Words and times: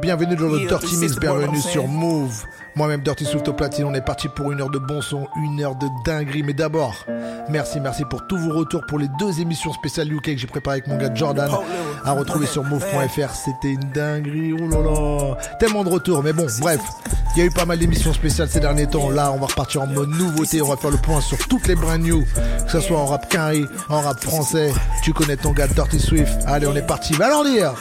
Bienvenue 0.00 0.36
dans 0.36 0.48
le 0.48 0.66
Dirty 0.66 0.96
Mix, 0.96 1.18
bienvenue 1.18 1.60
sur 1.60 1.88
Move. 1.88 2.44
Moi-même, 2.76 3.00
Dirty 3.00 3.24
Swift 3.24 3.48
au 3.48 3.52
platine, 3.52 3.84
on 3.84 3.94
est 3.94 4.00
parti 4.00 4.28
pour 4.28 4.52
une 4.52 4.60
heure 4.60 4.70
de 4.70 4.78
bon 4.78 5.00
son, 5.00 5.26
une 5.42 5.60
heure 5.62 5.74
de 5.74 5.86
dinguerie. 6.04 6.44
Mais 6.44 6.52
d'abord, 6.52 7.04
merci, 7.48 7.80
merci 7.80 8.04
pour 8.04 8.26
tous 8.26 8.38
vos 8.38 8.52
retours 8.52 8.82
pour 8.86 8.98
les 8.98 9.08
deux 9.18 9.40
émissions 9.40 9.72
spéciales 9.72 10.12
UK 10.12 10.22
que 10.22 10.36
j'ai 10.36 10.46
préparées 10.46 10.76
avec 10.76 10.86
mon 10.86 10.96
gars 10.96 11.12
Jordan. 11.12 11.50
À 12.04 12.12
retrouver 12.12 12.46
sur 12.46 12.62
move.fr, 12.70 13.34
c'était 13.34 13.72
une 13.72 13.90
dinguerie. 13.92 14.52
Oh 14.52 14.68
là 14.68 14.78
là, 14.78 15.36
tellement 15.58 15.82
de 15.82 15.88
retours. 15.88 16.22
Mais 16.22 16.32
bon, 16.32 16.46
bref, 16.60 16.80
il 17.38 17.42
y 17.42 17.44
a 17.44 17.46
eu 17.46 17.52
pas 17.52 17.66
mal 17.66 17.78
d'émissions 17.78 18.12
spéciales 18.12 18.48
ces 18.48 18.58
derniers 18.58 18.88
temps. 18.88 19.10
Là, 19.10 19.30
on 19.30 19.38
va 19.38 19.46
repartir 19.46 19.82
en 19.82 19.86
mode 19.86 20.08
nouveauté. 20.08 20.60
On 20.60 20.68
va 20.70 20.76
faire 20.76 20.90
le 20.90 20.96
point 20.96 21.20
sur 21.20 21.38
toutes 21.46 21.68
les 21.68 21.76
brand 21.76 22.00
new, 22.00 22.24
que 22.66 22.72
ce 22.72 22.80
soit 22.80 22.98
en 22.98 23.06
rap 23.06 23.28
carré, 23.28 23.64
en 23.88 24.00
rap 24.00 24.20
français. 24.20 24.72
Tu 25.04 25.12
connais 25.12 25.36
ton 25.36 25.52
gars 25.52 25.68
Dirty 25.68 26.00
Swift. 26.00 26.32
Allez, 26.48 26.66
on 26.66 26.74
est 26.74 26.82
parti. 26.82 27.12
Va 27.12 27.28
l'en 27.28 27.44
dire. 27.44 27.74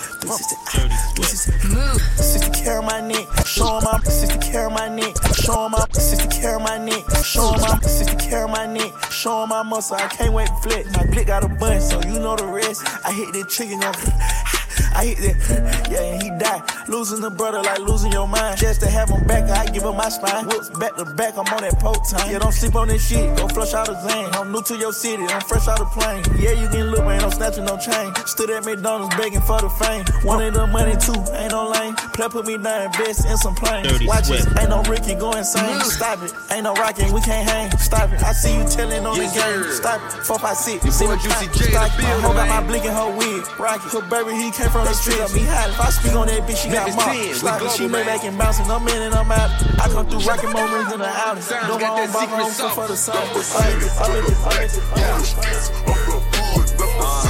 my 4.78 4.90
neck, 4.90 5.16
showing 5.34 5.72
my 5.72 5.86
60 5.92 6.30
carry 6.30 6.60
my 6.60 6.78
neck, 6.78 7.04
showing 7.24 7.62
my 7.62 7.80
60 7.82 8.30
carry 8.30 8.48
my 8.48 8.68
neck, 8.68 8.92
showing 9.10 9.50
my 9.50 9.64
muscle. 9.64 9.96
I 9.96 10.08
can't 10.08 10.34
wait 10.34 10.48
to 10.48 10.70
flex. 10.70 10.96
My 10.96 11.06
blick 11.08 11.28
got 11.28 11.44
a 11.44 11.48
bun, 11.48 11.82
so 11.82 12.00
you 12.02 12.20
know 12.20 12.36
the 12.36 12.46
rest. 12.46 12.84
I 13.04 13.12
hit 13.12 13.34
that 13.34 13.50
chicken, 13.50 13.80
I 14.98 15.14
hit 15.14 15.38
that, 15.38 15.92
yeah, 15.92 16.02
and 16.02 16.24
he 16.24 16.30
died. 16.42 16.64
Losing 16.90 17.22
the 17.22 17.30
brother 17.30 17.62
like 17.62 17.78
losing 17.80 18.12
your 18.12 18.28
mind. 18.28 18.58
Just 18.58 18.82
to 18.82 18.90
have 18.90 19.10
him 19.10 19.24
back, 19.28 19.44
I 19.46 19.70
give 19.70 19.84
him 19.84 19.96
my 19.96 20.10
spine. 20.10 20.48
Whoops, 20.48 20.72
back 20.72 20.96
to 20.96 21.06
back, 21.06 21.38
I'm 21.38 21.46
on 21.54 21.62
that 21.62 21.78
poke 21.78 22.02
time. 22.10 22.32
Yeah, 22.32 22.40
don't 22.40 22.52
sleep 22.52 22.74
on 22.74 22.88
this 22.88 23.08
shit, 23.08 23.38
go 23.38 23.48
flush 23.48 23.76
out 23.76 23.86
the 23.86 23.94
zane. 24.10 24.26
I'm 24.34 24.52
new 24.52 24.64
to 24.64 24.76
your 24.76 24.92
city, 24.92 25.22
I'm 25.22 25.42
fresh 25.42 25.68
out 25.68 25.78
the 25.78 25.86
plane. 25.86 26.26
Yeah, 26.42 26.58
you 26.58 26.68
can 26.70 26.90
look, 26.90 27.06
man, 27.06 27.22
I'm 27.22 27.30
snatching 27.30 27.66
no 27.66 27.78
chain. 27.78 28.10
Stood 28.26 28.50
at 28.50 28.66
McDonald's 28.66 29.16
begging 29.18 29.42
for 29.42 29.62
the 29.62 29.70
fame. 29.70 30.04
Wanted 30.26 30.56
the 30.56 30.66
money 30.66 30.98
too, 30.98 31.22
ain't 31.38 31.52
no 31.52 31.70
lane. 31.70 31.94
Play 32.18 32.30
put 32.30 32.48
me 32.48 32.58
down, 32.58 32.90
invest 32.90 33.30
in 33.30 33.38
some 33.38 33.54
planes. 33.54 34.02
Watch 34.02 34.32
it, 34.32 34.50
ain't 34.58 34.74
no 34.74 34.82
Ricky 34.90 35.14
go 35.14 35.30
insane. 35.38 35.78
Stop 35.82 36.24
it, 36.24 36.34
ain't 36.50 36.64
no 36.64 36.74
rocking, 36.74 37.14
we 37.14 37.22
can't 37.22 37.48
hang. 37.48 37.70
Stop 37.78 38.10
it, 38.14 38.24
I 38.24 38.34
see 38.34 38.58
you 38.58 38.66
telling 38.66 39.06
on 39.06 39.16
yes, 39.16 39.30
the 39.30 39.46
game. 39.46 39.62
Sir. 39.62 39.72
Stop 39.78 40.02
it, 40.02 40.26
four, 40.26 40.40
five, 40.40 40.58
six. 40.58 40.82
Your 40.82 41.14
boy 41.14 41.22
Juicy 41.22 41.46
J, 41.54 41.70
the 41.70 41.94
bill, 42.02 42.22
Hold 42.26 42.36
got 42.36 42.50
my 42.50 42.66
blinking 42.66 42.98
her 42.98 43.14
wig. 43.14 43.46
Rocky, 43.60 43.90
her 43.94 44.02
baby, 44.10 44.34
he 44.34 44.50
came 44.50 44.74
from 44.74 44.87
the 44.88 44.94
street. 44.94 45.20
Me 45.36 45.44
hot, 45.44 45.70
if 45.70 45.80
I 45.80 45.90
speak 45.90 46.16
on 46.16 46.28
that 46.28 46.48
bitch, 46.48 46.64
she 46.64 46.70
got 46.70 46.88
mobbed. 46.96 47.36
Sloppy, 47.36 47.68
she 47.70 47.88
made 47.88 48.06
back 48.06 48.24
and 48.24 48.38
bouncing. 48.38 48.70
I'm 48.72 48.88
in 48.88 49.02
and 49.02 49.14
I'm 49.14 49.32
out. 49.32 49.50
I 49.80 49.90
come 49.92 50.08
through 50.08 50.24
rocking 50.24 50.52
more 50.52 50.68
rings 50.68 50.90
than 50.90 51.00
the 51.00 51.08
outing. 51.08 51.44
Know 51.68 51.80
my 51.80 51.90
own 52.02 52.12
ball, 52.12 52.28
I'm 52.28 52.52
for 52.72 52.88
the 52.88 52.96
sun. 52.96 53.16
I 53.16 53.22
live 53.28 53.84
it, 53.84 53.92
I 54.00 54.08
live 54.14 54.26
it, 54.26 54.38
I 57.24 57.27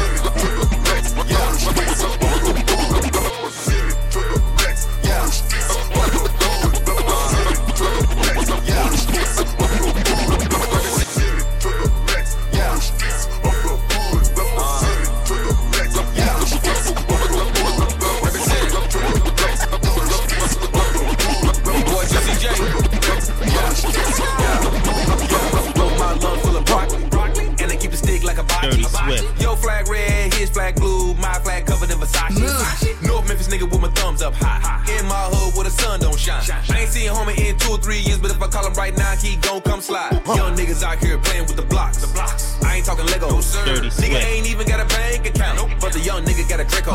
right 38.78 38.96
now, 38.96 39.16
he 39.16 39.36
gon' 39.38 39.62
come 39.62 39.82
slide. 39.82 40.14
Young 40.28 40.56
niggas 40.56 40.84
out 40.84 41.00
here 41.04 41.18
playing 41.18 41.48
with 41.48 41.56
the 41.56 41.64
blocks. 41.64 41.98
The 41.98 42.08
blocks. 42.14 42.62
I 42.64 42.76
ain't 42.78 42.86
talking 42.86 43.06
Lego, 43.08 43.42
sir. 43.42 43.66
Dirty 43.66 43.90
nigga 43.90 44.24
ain't 44.24 44.48
even 44.48 44.68
got 44.68 44.80
a 44.80 44.86
bank 44.88 45.26
account, 45.26 45.58
Nope. 45.58 45.72
but 45.82 45.94
the 45.94 46.00
young 46.00 46.24
nigga 46.24 46.48
got 46.48 46.60
a 46.60 46.66
Draco. 46.66 46.94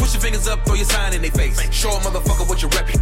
Push 0.00 0.14
your 0.14 0.22
fingers 0.22 0.48
up, 0.48 0.64
throw 0.64 0.74
your 0.74 0.86
sign 0.86 1.12
in 1.12 1.20
their 1.20 1.30
face. 1.30 1.60
Show 1.70 1.90
a 1.90 2.00
motherfucker 2.00 2.48
what 2.48 2.62
you're 2.62 2.70
reppin'. 2.72 2.98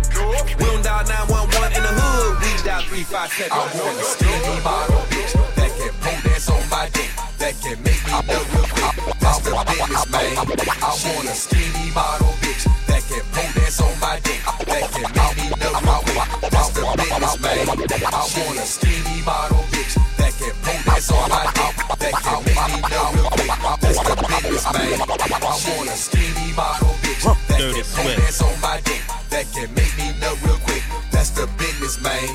We 0.58 0.64
don't 0.66 0.82
dial 0.82 1.06
911 1.06 1.76
in 1.76 1.82
the 1.82 1.92
hood, 1.94 2.42
we 2.42 2.50
dial 2.66 2.82
357. 2.82 3.52
I 3.52 3.58
want 3.78 3.96
a 3.96 4.04
skinny 4.04 4.60
bottle 4.60 5.02
bitch 5.14 5.32
that 5.54 5.70
can 5.78 5.92
pole 6.02 6.20
dance 6.26 6.50
on 6.50 6.62
my 6.68 6.88
dick 6.92 7.10
that 7.38 7.54
can 7.62 7.78
make 7.86 8.02
me 8.04 8.12
nut 8.26 8.44
real 8.52 8.66
quick. 8.74 9.20
That's 9.22 9.38
the 9.38 9.50
business, 9.70 10.04
man. 10.10 10.36
I 10.82 10.92
want 11.06 11.28
a 11.30 11.34
skinny 11.38 11.90
bottle 11.94 12.34
Want 25.76 25.88
a 25.88 25.97
skinny 25.97 26.53
bottle 26.54 26.94
bitch 27.03 27.22
that 27.48 27.58
can 27.58 27.84
pole 27.94 28.16
dance 28.16 28.42
on 28.42 28.60
my 28.60 28.81
dick. 28.84 29.03
That 29.31 29.47
can 29.54 29.72
make 29.75 29.94
me 29.97 30.10
nut 30.19 30.36
real 30.42 30.58
quick. 30.66 30.82
That's 31.10 31.31
the 31.31 31.47
business, 31.58 32.00
man. 32.03 32.26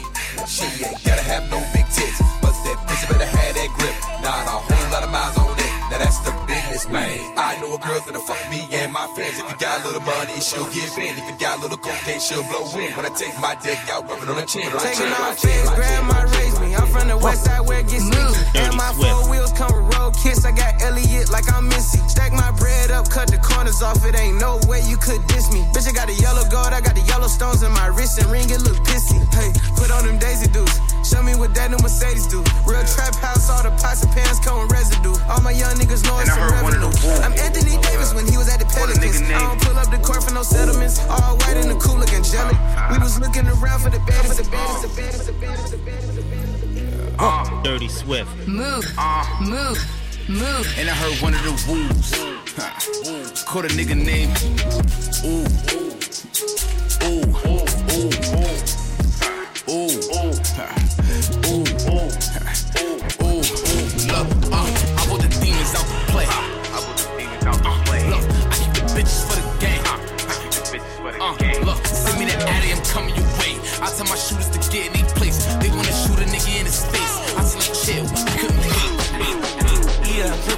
She 0.47 0.65
ain't 0.83 1.03
gotta 1.03 1.21
have 1.21 1.49
no 1.51 1.59
big 1.73 1.85
tits, 1.91 2.19
but 2.41 2.55
that 2.63 2.77
pussy 2.87 3.07
better 3.11 3.25
have 3.25 3.53
that 3.55 3.69
grip. 3.77 3.95
Not 4.23 4.47
a 4.47 4.57
whole 4.65 4.87
lot 4.91 5.03
of 5.03 5.11
miles 5.11 5.37
on 5.37 5.51
it. 5.59 5.71
Now 5.91 5.99
that's 5.99 6.19
the 6.23 6.31
business, 6.47 6.87
man. 6.89 7.19
I 7.37 7.59
know 7.61 7.75
a 7.75 7.79
girl 7.79 7.99
gonna 8.01 8.19
fuck 8.19 8.39
me 8.49 8.64
and 8.85 8.93
my 8.93 9.07
friends. 9.17 9.41
If 9.41 9.49
you 9.49 9.57
got 9.57 9.81
a 9.81 9.87
little 9.89 10.05
money, 10.05 10.37
she'll 10.39 10.69
give 10.69 10.93
in. 11.01 11.17
If 11.17 11.25
you 11.25 11.35
got 11.41 11.57
a 11.57 11.61
little 11.61 11.77
cocaine, 11.77 12.21
she'll 12.21 12.45
blow 12.45 12.69
in. 12.77 12.93
When 12.93 13.05
I 13.05 13.11
take 13.17 13.33
my 13.41 13.57
dick 13.57 13.81
out, 13.89 14.05
rubbing 14.05 14.29
on 14.29 14.37
her 14.37 14.45
chin. 14.45 14.69
Taking 14.77 15.11
off 15.17 15.41
feds, 15.41 15.69
grandma 15.73 16.21
raised 16.37 16.61
me. 16.61 16.77
I'm 16.77 16.87
from 16.93 17.09
the 17.09 17.17
west 17.17 17.45
side 17.45 17.65
where 17.65 17.81
it 17.81 17.89
gets 17.89 18.05
sneaky. 18.05 18.61
And 18.61 18.77
my 18.77 18.93
four 18.93 19.25
wheels 19.29 19.51
come 19.57 19.73
with 19.73 19.89
road 19.97 20.13
kiss. 20.21 20.45
I 20.45 20.53
got 20.53 20.77
Elliot 20.85 21.33
like 21.33 21.49
I'm 21.51 21.67
Missy. 21.67 21.97
Stack 22.07 22.31
my 22.31 22.51
bread 22.61 22.91
up, 22.91 23.09
cut 23.09 23.27
the 23.27 23.41
corners 23.41 23.81
off. 23.81 24.05
It 24.05 24.15
ain't 24.15 24.37
no 24.39 24.61
way 24.69 24.85
you 24.85 24.97
could 24.97 25.25
diss 25.27 25.51
me. 25.51 25.65
Bitch, 25.73 25.89
I 25.89 25.91
got 25.91 26.07
the 26.07 26.17
yellow 26.21 26.45
gold, 26.53 26.69
I 26.69 26.79
got 26.79 26.93
the 26.93 27.05
yellow 27.09 27.27
stones 27.27 27.63
in 27.63 27.71
my 27.71 27.87
wrist 27.87 28.21
and 28.21 28.29
ring. 28.29 28.45
It 28.53 28.61
look 28.61 28.77
pissy. 28.85 29.17
Hey, 29.33 29.49
put 29.75 29.89
on 29.89 30.05
them 30.05 30.19
Daisy 30.21 30.47
dudes. 30.53 30.77
Show 31.01 31.21
me 31.21 31.33
what 31.35 31.53
that 31.53 31.69
new 31.69 31.77
Mercedes 31.81 32.25
do. 32.25 32.41
Real 32.65 32.81
trap 32.85 33.13
house, 33.21 33.49
all 33.49 33.61
the 33.61 33.69
pots 33.81 34.01
and 34.01 34.11
pans 34.13 34.39
come 34.41 34.61
with 34.61 34.71
residue. 34.73 35.13
All 35.29 35.41
my 35.41 35.53
young 35.53 35.77
niggas 35.77 36.01
know 36.05 36.17
it's 36.17 36.33
some 36.33 36.49
revenue. 36.49 36.89
I'm 37.21 37.33
Anthony 37.37 37.77
Davis 37.81 38.13
when 38.13 38.25
he 38.25 38.37
was 38.37 38.49
at 38.49 38.57
the 38.57 38.65
Pelicans. 38.75 39.21
I 39.21 39.39
don't 39.39 39.61
pull 39.61 39.77
up 39.77 39.89
the 39.89 39.97
court 39.97 40.23
for 40.23 40.33
no 40.33 40.43
settlements. 40.43 40.99
All 41.09 41.37
white 41.37 41.57
and 41.57 41.71
the 41.71 41.75
cool 41.75 41.97
looking 41.97 42.23
jelly. 42.23 42.55
We 42.91 42.99
was 42.99 43.19
looking 43.19 43.47
around 43.47 43.79
for 43.81 43.89
the 43.89 43.99
baddest, 44.05 44.37
the 44.43 44.49
baddest, 44.51 44.81
the 44.83 44.89
baddest, 45.01 45.25
the 45.27 45.33
baddest, 45.33 45.71
the 45.71 45.77
baddest, 45.79 46.15
the 46.15 46.21
baddest. 46.21 47.19
Uh, 47.19 47.63
Dirty 47.63 47.87
Swift. 47.87 48.29
Move, 48.47 48.85
uh, 48.97 49.25
move, 49.41 49.79
move. 50.27 50.67
And 50.77 50.89
I 50.89 50.93
heard 50.93 51.21
one 51.21 51.33
of 51.33 51.41
the 51.43 51.55
wolves. 51.67 52.11
Caught 53.45 53.65
a 53.65 53.69
nigga 53.69 53.95
name. 53.95 54.31
Ooh. 55.23 55.45
Ooh. 57.05 57.61
Ooh. 57.61 57.64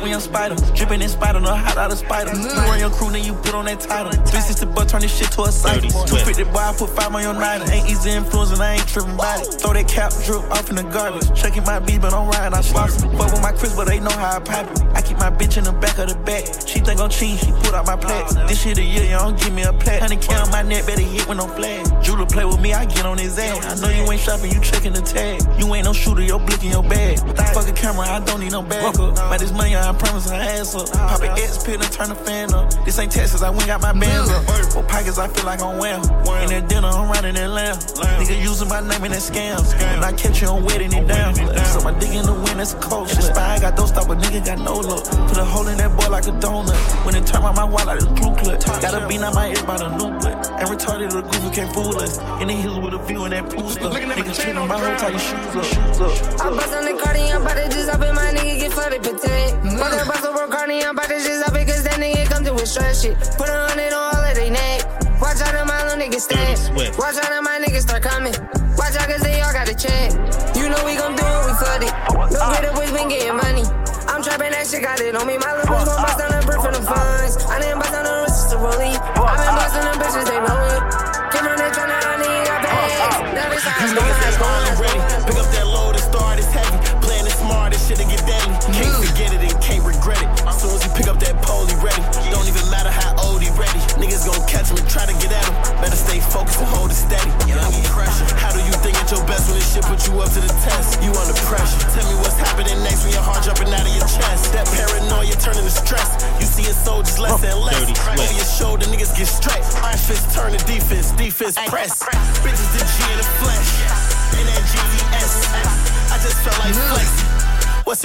When 0.07 0.11
young 0.11 0.21
spider. 0.21 0.55
Dripping 0.73 1.01
in 1.01 1.09
spider, 1.09 1.39
no 1.39 1.53
hot 1.53 1.77
out 1.77 1.91
of 1.91 1.97
spider. 1.97 2.31
You 2.35 2.47
run 2.47 2.79
your 2.79 2.89
crew, 2.89 3.11
then 3.11 3.23
you 3.23 3.33
put 3.33 3.53
on 3.53 3.65
that 3.65 3.79
title. 3.79 4.11
360 4.11 4.65
butt, 4.67 4.89
turn 4.89 5.01
this 5.01 5.15
shit 5.15 5.31
to 5.31 5.43
a 5.43 5.51
cycle. 5.51 5.89
250 5.89 6.43
boy, 6.45 6.59
I 6.59 6.73
put 6.77 6.89
five 6.89 7.13
on 7.13 7.21
your 7.21 7.33
night. 7.33 7.67
Ain't 7.69 7.89
easy 7.89 8.11
influence, 8.11 8.51
and 8.51 8.61
I 8.61 8.75
ain't 8.75 8.87
tripping 8.87 9.17
by 9.17 9.37
it. 9.41 9.59
Throw 9.59 9.73
that 9.73 9.87
cap, 9.87 10.11
drip 10.23 10.43
off 10.51 10.69
in 10.69 10.75
the 10.75 10.83
garbage. 10.83 11.27
Checking 11.35 11.63
my 11.63 11.79
beat, 11.79 12.01
but 12.01 12.13
I'm 12.13 12.27
riding, 12.29 12.53
I 12.53 12.61
sloss 12.61 12.95
it. 13.03 13.17
Fuck 13.17 13.31
with 13.31 13.41
my 13.41 13.51
Chris, 13.51 13.75
but 13.75 13.87
they 13.87 13.99
know 13.99 14.11
how 14.11 14.37
I 14.37 14.39
pipe 14.39 14.69
it. 14.71 14.81
I 14.95 15.01
keep 15.01 15.17
my 15.17 15.29
bitch 15.29 15.57
in 15.57 15.63
the 15.63 15.73
back 15.73 15.97
of 15.99 16.07
the 16.09 16.15
back. 16.23 16.45
She 16.67 16.79
think 16.79 16.99
I'm 16.99 17.09
cheating, 17.09 17.37
she 17.37 17.51
put 17.63 17.73
out 17.73 17.85
my 17.85 17.97
plaques. 17.97 18.35
This 18.47 18.61
shit 18.61 18.77
a 18.77 18.83
year, 18.83 19.03
you 19.03 19.17
don't 19.17 19.39
give 19.39 19.53
me 19.53 19.63
a 19.63 19.73
plaque. 19.73 20.01
Honey, 20.01 20.17
count 20.17 20.51
my 20.51 20.61
neck, 20.61 20.85
better 20.87 21.01
hit 21.01 21.27
with 21.27 21.37
no 21.37 21.47
flag. 21.47 21.83
Jeweler 22.03 22.25
play 22.25 22.45
with 22.45 22.61
me, 22.61 22.73
I 22.73 22.85
get 22.85 23.05
on 23.05 23.17
his 23.17 23.37
ass. 23.37 23.65
I 23.65 23.75
know 23.81 23.89
you 23.89 24.09
ain't 24.09 24.21
shopping, 24.21 24.51
you 24.51 24.61
checking 24.61 24.93
the 24.93 25.01
tag. 25.01 25.41
You 25.59 25.73
ain't 25.75 25.85
no 25.85 25.93
shooter, 25.93 26.21
your 26.21 26.39
blick 26.39 26.63
in 26.63 26.71
your 26.71 26.83
bag. 26.83 27.19
Fuck 27.53 27.67
a 27.67 27.73
camera, 27.73 28.07
I 28.07 28.19
don't 28.19 28.39
need 28.39 28.51
no 28.51 28.61
bag. 28.61 28.95
By 29.15 29.37
this 29.37 29.51
money, 29.51 29.75
I'm 29.75 29.96
promise 29.97 30.29
her 30.29 30.35
ass 30.35 30.75
up. 30.75 30.91
Pop 30.91 31.21
an 31.21 31.31
X 31.31 31.63
pill 31.63 31.81
and 31.81 31.91
turn 31.91 32.09
the 32.09 32.15
fan 32.15 32.53
up. 32.53 32.73
This 32.85 32.99
ain't 32.99 33.11
Texas, 33.11 33.41
I 33.41 33.49
went 33.49 33.67
got 33.67 33.81
my 33.81 33.93
bands 33.93 34.29
up. 34.29 34.43
For 34.71 34.83
pockets, 34.83 35.17
I 35.17 35.27
feel 35.27 35.45
like 35.45 35.61
I'm 35.61 35.77
well. 35.77 36.01
In 36.43 36.49
that 36.49 36.67
dinner, 36.69 36.87
I'm 36.87 37.09
riding 37.09 37.35
that 37.35 37.49
lamb. 37.49 37.75
Nigga 37.75 38.41
using 38.41 38.67
my 38.67 38.79
name 38.81 39.03
in 39.03 39.11
that 39.11 39.21
scam. 39.21 39.59
When 39.93 40.03
I 40.03 40.11
catch 40.13 40.41
you, 40.41 40.49
I'm 40.49 40.63
wetting 40.63 40.93
it 40.93 41.07
down. 41.07 41.35
So 41.35 41.81
my 41.81 41.97
dick 41.97 42.13
in 42.13 42.25
the 42.25 42.33
wind, 42.33 42.59
that's 42.59 42.73
a 42.73 42.77
cold 42.79 43.09
shit. 43.09 43.23
Spy, 43.23 43.55
I 43.55 43.59
got 43.59 43.75
those 43.75 43.89
stop, 43.89 44.07
but 44.07 44.19
nigga 44.19 44.45
got 44.45 44.59
no 44.59 44.75
look. 44.79 45.03
Put 45.27 45.37
a 45.37 45.45
hole 45.45 45.67
in 45.67 45.77
that 45.77 45.95
boy 45.95 46.09
like 46.09 46.27
a 46.27 46.31
donut. 46.31 46.77
When 47.05 47.15
it 47.15 47.25
turn 47.25 47.43
out 47.43 47.55
my 47.55 47.63
wallet, 47.63 47.87
like 47.87 47.99
a 47.99 48.01
screw 48.01 48.35
clip. 48.35 48.59
Gotta 48.81 49.07
be 49.07 49.17
on 49.17 49.33
my 49.33 49.49
ear 49.49 49.63
by 49.65 49.77
the 49.77 49.89
new 49.97 50.11
clip. 50.19 50.35
And 50.59 50.67
retarded, 50.69 51.11
the 51.11 51.21
goofy 51.21 51.49
can't 51.55 51.73
fool 51.73 51.97
us. 51.97 52.17
In 52.41 52.47
the 52.47 52.53
hills 52.53 52.79
with 52.79 52.93
a 52.93 52.99
view 52.99 53.23
and 53.23 53.33
that 53.33 53.49
pool 53.49 53.69
stuff. 53.69 53.93
Niggas 53.93 54.39
treating 54.39 54.67
my 54.67 54.77
whole 54.77 54.95
tie 54.97 55.09
your 55.09 55.19
shoes 55.19 55.55
up. 55.55 55.65
Shoes 55.65 56.01
up. 56.01 56.41
I 56.41 56.49
bust 56.49 56.73
on 56.73 56.85
the 56.85 57.01
cardi, 57.01 57.31
I'm 57.31 57.41
about 57.41 57.57
to 57.57 57.69
just 57.69 57.89
up 57.89 58.01
in 58.01 58.13
my 58.15 58.33
nigga 58.33 58.59
get 58.59 58.73
flooded, 58.73 59.01
protect. 59.03 59.53
Mm-hmm. 59.63 59.86
Fuck 59.87 59.95
that 59.95 60.07
bust 60.19 60.25
over 60.27 60.51
cardi, 60.51 60.83
I'm 60.83 60.99
about 60.99 61.07
to 61.07 61.15
just 61.15 61.47
up 61.47 61.55
cause 61.55 61.79
that 61.87 61.95
nigga 61.95 62.27
come 62.27 62.43
to 62.43 62.51
with 62.51 62.67
stress 62.67 63.07
shit. 63.07 63.15
Put 63.39 63.47
a 63.47 63.55
hundred 63.71 63.95
on 63.95 64.19
all 64.19 64.19
of 64.19 64.35
they 64.35 64.51
neck. 64.51 64.83
Watch 65.23 65.39
out, 65.39 65.55
my 65.63 65.79
little 65.87 65.95
niggas 65.95 66.27
stand. 66.27 66.59
Watch 66.99 67.15
out, 67.15 67.31
my 67.39 67.55
niggas 67.63 67.87
start 67.87 68.03
coming. 68.03 68.35
Watch 68.75 68.99
out, 68.99 69.07
cause 69.07 69.23
they 69.23 69.39
all 69.39 69.55
got 69.55 69.71
a 69.71 69.75
check. 69.79 70.11
You 70.59 70.67
know 70.67 70.83
we 70.83 70.99
gon' 70.99 71.15
do 71.15 71.23
it, 71.23 71.43
we 71.47 71.53
flood 71.55 71.87
it. 71.87 71.95
Don't 72.35 72.51
get 72.51 72.67
up, 72.67 72.75
we 72.75 72.91
been 72.91 73.07
getting 73.07 73.39
money. 73.39 73.63
I'm 74.11 74.19
trapping 74.19 74.51
that 74.51 74.67
shit, 74.67 74.83
got 74.83 74.99
it 74.99 75.15
on 75.15 75.23
me. 75.23 75.39
My 75.39 75.55
little 75.55 75.71
bitch 75.71 75.87
gon' 75.87 76.03
bust 76.03 76.19
on 76.19 76.35
the 76.35 76.43
brick 76.43 76.59
for 76.59 76.73
the 76.75 76.83
funds. 76.83 77.39
I 77.47 77.63
didn't 77.63 77.79
bust 77.79 77.95
on 77.95 78.03
the 78.03 78.27
wrist 78.27 78.51
to 78.51 78.59
rollie. 78.59 78.91
I 78.91 79.39
been 79.39 79.55
busting 79.55 79.87
them 79.87 79.95
bitches, 80.03 80.27
they 80.27 80.39
know 80.43 80.66
it. 80.66 80.66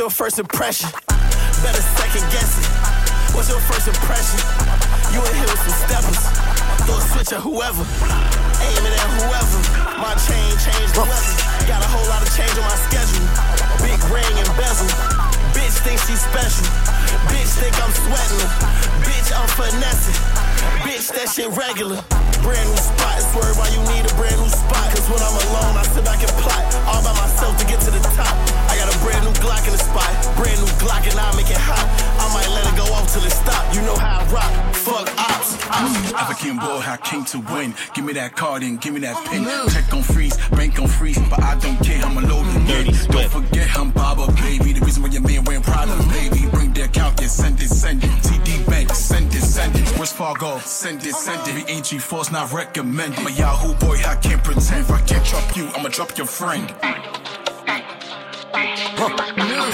Your 0.03 0.11
first 0.11 0.41
impression? 0.41 0.91
Better 1.63 1.79
second 1.95 2.27
guess 2.35 2.59
it. 2.59 2.67
What's 3.39 3.47
your 3.47 3.63
first 3.71 3.87
impression? 3.87 4.35
You 5.15 5.23
in 5.23 5.31
here 5.39 5.47
with 5.47 5.63
some 5.63 5.79
steppers. 5.79 6.19
Throw 6.83 6.99
a 6.99 7.03
switch 7.15 7.31
at 7.31 7.39
whoever. 7.39 7.87
Aiming 8.67 8.95
at 8.99 9.09
whoever. 9.15 9.63
My 10.03 10.19
chain 10.27 10.51
changed 10.59 10.99
the 10.99 11.07
weather. 11.07 11.35
Got 11.71 11.87
a 11.87 11.91
whole 11.95 12.09
lot 12.11 12.19
of 12.19 12.35
change 12.35 12.51
on 12.59 12.67
my 12.67 12.79
schedule. 12.91 13.23
Big 13.79 14.03
ring 14.11 14.35
and 14.43 14.51
bezel. 14.59 14.91
Bitch 15.55 15.79
think 15.87 16.03
she 16.03 16.19
special. 16.19 16.67
Bitch 17.31 17.55
think 17.63 17.79
I'm 17.79 17.95
sweating. 17.95 18.51
Bitch, 19.07 19.31
I'm 19.31 19.47
finessing. 19.55 20.19
Bitch, 20.83 21.15
that 21.15 21.31
shit 21.31 21.47
regular. 21.55 22.03
Brand 22.43 22.69
new 22.69 22.77
spot. 22.77 23.17
Swerve 23.31 23.57
why 23.57 23.71
you 23.71 23.81
need 23.95 24.05
a 24.05 24.13
brand 24.19 24.37
new 24.37 24.51
spot. 24.51 24.91
Cause 24.91 25.07
when 25.07 25.23
I'm 25.23 25.37
alone, 25.47 25.79
I 25.79 25.85
sit 25.95 26.05
back 26.05 26.21
and 26.21 26.33
plot. 26.43 26.63
All 26.91 27.03
by 27.07 27.15
myself 27.15 27.57
to 27.59 27.65
get 27.65 27.81
to 27.87 27.91
the 27.91 28.03
top. 28.19 28.35
I 28.69 28.77
got 28.77 28.91
a 28.91 28.97
brand 29.01 29.25
new 29.25 29.35
Glock 29.39 29.65
in 29.65 29.73
the 29.73 29.83
spot. 29.83 30.11
Brand 30.37 30.59
new 30.59 30.71
Glock 30.83 31.07
and 31.07 31.19
I 31.19 31.31
make 31.39 31.51
it 31.51 31.63
hot. 31.63 31.87
I 32.19 32.27
might 32.35 32.51
let 32.51 32.67
it 32.67 32.77
go 32.77 32.87
off 32.93 33.07
till 33.15 33.23
it 33.25 33.33
stop. 33.33 33.63
You 33.75 33.83
know 33.83 33.97
how 33.97 34.21
I 34.21 34.27
rock. 34.35 34.53
Fuck 34.75 35.09
ops. 35.19 35.55
African 36.13 36.59
boy, 36.59 36.83
I 36.85 36.99
came 37.03 37.25
to 37.27 37.39
win. 37.55 37.75
Give 37.95 38.05
me 38.05 38.13
that 38.15 38.37
card 38.37 38.63
and 38.63 38.81
give 38.81 38.93
me 38.95 39.01
that 39.01 39.17
oh, 39.17 39.31
pin. 39.31 39.45
Check 39.73 39.93
on 39.95 40.03
freeze, 40.03 40.37
bank 40.51 40.79
on 40.81 40.89
freeze, 40.89 41.19
but 41.31 41.41
I 41.43 41.59
don't 41.59 41.79
care. 41.79 42.03
I'm 42.05 42.19
a 42.19 42.21
loaded 42.21 42.67
Dirty 42.67 42.93
Don't 43.09 43.31
forget 43.31 43.69
I'm 43.79 43.91
Baba, 43.91 44.27
baby. 44.43 44.73
The 44.73 44.85
reason 44.85 45.03
why 45.03 45.11
your 45.11 45.23
man 45.23 45.45
wearing 45.45 45.63
Prada, 45.63 45.97
baby. 46.11 46.51
Bring 46.51 46.73
the 46.73 46.85
account, 46.85 47.21
yeah, 47.21 47.29
send 47.29 47.61
it, 47.63 47.69
send 47.69 48.03
it. 48.05 48.42
TD 48.73 48.87
Bank, 48.87 48.95
send 48.95 49.35
it, 49.35 49.43
send 49.43 49.77
it. 49.77 49.89
Where's 49.99 50.13
Fargo? 50.13 50.59
Send 50.61 51.05
it, 51.05 51.15
send 51.15 51.47
it. 51.49 51.55
We 51.55 51.73
ain't 51.73 51.85
G-Force, 51.87 52.31
not 52.33 52.53
recommend. 52.53 53.15
I'm 53.17 53.27
a 53.27 53.31
Yahoo 53.31 53.75
boy, 53.75 53.97
I 54.07 54.17
can't 54.17 54.43
pretend. 54.43 54.85
If 54.85 54.91
I 54.91 55.01
can't 55.03 55.25
drop 55.27 55.57
you, 55.57 55.69
I'ma 55.75 55.89
drop 55.89 56.17
your 56.17 56.27
friend. 56.27 56.69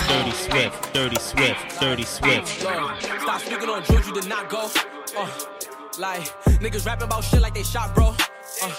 Dirty 0.09 0.31
Swift, 0.33 0.95
Dirty 0.95 1.21
Swift, 1.21 1.81
Dirty 1.81 2.05
Swift. 2.05 2.49
Stop 2.49 3.41
speaking 3.41 3.69
on 3.69 3.83
drugs, 3.83 4.07
you 4.09 4.15
did 4.15 4.29
not 4.29 4.49
go. 4.49 4.71
Uh, 5.17 5.29
like, 5.99 6.23
niggas 6.61 6.87
rapping 6.87 7.05
about 7.05 7.25
shit 7.25 7.41
like 7.41 7.55
they 7.55 7.63
shot, 7.63 7.95
bro. 7.95 8.15
Uh, 8.63 8.73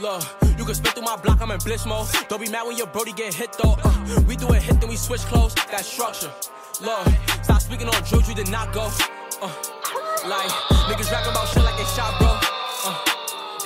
look, 0.00 0.22
you 0.58 0.64
can 0.64 0.74
spit 0.74 0.92
through 0.92 1.04
my 1.04 1.16
block, 1.16 1.40
I'm 1.40 1.50
in 1.50 1.58
bliss 1.58 1.86
mode. 1.86 2.06
Don't 2.28 2.40
be 2.40 2.50
mad 2.50 2.66
when 2.66 2.76
your 2.76 2.86
brody 2.86 3.12
get 3.12 3.34
hit 3.34 3.56
though. 3.62 3.76
Uh, 3.82 4.20
we 4.26 4.36
do 4.36 4.48
a 4.48 4.56
hit, 4.56 4.80
then 4.80 4.88
we 4.90 4.96
switch 4.96 5.22
clothes. 5.22 5.54
That 5.54 5.84
structure. 5.84 6.30
Look, 6.82 7.06
stop 7.42 7.60
speaking 7.60 7.88
on 7.88 8.02
drugs, 8.04 8.28
you 8.28 8.34
did 8.34 8.50
not 8.50 8.72
go. 8.72 8.90
Uh, 9.42 9.48
like, 10.28 10.50
niggas 10.90 11.10
rapping 11.10 11.30
about 11.30 11.48
shit 11.48 11.64
like 11.64 11.76
they 11.78 11.84
shot, 11.84 12.12
bro. 12.18 12.28
Uh, 12.84 12.92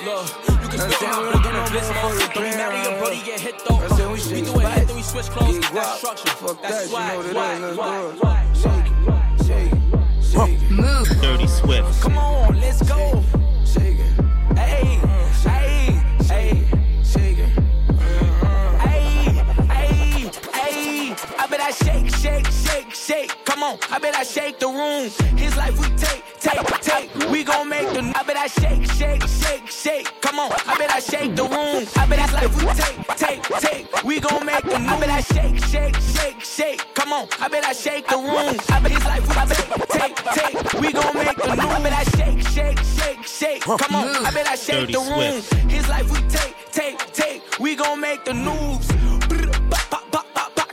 look, 0.05 0.23
you 0.63 0.69
can 0.69 0.79
spit 0.79 0.97
through 0.99 1.09
my 1.09 1.31
block, 1.31 1.45
I'm 1.45 1.55
in 1.55 1.71
bliss 1.71 1.89
mode. 1.89 2.15
Don't 2.33 2.43
be 2.43 2.49
mad 2.55 2.71
when 2.71 2.83
your 2.85 2.97
brody 2.97 3.21
get 3.25 3.39
hit 3.41 3.61
though. 3.67 3.75
Uh, 3.75 4.11
we 4.13 4.41
do 4.41 4.53
a 4.53 4.69
hit, 4.69 4.87
then 4.87 4.95
we 4.95 5.01
switch 5.01 5.25
clothes. 5.25 5.59
That 5.71 5.97
structure. 5.97 6.31
That's 6.61 6.89
swag, 6.89 7.23
swag, 7.31 7.75
swag, 7.75 8.87
swag. 10.31 10.71
Move. 10.71 11.07
Dirty 11.21 11.47
Swift. 11.47 12.01
Come 12.01 12.17
on, 12.17 12.59
let's 12.61 12.81
go. 12.87 13.23
Shake. 23.05 23.45
Come 23.45 23.61
on, 23.61 23.77
I 23.91 23.99
bet 23.99 24.15
I 24.15 24.23
shake 24.23 24.59
the 24.59 24.67
room. 24.67 25.09
His 25.37 25.55
life 25.55 25.77
we 25.79 25.87
take, 25.95 26.23
take, 26.39 26.65
take. 26.81 27.13
We 27.31 27.43
gon' 27.43 27.69
make 27.69 27.87
the. 27.93 28.01
I 28.15 28.23
bet 28.23 28.35
I 28.35 28.47
shake, 28.47 28.83
shake, 28.91 29.21
shake, 29.27 29.67
shake. 29.67 30.21
Come 30.21 30.39
on, 30.39 30.51
I 30.65 30.75
bet 30.77 30.89
I 30.91 30.99
shake 30.99 31.35
the 31.35 31.43
room. 31.43 31.85
I 31.95 32.05
bet 32.07 32.19
his 32.19 32.33
life 32.33 32.53
we 32.57 32.65
take, 32.81 33.17
take, 33.17 33.43
take. 33.59 34.03
We 34.03 34.19
gon' 34.19 34.45
make 34.45 34.63
the. 34.63 34.77
I 34.77 34.99
bet 34.99 35.09
I 35.09 35.21
shake, 35.21 35.57
shake, 35.65 35.95
shake, 35.95 36.41
shake. 36.41 36.95
Come 36.95 37.13
on, 37.13 37.27
I 37.39 37.47
bet 37.47 37.63
I 37.63 37.73
shake 37.73 38.07
the 38.07 38.17
room. 38.17 38.57
I 38.69 38.79
bet 38.79 38.91
his 38.91 39.05
life 39.05 39.27
we 39.27 39.35
take, 39.45 39.75
take, 39.97 40.15
take. 40.37 40.73
We 40.81 40.91
gon' 40.91 41.15
make 41.15 41.37
the. 41.37 41.51
I 41.51 41.79
bet 41.83 41.93
I 41.93 42.03
shake, 42.17 42.41
shake, 42.47 42.79
shake, 42.79 43.23
shake. 43.23 43.61
Come 43.61 43.95
on, 43.95 44.25
I 44.25 44.31
bet 44.31 44.47
I 44.47 44.55
shake 44.55 44.91
the 44.91 44.99
room. 44.99 45.69
His 45.69 45.87
life 45.87 46.09
we 46.11 46.19
take, 46.29 46.55
take, 46.71 47.13
take. 47.13 47.59
We 47.59 47.75
gon' 47.75 48.01
make 48.01 48.25
the 48.25 48.33
news. 48.33 48.95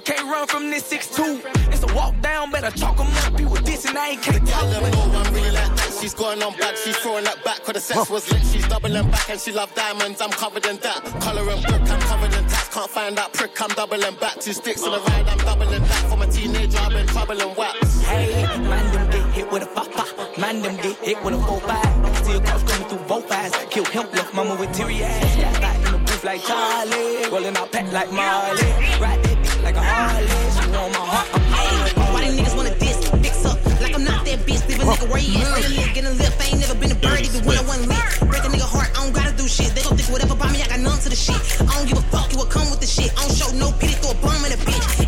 Can't 0.04 0.26
run 0.26 0.48
from 0.48 0.68
this 0.68 0.92
6'2. 0.92 1.72
It's 1.72 1.81
walk 1.94 2.20
down, 2.20 2.50
better 2.50 2.70
chalk 2.70 2.98
'em 2.98 3.06
up. 3.24 3.38
You 3.38 3.48
with 3.48 3.64
this 3.64 3.84
and 3.84 3.98
I 3.98 4.10
ain't 4.10 4.22
can't 4.22 4.46
Tell 4.46 4.66
them 4.66 4.84
I'm 4.84 5.34
really 5.34 5.50
like 5.50 5.74
that. 5.76 5.98
She's 6.00 6.14
going 6.14 6.42
on 6.42 6.56
back, 6.58 6.76
she's 6.76 6.96
throwing 6.96 7.24
that 7.24 7.42
back. 7.44 7.64
Cause 7.64 7.74
the 7.74 7.80
sex 7.80 8.10
was 8.10 8.30
lit, 8.30 8.42
she's 8.52 8.66
doubling 8.68 9.10
back 9.10 9.30
and 9.30 9.40
she 9.40 9.52
love 9.52 9.74
diamonds. 9.74 10.20
I'm 10.20 10.30
covered 10.30 10.66
in 10.66 10.76
that. 10.78 11.00
Color 11.20 11.48
and 11.50 11.62
book, 11.62 11.82
I'm 11.90 12.00
covered 12.00 12.34
in 12.34 12.44
tats. 12.44 12.68
Can't 12.74 12.90
find 12.90 13.16
that 13.16 13.32
prick, 13.32 13.60
I'm 13.60 13.70
doubling 13.70 14.16
back. 14.16 14.40
Two 14.40 14.52
sticks 14.52 14.82
in 14.82 14.90
the 14.90 15.00
ride, 15.00 15.28
I'm 15.28 15.38
doubling 15.38 15.82
back. 15.82 16.04
From 16.10 16.22
a 16.22 16.26
teenager, 16.26 16.78
I've 16.78 16.90
been 16.90 17.06
troubling 17.06 17.54
wax. 17.54 18.00
Hey, 18.02 18.46
man, 18.58 18.92
them 18.92 19.10
get 19.10 19.26
hit 19.34 19.52
with 19.52 19.62
a 19.62 19.66
pop. 19.66 19.92
Man, 20.38 20.62
them 20.62 20.76
get 20.76 20.96
hit 20.96 21.22
with 21.22 21.34
a 21.34 21.38
4-5. 21.38 22.24
See 22.24 22.32
a 22.32 22.40
cops 22.40 22.62
coming 22.62 22.88
through 22.88 23.06
both 23.06 23.30
eyes. 23.30 23.52
Kill 23.70 23.84
him, 23.84 24.06
left 24.12 24.34
mama 24.34 24.56
with 24.56 24.72
teary 24.74 25.04
eyes. 25.04 25.36
Yeah, 25.36 25.52
back 25.60 25.76
in 25.86 25.92
the 25.92 25.98
booth 25.98 26.24
like 26.24 26.42
Charlie. 26.42 27.28
Rolling 27.30 27.56
out 27.56 27.70
pet 27.70 27.92
like 27.92 28.10
Marley. 28.10 28.62
That 28.98 29.22
dick 29.22 29.31
like 29.72 29.84
a 29.84 29.88
Harley. 29.88 30.26
She 30.52 30.68
want 30.68 30.92
my 30.92 31.00
heart, 31.00 31.28
I'm 31.32 32.12
Why 32.12 32.20
they 32.28 32.36
niggas 32.36 32.56
wanna 32.56 32.74
diss, 32.78 32.98
fix 33.08 33.44
up? 33.44 33.58
Like 33.80 33.94
I'm 33.94 34.04
not 34.04 34.24
that 34.24 34.40
bitch, 34.46 34.66
leave 34.68 34.80
a 34.80 34.84
nigga 34.84 35.08
where 35.08 35.20
he 35.20 35.38
is. 35.40 35.92
Get 35.94 36.04
a 36.04 36.10
lip, 36.10 36.32
I 36.40 36.44
ain't 36.44 36.60
never 36.60 36.74
been 36.74 36.92
a 36.92 36.94
bird, 36.94 37.20
even 37.20 37.44
when 37.44 37.58
I 37.58 37.62
wasn't 37.62 37.88
lit. 37.88 38.28
Break 38.28 38.44
a 38.44 38.48
nigga 38.48 38.68
heart, 38.68 38.90
I 38.92 39.04
don't 39.04 39.14
gotta 39.14 39.34
do 39.36 39.48
shit. 39.48 39.74
They 39.74 39.82
gon' 39.82 39.96
think 39.96 40.08
whatever 40.10 40.34
about 40.34 40.52
me, 40.52 40.62
I 40.62 40.68
got 40.68 40.80
none 40.80 40.98
to 40.98 41.08
the 41.08 41.16
shit. 41.16 41.40
I 41.60 41.72
don't 41.76 41.88
give 41.88 41.98
a 41.98 42.06
fuck, 42.12 42.32
you 42.32 42.38
will 42.38 42.46
come 42.46 42.68
with 42.70 42.80
the 42.80 42.86
shit. 42.86 43.12
I 43.16 43.26
don't 43.26 43.34
show 43.34 43.50
no 43.56 43.72
pity, 43.78 43.94
throw 44.00 44.12
a 44.12 44.14
bum 44.20 44.44
in 44.44 44.52
a 44.52 44.60
bitch. 44.60 45.01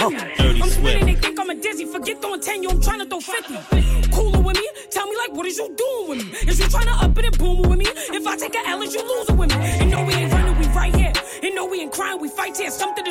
Until 0.00 0.18
I 0.18 0.20
got 0.20 0.30
it 0.30 0.40
in 0.40 0.46
me. 0.46 0.58
Dirty 0.58 0.62
I'm 0.62 0.70
spinning, 0.70 1.06
they 1.06 1.14
think 1.14 1.40
I'm 1.40 1.50
a 1.50 1.54
dizzy. 1.54 1.84
Forget 1.84 2.20
throwing 2.20 2.40
10, 2.40 2.62
you, 2.62 2.70
I'm 2.70 2.80
trying 2.80 3.00
to 3.00 3.06
throw 3.06 3.20
50. 3.20 4.10
Cooler 4.12 4.40
with 4.40 4.56
me? 4.56 4.68
Tell 4.90 5.06
me, 5.06 5.16
like, 5.16 5.32
what 5.32 5.46
is 5.46 5.58
you 5.58 5.74
doing 5.76 6.08
with 6.08 6.26
me? 6.26 6.50
Is 6.50 6.58
you 6.58 6.68
trying 6.68 6.86
to 6.86 6.92
up 6.92 7.18
it 7.18 7.24
and 7.24 7.38
boom 7.38 7.62
with 7.62 7.78
me? 7.78 7.86
If 7.88 8.26
I 8.26 8.36
take 8.36 8.54
a 8.54 8.68
L, 8.68 8.82
is 8.82 8.94
you 8.94 9.02
losing 9.02 9.36
with 9.36 9.50
me? 9.50 9.64
And 9.80 9.90
no, 9.90 10.04
we 10.04 10.14
ain't 10.14 10.32
running, 10.32 10.58
we 10.58 10.66
right 10.68 10.94
here. 10.94 11.12
And 11.42 11.54
no, 11.54 11.66
we 11.66 11.80
ain't 11.80 11.92
crying, 11.92 12.20
we 12.20 12.28
fight 12.28 12.56
here. 12.56 12.70
Something 12.70 13.04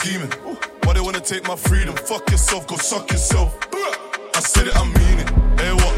scheming. 0.00 0.30
Why 0.84 0.94
they 0.94 1.00
wanna 1.00 1.20
take 1.20 1.46
my 1.46 1.56
freedom? 1.56 1.94
Fuck 1.94 2.30
yourself, 2.30 2.66
go 2.66 2.76
suck 2.76 3.10
yourself. 3.10 3.56
I 4.34 4.40
said 4.40 4.68
it, 4.68 4.76
I 4.76 4.84
mean 4.84 5.18
it. 5.22 5.28
Hey, 5.60 5.74
what? 5.74 5.94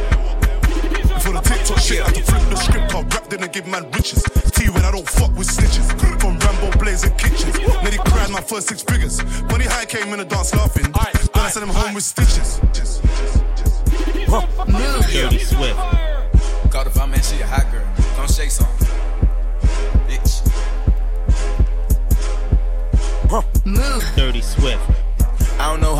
For 1.22 1.32
the 1.32 1.40
TikTok 1.40 1.78
shit, 1.78 2.00
I 2.02 2.06
had 2.06 2.14
to 2.16 2.22
flip 2.22 2.42
the 2.50 2.56
script. 2.56 2.94
I 2.94 3.02
rap, 3.02 3.28
then 3.30 3.44
I 3.44 3.46
give 3.46 3.66
man 3.68 3.88
riches. 3.92 4.22
T 4.54 4.70
when 4.70 4.84
I 4.84 4.90
don't 4.90 5.08
fuck 5.08 5.30
with 5.36 5.46
snitches. 5.46 5.86
From 6.20 6.38
Rambo 6.38 6.76
blazing 6.78 7.14
kitchens. 7.16 7.56
Nearly 7.82 7.98
cried 7.98 8.30
my 8.30 8.40
first 8.40 8.68
six 8.68 8.82
figures. 8.82 9.22
Bunny 9.42 9.66
High 9.66 9.84
came 9.84 10.12
in 10.12 10.18
the 10.18 10.24
dance 10.24 10.52
laughing. 10.54 10.90
Then 11.34 11.44
I 11.44 11.50
sent 11.50 11.64
him 11.64 11.74
home 11.74 11.94
with 11.94 12.04
stitches. 12.04 12.60
Dirty 15.12 15.38
Swift. 15.38 15.78
Call 16.70 16.84
the 16.84 16.90
five 16.90 17.08
man, 17.08 17.22
she 17.22 17.40
a 17.40 17.46
hot 17.46 17.70
girl. 17.70 17.86
Don't 18.16 18.30
shake 18.30 18.50
some. 18.50 18.71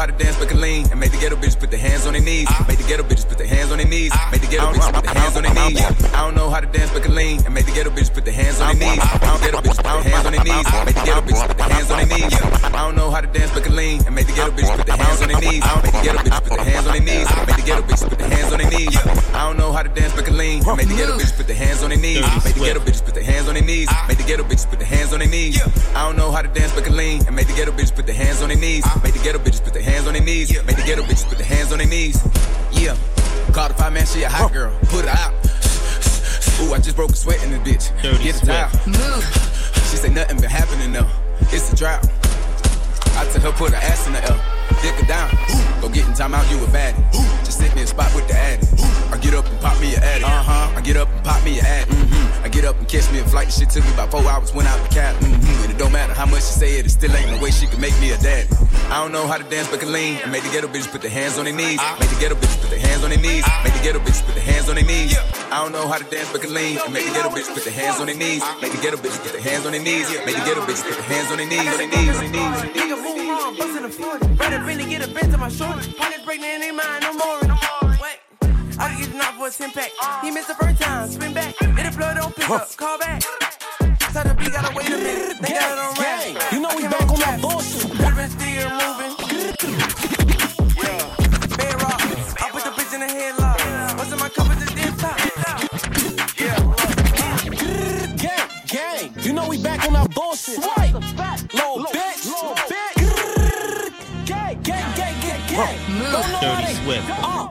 How 0.02 0.06
to 0.06 0.25
dance, 0.25 0.37
but 0.37 0.49
can 0.49 0.61
lean 0.61 0.85
and 0.90 0.99
make 0.99 1.12
the 1.12 1.18
ghetto 1.18 1.37
bitches 1.37 1.56
put 1.56 1.71
their 1.71 1.78
hands 1.78 2.06
on 2.06 2.14
their 2.14 2.23
knees. 2.23 2.49
Make 2.66 2.78
the 2.78 2.88
ghetto 2.90 3.04
bitches 3.04 3.28
put 3.28 3.38
their 3.38 3.47
hands 3.47 3.71
on 3.71 3.78
their 3.78 3.87
knees. 3.87 4.11
Make 4.32 4.40
the 4.40 4.49
ghetto 4.49 4.73
bitches 4.73 4.92
put 4.92 5.04
their 5.04 5.14
hands 5.14 5.37
on 5.37 5.42
their 5.44 5.54
knees. 5.54 5.78
I 5.78 6.21
don't 6.26 6.35
know 6.35 6.50
how 6.50 6.59
to 6.59 6.66
dance, 6.66 6.90
but 6.90 7.04
can 7.04 7.14
lean 7.14 7.38
and 7.47 7.54
make 7.54 7.66
the 7.66 7.71
ghetto 7.71 7.90
bitches 7.90 8.12
put 8.12 8.25
their 8.25 8.35
hands 8.35 8.61
on 8.61 8.75
their 8.75 8.82
knees. 8.82 8.99
I 8.99 9.18
don't 9.23 9.40
ghetto 9.40 9.59
bitches 9.62 9.78
put 9.78 9.87
their 9.87 10.02
hands 10.02 10.26
on 10.26 10.32
their 10.32 10.42
knees. 10.42 10.66
Make 10.87 10.97
the 10.99 11.04
ghetto 11.06 11.23
bitches 11.23 11.47
put 11.47 11.56
their 11.56 11.68
hands 11.71 11.90
on 11.92 11.99
their 11.99 12.18
knees. 12.18 12.35
I 12.35 12.82
don't 12.82 12.97
know 12.97 13.11
how 13.12 13.21
to 13.21 13.28
dance, 13.28 13.52
but 13.54 13.62
can 13.62 13.76
lean 13.76 14.02
and 14.04 14.14
make 14.16 14.26
the 14.26 14.32
ghetto 14.32 14.50
bitches 14.50 14.75
put 14.75 14.87
their 14.87 14.97
hands 14.97 15.23
on 15.23 15.28
their 15.28 15.40
knees. 15.40 15.62
Make 15.62 15.94
the 15.94 16.02
ghetto 16.02 16.18
bitches 16.18 16.42
put 16.42 16.59
their 16.59 16.66
hands 16.66 16.87
on 16.87 16.92
their 16.99 17.06
knees. 17.06 17.28
Make 17.47 17.56
the 17.62 17.62
ghetto 17.62 17.82
bitches 17.87 18.09
put 18.11 18.18
their 18.18 18.30
hands 18.35 18.52
on 18.52 18.59
their 18.59 18.71
knees. 18.75 18.97
I 19.38 19.40
don't 19.47 19.56
know 19.56 19.71
how 19.71 19.82
to 19.87 19.88
dance, 19.88 20.14
but 20.18 20.25
can 20.25 20.37
lean 20.37 20.66
and 20.66 20.76
make 20.76 20.88
the 20.88 20.99
ghetto 20.99 21.14
bitches 21.14 21.37
put 21.37 21.47
their 21.47 21.56
hands 21.62 21.82
on 21.82 21.90
their 21.90 22.02
knees. 22.02 22.26
Make 22.42 22.54
the 22.59 22.64
ghetto 22.66 22.80
bitches 22.82 23.04
put 23.06 23.14
their 23.14 23.23
hands 23.23 23.47
on 23.47 23.54
their 23.54 23.62
knees. 23.62 23.88
Make 24.09 24.18
the 24.18 24.25
ghetto 24.26 24.42
bitches 24.42 24.66
put 24.66 24.78
their 24.82 24.88
hands 24.90 25.12
on 25.14 25.21
their 25.21 25.28
knees. 25.30 25.62
I 25.94 26.02
don't 26.02 26.16
know 26.16 26.32
how 26.32 26.42
to 26.42 26.49
dance, 26.49 26.75
but 26.75 26.82
can 26.82 26.97
lean 26.97 27.23
and 27.26 27.37
make 27.37 27.47
the 27.47 27.54
ghetto 27.54 27.71
bitches 27.71 27.94
put 27.94 28.06
their 28.06 28.18
hands 28.18 28.42
on 28.42 28.49
their 28.49 28.59
knees. 28.59 28.82
Make 29.02 29.14
the 29.14 29.23
ghetto 29.23 29.38
bitches 29.38 29.62
put 29.62 29.73
their 29.75 29.82
hands 29.82 29.91
on 30.06 30.14
their 30.14 30.22
knees. 30.22 30.52
Make 30.64 30.76
the 30.76 30.82
ghetto 30.82 31.02
bitches 31.02 31.28
put 31.28 31.38
their 31.38 31.46
hands 31.46 31.72
on 31.72 31.78
their 31.78 31.87
knees. 31.87 32.20
Yeah. 32.72 32.96
Call 33.52 33.68
the 33.68 33.75
five 33.75 33.92
man, 33.92 34.06
she 34.06 34.22
a 34.22 34.28
hot 34.28 34.52
girl. 34.52 34.76
Put 34.84 35.04
her 35.04 35.11
out. 35.11 35.32
Ooh, 36.61 36.75
I 36.75 36.78
just 36.78 36.96
broke 36.96 37.11
a 37.11 37.16
sweat 37.16 37.42
in 37.44 37.50
this 37.50 37.90
bitch. 37.90 38.02
Dirty 38.02 38.25
Get 38.25 38.42
a 38.42 38.46
towel. 38.46 38.70
She 39.90 39.96
say 39.96 40.08
nothing 40.08 40.40
been 40.40 40.50
happening 40.50 40.92
though. 40.92 41.08
It's 41.52 41.72
a 41.72 41.76
drought. 41.76 42.06
I 43.16 43.28
tell 43.32 43.52
her 43.52 43.52
put 43.52 43.70
her 43.72 43.76
ass 43.76 44.06
in 44.06 44.12
the 44.14 44.22
L. 44.25 44.51
Dick 44.83 44.95
her 44.95 45.07
down. 45.07 45.31
Go 45.81 45.88
get 45.88 46.07
in 46.07 46.14
time 46.14 46.35
out, 46.35 46.49
you 46.50 46.59
a 46.62 46.66
baddie. 46.69 46.99
Just 47.45 47.59
sit 47.59 47.75
me 47.75 47.83
a 47.83 47.87
spot 47.87 48.14
with 48.14 48.28
the 48.28 48.35
addy. 48.35 48.66
I 49.12 49.19
get 49.19 49.35
up 49.35 49.47
and 49.47 49.61
pop 49.61 49.78
me 49.81 49.95
a 49.95 49.99
addy. 49.99 50.25
Uh 50.25 50.42
huh. 50.42 50.73
I 50.76 50.81
get 50.81 50.97
up 50.97 51.09
and 51.11 51.25
pop 51.25 51.45
me 51.45 51.59
a 51.59 51.62
addy. 51.62 51.90
Mm-hmm. 51.90 52.45
I 52.45 52.49
get 52.49 52.64
up 52.64 52.78
and 52.78 52.88
catch 52.88 53.11
me 53.12 53.19
a 53.19 53.25
flight. 53.25 53.52
Shit 53.52 53.71
took 53.71 53.85
me 53.85 53.92
about 53.92 54.11
four 54.11 54.25
hours. 54.25 54.54
Went 54.54 54.69
out 54.69 54.81
the 54.83 54.95
cab. 54.95 55.14
Mm-hmm. 55.16 55.62
And 55.62 55.71
it 55.73 55.78
don't 55.78 55.92
matter 55.92 56.14
how 56.14 56.26
much 56.26 56.42
she 56.42 56.54
say 56.54 56.78
it, 56.78 56.87
it 56.87 56.90
still 56.90 57.14
ain't 57.14 57.31
no 57.31 57.40
way 57.42 57.50
she 57.50 57.66
can 57.66 57.81
make 57.81 57.99
me 58.00 58.12
a 58.12 58.19
daddy. 58.19 58.49
I 58.88 59.02
don't 59.02 59.12
know 59.12 59.26
how 59.26 59.38
to 59.38 59.45
dance, 59.45 59.69
but 59.71 59.81
can 59.81 59.92
lean. 59.92 60.19
And 60.23 60.33
make 60.33 60.42
the 60.42 60.50
ghetto 60.50 60.69
bitches 60.69 60.90
put 60.90 61.02
their 61.02 61.11
hands 61.11 61.38
on 61.38 61.45
their 61.45 61.54
knees. 61.54 61.81
Make 62.00 62.11
the 62.11 62.21
ghetto 62.21 62.37
bitches 62.37 62.61
put 62.61 62.71
their 62.71 62.81
hands 62.81 63.04
on 63.04 63.11
their 63.11 63.21
knees. 63.21 63.45
Make 63.64 63.75
the 63.75 63.83
ghetto 63.83 63.99
bitches 64.00 64.25
put 64.25 64.35
their 64.35 64.45
hands 64.45 64.69
on 64.69 64.75
their 64.76 64.85
knees. 64.85 65.16
I 65.52 65.62
don't 65.62 65.73
know 65.73 65.88
how 65.88 65.99
to 65.99 66.04
dance, 66.04 66.33
but 66.33 66.40
can 66.40 66.54
lean. 66.54 66.78
And 66.85 66.92
make 66.92 67.07
the 67.07 67.12
ghetto 67.12 67.28
bitches 67.28 67.52
put 67.52 67.64
their 67.64 67.73
hands 67.73 68.00
on 68.00 68.07
their 68.07 68.16
knees. 68.16 68.42
Make 68.61 68.73
the 68.73 68.81
ghetto 68.81 68.97
bitches 68.97 69.21
put 69.23 69.33
their 69.33 69.42
hands 69.42 69.66
on 69.66 69.73
their 69.73 69.83
knees. 69.83 70.09
Make 70.25 70.37
the 70.37 70.45
ghetto 70.45 70.61
bitches 70.64 70.85
put 70.88 70.97
their 70.97 71.09
hands 71.09 71.31
on 71.31 71.37
their 71.37 71.49
knees. 71.49 71.69
On 71.69 71.76
their 71.76 71.88
knees. 71.88 72.16
On 72.16 72.33
their 72.33 72.33
knees. 72.33 72.62
Nigga 74.62 74.69
move 74.69 74.69
on, 74.69 74.69
bustin' 74.69 74.69
the 74.69 74.69
40. 74.69 74.69
Better 74.69 74.78
really 74.78 74.90
get 74.90 75.02
a 75.02 75.12
bent 75.12 75.33
to 75.33 75.38
my 75.38 75.49
shorty. 75.49 75.95
Hundred 75.99 76.25
pregnant 76.25 76.64
in 76.64 76.76
mind, 76.76 77.02
no 77.02 77.12
more. 77.14 77.40
Wait. 78.00 78.19
I 78.78 78.88
can 78.88 79.00
get 79.00 79.11
the 79.11 79.19
knock 79.19 79.35
for 79.35 79.47
a 79.47 79.50
10 79.50 79.71
pack. 79.73 79.90
He 80.23 80.31
missed 80.31 80.49
the 80.49 80.54
first 80.54 80.81
time, 80.81 81.11
spin 81.11 81.33
back. 81.35 81.54
Hit 81.59 81.90
the 81.90 81.97
blood, 81.97 82.16
don't 82.16 82.35
pick 82.35 82.50
up, 82.50 82.76
call 82.76 82.99
back. 82.99 83.23
Tell 84.12 84.25
the 84.25 84.35
beat, 84.35 84.52
gotta 84.52 84.75
wait 84.75 84.87
a 84.87 84.90
minute. 84.90 85.40
They 85.40 85.49
got 85.49 85.73
it 85.73 85.78
on 85.78 85.95
rap. 85.99 86.52
You 86.52 86.61
know 86.61 86.71
we 86.76 86.83
back 86.83 87.09
on 87.11 87.19
that 87.21 87.40
bullshit. 87.40 87.90
Ribbon 87.90 88.31
still 88.31 88.71
moving. 88.71 89.12
Yeah. 90.78 91.57
Bed 91.57 91.75
rock. 91.83 92.00
I 92.42 92.50
put 92.50 92.62
the 92.64 92.71
bitch 92.76 92.92
in 92.95 93.00
the 93.00 93.07
headlock. 93.07 93.97
What's 93.99 94.12
in 94.12 94.19
my 94.19 94.28
cup 94.28 94.50
is 94.52 94.59
this 94.75 94.97
top. 95.00 95.16
Gang, 98.19 98.49
gang. 98.66 99.25
You 99.25 99.33
know 99.33 99.49
we 99.49 99.62
back 99.62 99.85
on 99.87 99.92
that 99.95 100.14
bullshit. 100.14 100.62
Swipe. 100.62 100.95
Low 101.54 101.85
bitch. 101.85 102.01
Dirty. 105.52 106.73
Swift. 106.80 107.04
Uh, 107.11 107.49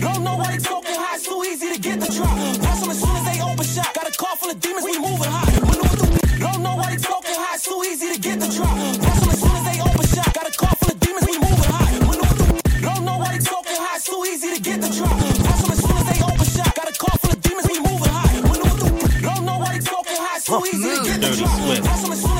don't 0.00 0.24
know 0.24 0.34
why 0.36 0.50
they 0.50 0.58
talking 0.58 0.96
high. 0.98 1.14
It's 1.14 1.28
too 1.28 1.44
easy 1.46 1.72
to 1.74 1.78
get 1.78 2.00
the 2.00 2.10
drop. 2.10 2.34
Pass 2.58 2.80
them 2.80 2.90
as 2.90 2.98
soon 3.00 3.14
as 3.16 3.24
they 3.24 3.40
open 3.40 3.64
shot. 3.64 3.94
Got 3.94 4.08
a 4.08 4.18
car 4.18 4.34
full 4.36 4.50
of 4.50 4.58
demons. 4.58 4.84
We 4.84 4.98
moving 4.98 5.30
through- 5.30 6.38
Don't 6.42 6.60
know 6.64 6.74
why 6.74 6.90
they 6.90 6.96
talking 6.98 7.36
high. 7.38 7.54
It's 7.54 7.62
too 7.64 7.80
easy 7.86 8.12
to 8.14 8.18
get 8.18 8.40
the 8.40 8.48
drop. 8.50 8.74
Pass 8.98 9.20
them 9.20 9.30
as 9.30 9.38
soon 9.38 9.54
as 9.54 9.62
they 9.62 9.78
open 9.80 10.06
shot. 10.10 10.34
Got 10.34 10.48
a 10.50 10.58
car 10.58 10.74
full 10.74 10.90
of 10.90 10.98
demons. 10.98 11.26
We 11.30 11.38
moving 11.38 11.70
through- 11.70 12.82
Don't 12.82 13.04
know 13.06 13.16
why 13.22 13.30
they 13.30 13.38
talking 13.38 13.78
high. 13.78 13.94
It's 13.96 14.06
too 14.10 14.22
easy 14.26 14.48
to 14.50 14.60
get 14.60 14.78
the 14.82 14.90
drop. 14.90 15.14
Pass 15.46 15.60
them 15.62 15.70
as 15.70 15.80
soon 15.86 15.96
as 16.02 16.06
they 16.10 16.18
open 16.26 16.46
shot. 16.50 16.74
Got 16.74 16.88
a 16.90 16.94
car 16.98 17.14
full 17.22 17.30
of 17.30 17.40
demons. 17.46 17.66
We 17.70 17.78
moving 17.78 18.10
through- 18.10 19.22
Don't 19.22 19.44
know 19.46 19.58
why 19.62 19.70
they 19.78 19.82
talking 19.86 20.18
high. 20.18 20.36
It's 20.42 20.46
too 20.50 20.62
easy 20.66 20.88
to 20.98 21.00
get 21.06 21.18
the 21.22 21.30
drop. 21.38 21.54
Pass 21.86 22.02
them 22.02 22.10
as 22.10 22.20
soon 22.26 22.34
as 22.34 22.35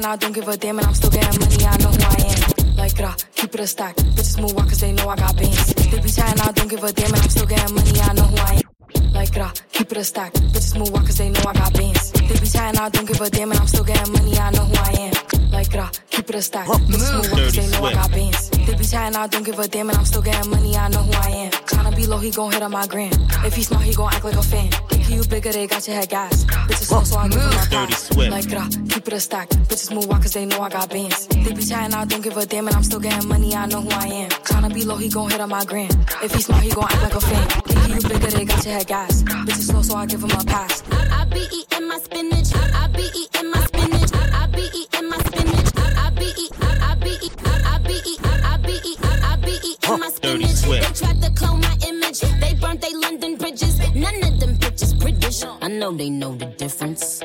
chatting, 0.00 0.04
I 0.06 0.16
don't 0.16 0.32
give 0.32 0.48
a 0.48 0.56
damn, 0.56 0.78
and 0.78 0.86
I'm 0.86 0.94
still 0.94 1.10
getting 1.10 1.40
money, 1.40 1.64
I 1.64 1.76
know 1.76 1.90
who 1.90 1.98
I 2.00 2.16
am. 2.24 2.76
Like, 2.76 3.00
uh, 3.00 3.12
keep 3.34 3.54
it 3.54 3.60
a 3.60 3.66
stack. 3.66 3.96
Bitches 3.96 4.40
move 4.40 4.56
on 4.56 4.68
cause 4.68 4.80
they 4.80 4.92
know 4.92 5.08
I 5.08 5.16
got 5.16 5.36
bands. 5.36 5.74
They 5.74 6.00
be 6.00 6.08
chatting, 6.08 6.40
I 6.40 6.52
don't 6.52 6.68
give 6.68 6.82
a 6.82 6.92
damn, 6.92 7.12
and 7.12 7.20
I'm 7.20 7.28
still 7.28 7.46
getting 7.46 7.74
money, 7.74 8.00
I 8.00 8.12
know 8.14 8.22
who 8.22 8.36
I 8.36 8.62
am. 8.62 9.12
Like, 9.12 9.36
rah, 9.36 9.52
keep 9.72 9.92
it 9.92 9.98
a 9.98 10.04
stack. 10.04 10.32
Bitches 10.32 10.78
move 10.78 10.94
on 10.94 11.04
cause 11.04 11.18
they 11.18 11.28
know 11.28 11.40
I 11.46 11.52
got 11.52 11.74
bands. 11.74 12.10
They 12.12 12.40
be 12.40 12.46
chatting, 12.48 12.80
I 12.80 12.88
don't 12.88 13.06
give 13.06 13.20
a 13.20 13.28
damn, 13.28 13.50
and 13.50 13.60
I'm 13.60 13.66
still 13.66 13.84
getting 13.84 14.12
money, 14.12 14.38
I 14.38 14.50
know 14.50 14.64
who 14.64 14.74
I 14.74 14.92
am. 15.06 15.50
Like, 15.50 15.74
rah, 15.74 15.90
keep 16.10 16.28
it 16.30 16.34
a 16.34 16.42
stack. 16.42 16.66
Bitches 16.66 17.12
move 17.16 17.32
on 17.32 17.38
cause 17.38 17.54
they 17.54 17.68
know 17.68 17.84
I 17.84 17.92
got 17.92 18.10
bands. 18.10 18.50
They 18.50 18.74
be 18.74 18.84
chatting, 18.84 19.16
I 19.16 19.26
don't 19.26 19.42
give 19.44 19.58
a 19.58 19.68
damn, 19.68 19.90
and 19.90 19.98
I'm 19.98 20.04
still 20.06 20.22
getting 20.22 20.50
money, 20.50 20.76
I 20.76 20.88
know 20.88 21.02
who 21.02 21.12
I 21.12 21.30
am. 21.30 21.50
Tryna 21.68 21.94
be 21.96 22.06
low, 22.06 22.18
he 22.18 22.30
gon' 22.30 22.52
hit 22.52 22.62
on 22.62 22.70
my 22.70 22.86
gram. 22.86 23.12
If 23.44 23.54
he 23.54 23.62
smart, 23.62 23.82
he 23.84 23.94
gon' 23.94 24.12
act 24.14 24.24
like 24.24 24.36
a 24.36 24.42
fan. 24.42 24.70
Thinking 25.10 25.24
you 25.24 25.28
bigger, 25.28 25.50
they 25.50 25.66
got 25.66 25.84
your 25.88 25.96
head 25.96 26.08
gas. 26.08 26.44
Bitches 26.44 26.86
slow, 26.86 27.02
so 27.02 27.18
I 27.18 27.26
give 27.26 27.40
him 27.40 27.48
a 27.48 27.66
pass. 27.66 28.16
Like, 28.16 28.48
rah, 28.52 28.68
keep 28.88 29.08
it 29.08 29.12
a 29.12 29.18
stack. 29.18 29.48
Bitches 29.66 29.92
move 29.92 30.08
on 30.08 30.22
cause 30.22 30.34
they 30.34 30.46
know 30.46 30.60
I 30.60 30.68
got 30.68 30.88
bands. 30.88 31.26
They 31.26 31.52
be 31.52 31.64
chatting, 31.64 31.94
I 31.94 32.04
don't 32.04 32.22
give 32.22 32.36
a 32.36 32.46
damn, 32.46 32.68
and 32.68 32.76
I'm 32.76 32.84
still 32.84 33.00
getting 33.00 33.28
money, 33.28 33.52
I 33.56 33.66
know 33.66 33.80
who 33.80 33.90
I 33.90 34.06
am. 34.06 34.30
Tryna 34.30 34.72
be 34.72 34.84
low, 34.84 34.94
he 34.98 35.08
gon' 35.08 35.28
hit 35.28 35.40
on 35.40 35.48
my 35.48 35.64
gram. 35.64 35.90
If 36.22 36.32
he 36.32 36.42
smart, 36.42 36.62
he 36.62 36.70
gon' 36.70 36.84
act 36.84 37.02
like 37.02 37.14
a 37.14 37.20
fan. 37.20 37.48
Thinking 37.48 37.94
you 37.96 38.08
bigger, 38.08 38.30
they 38.30 38.44
got 38.44 38.64
your 38.64 38.74
head 38.74 38.86
gas. 38.86 39.24
Bitches 39.24 39.70
slow, 39.70 39.82
so 39.82 39.96
I 39.96 40.06
give 40.06 40.22
him 40.22 40.30
a 40.30 40.44
pass. 40.44 40.84
I 40.92 41.24
be 41.24 41.42
eating 41.58 41.88
my 41.88 41.98
spinach. 41.98 42.54
I 42.54 42.86
be 42.94 43.10
eating 43.12 43.50
my 43.50 43.60
spinach. 43.66 44.12
I 44.14 44.46
be 44.46 44.70
eating 44.78 45.08
my 45.10 45.18
spinach. 45.18 45.72
I 45.74 46.10
be 46.14 46.30
eat. 46.38 46.52
I 46.62 46.94
be 46.94 47.16
eat. 47.26 47.34
I 47.66 47.78
be 47.82 47.98
eat. 48.06 48.20
I 48.22 48.58
be 48.62 48.78
eat. 48.86 49.00
I 49.02 49.36
be 49.42 49.58
eating 49.66 49.98
my 49.98 50.08
spinach. 50.08 50.62
They 50.62 50.80
tried 50.94 51.20
to 51.20 51.30
clone 51.32 51.59
I 55.70 55.72
know 55.74 55.92
they 55.92 56.10
know 56.10 56.34
the 56.34 56.46
difference. 56.46 57.22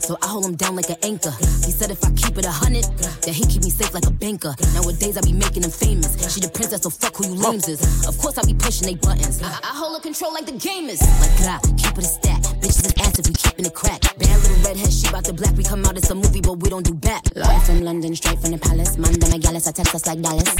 So 0.00 0.16
I 0.22 0.26
hold 0.26 0.44
him 0.44 0.56
down 0.56 0.76
like 0.76 0.90
an 0.90 0.96
anchor. 1.02 1.32
He 1.64 1.70
said 1.72 1.90
if 1.90 2.04
I 2.04 2.10
keep 2.12 2.36
it 2.38 2.44
a 2.44 2.50
hundred, 2.50 2.84
that 3.24 3.34
he 3.34 3.44
keep 3.46 3.62
me 3.62 3.70
safe 3.70 3.94
like 3.94 4.06
a 4.06 4.10
banker. 4.10 4.54
Nowadays 4.74 5.16
I 5.16 5.20
be 5.22 5.32
making 5.32 5.62
him 5.62 5.70
famous. 5.70 6.12
She 6.32 6.40
the 6.40 6.48
princess, 6.48 6.82
so 6.82 6.90
fuck 6.90 7.16
who 7.16 7.28
you 7.28 7.34
lames 7.34 7.68
is. 7.68 7.80
Of 8.06 8.18
course 8.18 8.38
I 8.38 8.44
be 8.44 8.54
pushing 8.54 8.86
they 8.86 8.94
buttons. 8.94 9.42
I, 9.42 9.48
I 9.62 9.72
hold 9.76 9.98
a 9.98 10.00
control 10.00 10.32
like 10.32 10.46
the 10.46 10.58
game 10.58 10.88
is. 10.88 11.00
Like 11.20 11.34
gra, 11.38 11.60
keep 11.76 11.96
it 11.98 12.04
a 12.04 12.10
stack. 12.10 12.42
Bitches 12.60 12.86
an 12.86 12.94
ass 13.00 13.18
if 13.18 13.26
we 13.26 13.34
keeping 13.34 13.66
it 13.66 13.74
crack. 13.74 14.00
Bad 14.18 14.36
little 14.42 14.56
redhead, 14.64 14.92
she 14.92 15.10
bout 15.10 15.24
the 15.24 15.32
black. 15.32 15.56
We 15.56 15.64
come 15.64 15.84
out, 15.86 15.96
it's 15.96 16.10
a 16.10 16.14
movie, 16.14 16.40
but 16.40 16.62
we 16.62 16.68
don't 16.68 16.84
do 16.84 16.94
back. 16.94 17.22
Live 17.34 17.64
from 17.64 17.82
London, 17.82 18.14
straight 18.14 18.38
from 18.38 18.52
the 18.52 18.58
palace. 18.58 18.98
Manda 18.98 19.28
my 19.30 19.38
gallus, 19.38 19.66
I 19.68 19.72
text 19.72 19.94
us 19.94 20.06
like 20.06 20.20
Dallas. 20.20 20.50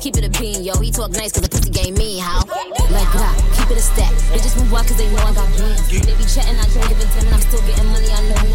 Keep 0.00 0.16
it 0.16 0.24
a 0.24 0.30
bean, 0.38 0.64
yo. 0.64 0.74
He 0.80 0.90
talk 0.90 1.10
nice 1.12 1.32
cause 1.32 1.42
the 1.42 1.50
pussy 1.50 1.70
game 1.70 1.94
me, 1.94 2.18
how? 2.18 2.44
Like 2.90 3.10
gra, 3.12 3.30
keep 3.54 3.70
it 3.70 3.78
a 3.78 3.84
stack. 3.84 4.12
Bitches 4.32 4.56
move 4.58 4.72
out 4.74 4.86
cause 4.86 4.96
they 4.96 5.08
know 5.12 5.22
I 5.22 5.34
got 5.34 5.48
bands. 5.58 5.88
They 5.90 6.14
be 6.16 6.24
chatting, 6.24 6.56
I 6.56 6.64
don't 6.72 6.88
give 6.88 6.98
a 6.98 7.06
damn, 7.14 7.26
and 7.26 7.34
I'm 7.34 7.42
still 7.44 7.62
getting 7.68 7.86
money, 7.92 8.10
I 8.10 8.20
know 8.28 8.49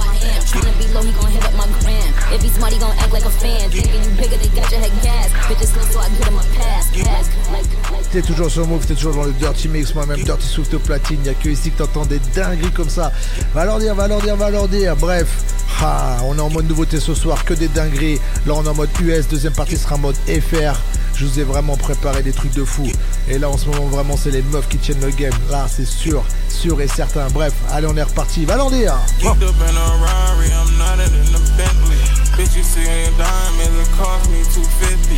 T'es 8.12 8.22
toujours 8.22 8.50
sur 8.50 8.68
Move, 8.68 8.86
t'es 8.86 8.96
toujours 8.96 9.16
dans 9.16 9.24
le 9.24 9.34
Dirty 9.34 9.68
Mix, 9.68 9.94
moi-même 9.94 10.24
Dirty 10.24 10.48
Swift 10.48 10.74
au 10.74 10.80
platine, 10.80 11.20
y'a 11.26 11.34
que 11.34 11.50
ici 11.50 11.72
que 11.72 11.80
t'entends 11.80 12.06
des 12.06 12.20
dingueries 12.34 12.72
comme 12.72 12.90
ça. 12.90 13.12
Va 13.54 13.66
leur 13.66 13.80
dire, 13.80 13.94
va 13.96 14.08
leur 14.08 14.22
dire, 14.22 14.36
va 14.36 14.50
leur 14.50 14.68
dire. 14.68 14.96
Bref, 14.96 15.28
on 16.24 16.38
est 16.38 16.42
en 16.42 16.50
mode 16.50 16.68
nouveauté 16.68 17.00
ce 17.00 17.14
soir, 17.14 17.44
que 17.44 17.54
des 17.54 17.68
dingueries. 17.68 18.20
Là 18.46 18.54
on 18.56 18.64
est 18.64 18.70
en 18.70 18.74
mode 18.74 18.90
US, 19.02 19.28
deuxième 19.28 19.54
partie 19.54 19.78
sera 19.78 19.96
en 19.96 20.00
mode 20.00 20.16
FR. 20.28 20.80
Je 21.18 21.26
vous 21.26 21.40
ai 21.40 21.44
vraiment 21.44 21.78
préparé 21.78 22.24
des 22.24 22.34
trucs 22.34 22.54
de 22.54 22.66
fou. 22.66 22.86
Et 23.30 23.40
là 23.40 23.50
en 23.50 23.58
ce 23.58 23.68
moment 23.68 23.88
vraiment 23.88 24.18
c'est 24.18 24.32
les 24.32 24.42
meufs 24.42 24.68
qui 24.68 24.78
tiennent 24.78 25.00
le 25.00 25.12
game. 25.12 25.34
Là 25.50 25.66
c'est 25.70 25.86
sûr, 25.86 26.24
sûr 26.50 26.82
et 26.82 26.88
certain. 26.88 27.28
Bref, 27.30 27.54
allez 27.72 27.88
on 27.88 27.96
est 27.96 28.04
reparti, 28.04 28.46
va 28.46 28.58
leur 28.58 28.70
dire. 28.70 28.96
Geeked 29.20 29.44
up 29.44 29.56
in 29.62 29.78
a 29.78 29.98
Rari, 30.04 30.48
I'm 30.48 30.78
not 30.78 31.00
in 31.00 31.36
a 31.36 31.40
Bentley. 31.58 32.02
Bitch, 32.36 32.56
you 32.58 32.64
see 32.64 32.84
a 32.84 33.10
diamond, 33.18 33.80
it 33.82 33.90
cost 33.98 34.30
me 34.30 34.44
250. 34.44 35.16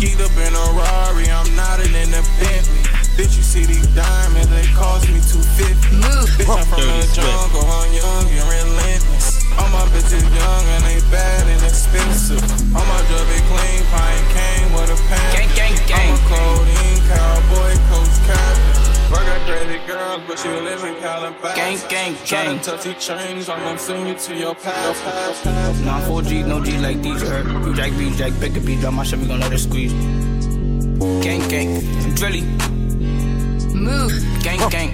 Geeked 0.00 0.20
up 0.24 0.36
in 0.38 0.54
a 0.54 0.64
Rari, 0.72 1.28
I'm 1.30 1.54
not 1.54 1.80
in 1.84 2.14
a 2.14 2.22
Bentley. 2.40 2.80
Bitch, 3.16 3.36
you 3.36 3.42
see 3.42 3.66
these 3.66 3.86
diamonds, 3.88 4.48
they 4.48 4.64
cost 4.72 5.06
me 5.10 5.20
250. 5.20 6.00
Bitch, 6.40 6.48
I'm 6.48 6.64
from 6.64 6.80
the 6.80 7.04
jungle, 7.12 7.68
bitches 10.10 10.34
young 10.34 10.64
and 10.66 10.84
they 10.84 11.00
bad 11.10 11.46
and 11.46 11.62
expensive. 11.62 12.42
All 12.74 12.84
my 12.84 13.00
drugs 13.06 13.30
be 13.30 13.38
clean, 13.46 13.82
pine 13.90 14.24
came 14.34 14.72
with 14.72 14.90
a 14.90 14.98
pan. 15.08 15.32
Gang, 15.34 15.48
gang, 15.54 15.86
gang. 15.86 16.10
I'm 16.10 16.14
a 16.14 16.28
codeine 16.28 17.02
cowboy, 17.06 17.72
coach 17.88 18.16
captain. 18.26 18.90
I 19.10 19.24
got 19.26 19.40
crazy 19.46 19.86
girls, 19.86 20.22
but 20.26 20.44
you 20.44 20.60
live 20.60 20.84
in 20.84 20.94
Calabasas. 21.00 21.56
Gang, 21.56 21.78
gang, 21.88 22.14
gang. 22.26 22.58
Tryna 22.58 22.62
touch 22.62 22.84
these 22.84 23.06
chains, 23.06 23.48
I'm 23.48 23.58
gonna 23.60 23.78
send 23.78 24.08
you 24.08 24.14
to 24.14 24.34
your 24.34 24.54
past. 24.54 25.02
past, 25.02 25.84
Nah, 25.84 26.00
4G, 26.02 26.46
no 26.46 26.62
G 26.62 26.78
like 26.78 27.02
these 27.02 27.22
hurt. 27.22 27.46
You 27.66 27.74
jack, 27.74 27.90
B, 27.98 28.10
jack, 28.16 28.32
pick 28.40 28.56
a 28.56 28.60
beat, 28.60 28.80
drop 28.80 28.94
my 28.94 29.04
shit, 29.04 29.18
we 29.18 29.26
gon' 29.26 29.40
let 29.40 29.52
it 29.52 29.58
squeeze. 29.58 29.92
Gang, 31.22 31.46
gang, 31.48 31.80
drilly. 32.14 32.42
Move. 33.74 34.12
Gang, 34.42 34.68
gang. 34.70 34.90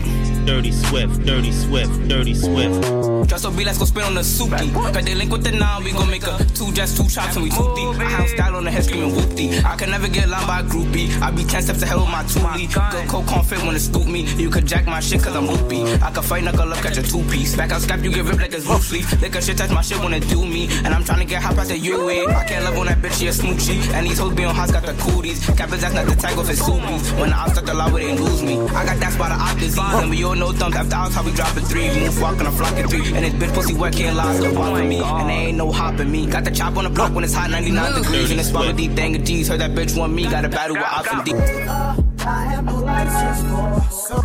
Dirty 0.46 0.70
Swift, 0.70 1.26
Dirty 1.26 1.50
Swift, 1.50 2.08
Dirty 2.08 2.34
Swift. 2.34 3.15
Just 3.24 3.42
so 3.42 3.50
B, 3.50 3.64
let's 3.64 3.78
go 3.78 3.84
spin 3.84 4.02
on 4.04 4.14
the 4.14 4.24
soupy. 4.24 4.70
Cause 4.70 5.04
they 5.04 5.14
link 5.14 5.30
with 5.30 5.44
the 5.44 5.52
nine, 5.52 5.84
we 5.84 5.92
gon' 5.92 6.10
make 6.10 6.26
a 6.26 6.38
two 6.54 6.72
jets, 6.72 6.96
two 6.96 7.08
chops, 7.08 7.36
and 7.36 7.44
we 7.44 7.50
deep. 7.50 7.60
I 8.00 8.04
have 8.04 8.28
style 8.28 8.56
on 8.56 8.64
the 8.64 8.70
head 8.70 8.84
screaming 8.84 9.10
whoopty. 9.10 9.64
I 9.64 9.76
can 9.76 9.90
never 9.90 10.08
get 10.08 10.28
lined 10.28 10.46
by 10.46 10.60
a 10.60 10.62
groupie. 10.62 11.10
I 11.20 11.30
be 11.30 11.44
10 11.44 11.62
steps 11.62 11.82
ahead 11.82 11.96
with 11.96 12.08
my 12.08 12.24
two 12.24 12.40
lead. 12.40 12.72
Good 12.92 13.08
cold 13.08 13.46
fit 13.46 13.62
when 13.62 13.74
it 13.76 13.80
scoop 13.80 14.06
me. 14.06 14.22
You 14.36 14.50
could 14.50 14.66
jack 14.66 14.86
my 14.86 15.00
shit 15.00 15.22
cause 15.22 15.34
I'm 15.34 15.46
loopy. 15.46 15.82
I 16.02 16.10
can 16.10 16.22
fight 16.22 16.44
knuckle 16.44 16.72
up, 16.72 16.78
catch 16.78 16.96
your 16.96 17.04
two 17.04 17.22
piece. 17.30 17.56
Back 17.56 17.72
out 17.72 17.80
scrap, 17.80 18.02
you 18.02 18.12
get 18.12 18.24
ripped 18.24 18.40
like 18.40 18.52
it's 18.52 18.66
loose 18.66 18.92
leaf. 18.92 19.20
Lick 19.20 19.34
a 19.34 19.42
shit, 19.42 19.56
touch 19.56 19.70
my 19.70 19.82
shit 19.82 19.98
when 20.02 20.12
it 20.12 20.28
do 20.28 20.44
me. 20.44 20.68
And 20.84 20.88
I'm 20.88 21.04
trying 21.04 21.20
to 21.20 21.26
get 21.26 21.42
hot 21.42 21.56
past 21.56 21.68
the 21.68 21.78
UE. 21.78 22.26
I 22.28 22.44
can't 22.44 22.64
love 22.64 22.78
on 22.78 22.86
that 22.86 22.98
bitch, 22.98 23.18
she 23.18 23.28
a 23.28 23.30
smoochie. 23.30 23.80
And 23.94 24.06
these 24.06 24.18
hoes 24.18 24.34
be 24.34 24.44
on 24.44 24.54
hots, 24.54 24.72
got 24.72 24.84
the 24.84 24.94
cooties. 24.94 25.44
Cap 25.56 25.72
ass, 25.72 25.92
not 25.94 26.06
the 26.06 26.14
tag 26.16 26.38
off 26.38 26.48
his 26.48 26.60
subies. 26.60 27.20
When 27.20 27.32
ops 27.32 27.52
stuck 27.52 27.64
the 27.64 27.74
law, 27.74 27.88
they 27.90 28.16
lose 28.16 28.42
me. 28.42 28.60
I 28.60 28.84
got 28.84 28.98
that 29.00 29.12
spot 29.12 29.32
of 29.32 29.40
op 29.40 29.58
disease. 29.58 29.78
And 29.78 30.10
we 30.10 30.24
all 30.24 30.34
know 30.34 30.52
thumbs 30.52 30.76
after 30.76 30.96
hours, 30.96 31.14
how 31.14 31.22
we 31.22 31.32
dropping 31.32 31.64
three. 31.64 31.88
Move 32.00 32.20
walking, 32.20 32.46
I'm 32.46 32.52
flocking 32.52 32.88
three. 32.88 33.05
And 33.14 33.24
this 33.24 33.32
bitch 33.34 33.54
pussy 33.54 33.74
wet, 33.74 33.94
can't 33.94 34.16
lie, 34.16 34.34
still 34.36 34.54
bothering 34.54 34.88
me. 34.88 34.98
And 35.02 35.28
there 35.28 35.48
ain't 35.48 35.56
no 35.58 35.70
hopping 35.72 36.10
me. 36.10 36.26
Got 36.26 36.44
the 36.44 36.50
chop 36.50 36.76
on 36.76 36.84
the 36.84 36.90
block 36.90 37.14
when 37.14 37.24
it's 37.24 37.34
hot, 37.34 37.50
99 37.50 38.02
degrees. 38.02 38.30
And 38.30 38.40
it's 38.40 38.50
swallow 38.50 38.72
deep 38.72 38.92
thing 38.92 39.16
of 39.16 39.24
G's. 39.24 39.48
Heard 39.48 39.60
that 39.60 39.72
bitch 39.72 39.96
want 39.96 40.12
me. 40.12 40.24
Got 40.28 40.44
a 40.44 40.48
battle 40.48 40.76
with 40.76 40.84
ops 40.84 41.08
and 41.12 41.24
deep. 41.24 41.36
I 41.36 42.44
have 42.50 42.64
no 42.64 42.78
license 42.80 43.42
for. 43.42 44.16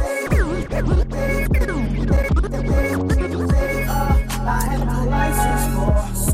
I 4.43 4.61
have 4.69 4.85
no 4.85 5.05
license 5.05 6.25
for. 6.25 6.30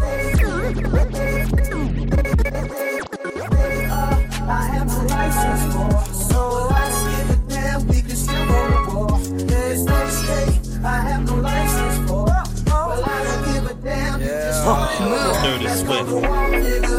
Dirty 14.68 15.68
Swift. 15.70 16.12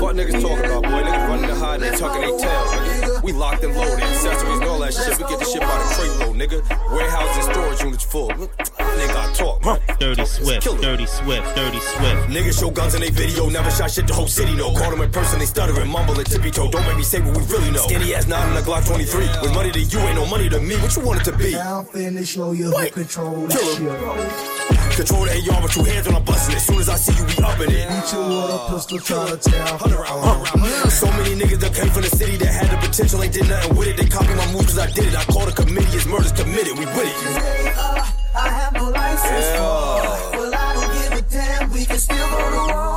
What 0.00 0.16
niggas 0.16 0.40
talking 0.40 0.64
about, 0.64 0.84
boy? 0.84 1.02
Niggas 1.04 1.28
running 1.28 1.48
the 1.48 1.54
hide 1.54 1.82
and 1.82 1.98
tucking 1.98 2.22
their 2.22 2.38
tail, 2.38 2.64
nigga. 2.64 3.22
We 3.22 3.32
locked 3.32 3.62
and 3.62 3.74
loaded, 3.76 4.04
accessories 4.04 4.60
and 4.60 4.64
all 4.64 4.78
that 4.78 4.94
shit. 4.94 5.18
We 5.18 5.28
get 5.28 5.38
the 5.38 5.44
shit 5.44 5.60
by 5.60 5.76
the 5.76 5.84
crate 5.92 6.16
load, 6.18 6.36
nigga. 6.36 6.64
Warehouse 6.90 7.36
and 7.36 7.44
storage 7.52 7.82
units 7.82 8.04
full. 8.04 8.30
Nigga, 8.30 9.16
I 9.16 9.32
talk, 9.34 9.62
man. 9.66 9.80
Dirty 10.00 10.24
Swift, 10.24 10.64
Dirty 10.80 11.04
Swift, 11.04 11.54
Dirty 11.54 11.80
Swift. 11.80 12.30
Niggas 12.30 12.58
show 12.58 12.70
guns 12.70 12.94
in 12.94 13.02
they 13.02 13.10
video, 13.10 13.50
never 13.50 13.70
shot 13.70 13.90
shit 13.90 14.06
the 14.06 14.14
whole 14.14 14.28
city 14.28 14.56
know. 14.56 14.72
Caught 14.72 14.92
them 14.92 15.02
in 15.02 15.12
person, 15.12 15.38
they 15.38 15.44
stuttering, 15.44 15.90
mumbling, 15.90 16.24
tippy 16.24 16.50
toe. 16.50 16.70
Don't 16.70 16.86
make 16.86 16.96
me 16.96 17.02
say 17.02 17.20
what 17.20 17.36
we 17.36 17.42
really 17.52 17.70
know. 17.70 17.84
Skinny 17.84 18.14
ass 18.14 18.26
nine 18.26 18.50
in 18.50 18.56
a 18.56 18.62
Glock 18.62 18.86
23. 18.86 19.28
With 19.42 19.52
money 19.52 19.72
to 19.72 19.80
you, 19.80 19.98
ain't 19.98 20.16
no 20.16 20.24
money 20.24 20.48
to 20.48 20.58
me. 20.58 20.76
What 20.76 20.96
you 20.96 21.04
want 21.04 21.20
it 21.20 21.24
to 21.24 21.36
be? 21.36 21.52
Now 21.52 21.82
finish, 21.82 22.30
show 22.30 22.52
you 22.52 22.70
who 22.70 22.90
control 22.90 23.46
that 23.46 23.58
Kill 23.58 24.70
shit. 24.70 24.77
Control 24.98 25.26
the 25.26 25.54
AR 25.54 25.62
with 25.62 25.70
two 25.70 25.84
hands 25.84 26.08
when 26.08 26.16
I'm 26.16 26.24
busting 26.24 26.56
it. 26.56 26.60
Soon 26.60 26.80
as 26.80 26.88
I 26.88 26.96
see 26.96 27.14
you, 27.14 27.22
we 27.22 27.38
up 27.46 27.54
in 27.60 27.70
it. 27.70 27.86
Beat 27.86 28.10
you 28.10 28.18
with 28.18 28.50
a 28.50 28.58
pistol, 28.66 28.98
try 28.98 29.30
to 29.30 29.36
tell. 29.36 29.78
Hunt 29.78 29.92
around, 29.94 30.22
hunt 30.26 30.58
around. 30.58 30.90
So 30.90 31.06
many 31.06 31.38
niggas 31.38 31.60
that 31.60 31.72
came 31.72 31.86
from 31.94 32.02
the 32.02 32.10
city 32.10 32.36
that 32.38 32.50
had 32.50 32.66
the 32.66 32.84
potential, 32.84 33.22
ain't 33.22 33.32
did 33.32 33.48
nothing 33.48 33.76
with 33.76 33.86
it. 33.86 33.96
They 33.96 34.08
copied 34.10 34.34
my 34.34 34.50
moves 34.50 34.74
cause 34.74 34.78
I 34.80 34.90
did 34.90 35.06
it. 35.06 35.16
I 35.16 35.22
called 35.30 35.50
a 35.50 35.52
committee, 35.52 35.94
it's 35.94 36.04
murders 36.04 36.32
committed. 36.32 36.74
We 36.74 36.84
with 36.86 37.14
it. 37.14 37.78
Uh, 37.78 38.10
I 38.34 38.48
have 38.50 38.72
no 38.74 38.90
license 38.90 39.46
Yeah. 39.54 40.30
Well, 40.34 40.52
I 40.52 40.66
don't 40.74 40.90
give 40.90 41.12
a 41.14 41.22
damn. 41.30 41.70
We 41.70 41.84
can 41.84 41.98
still 41.98 42.30
go 42.30 42.50
to 42.50 42.74
war. 42.74 42.87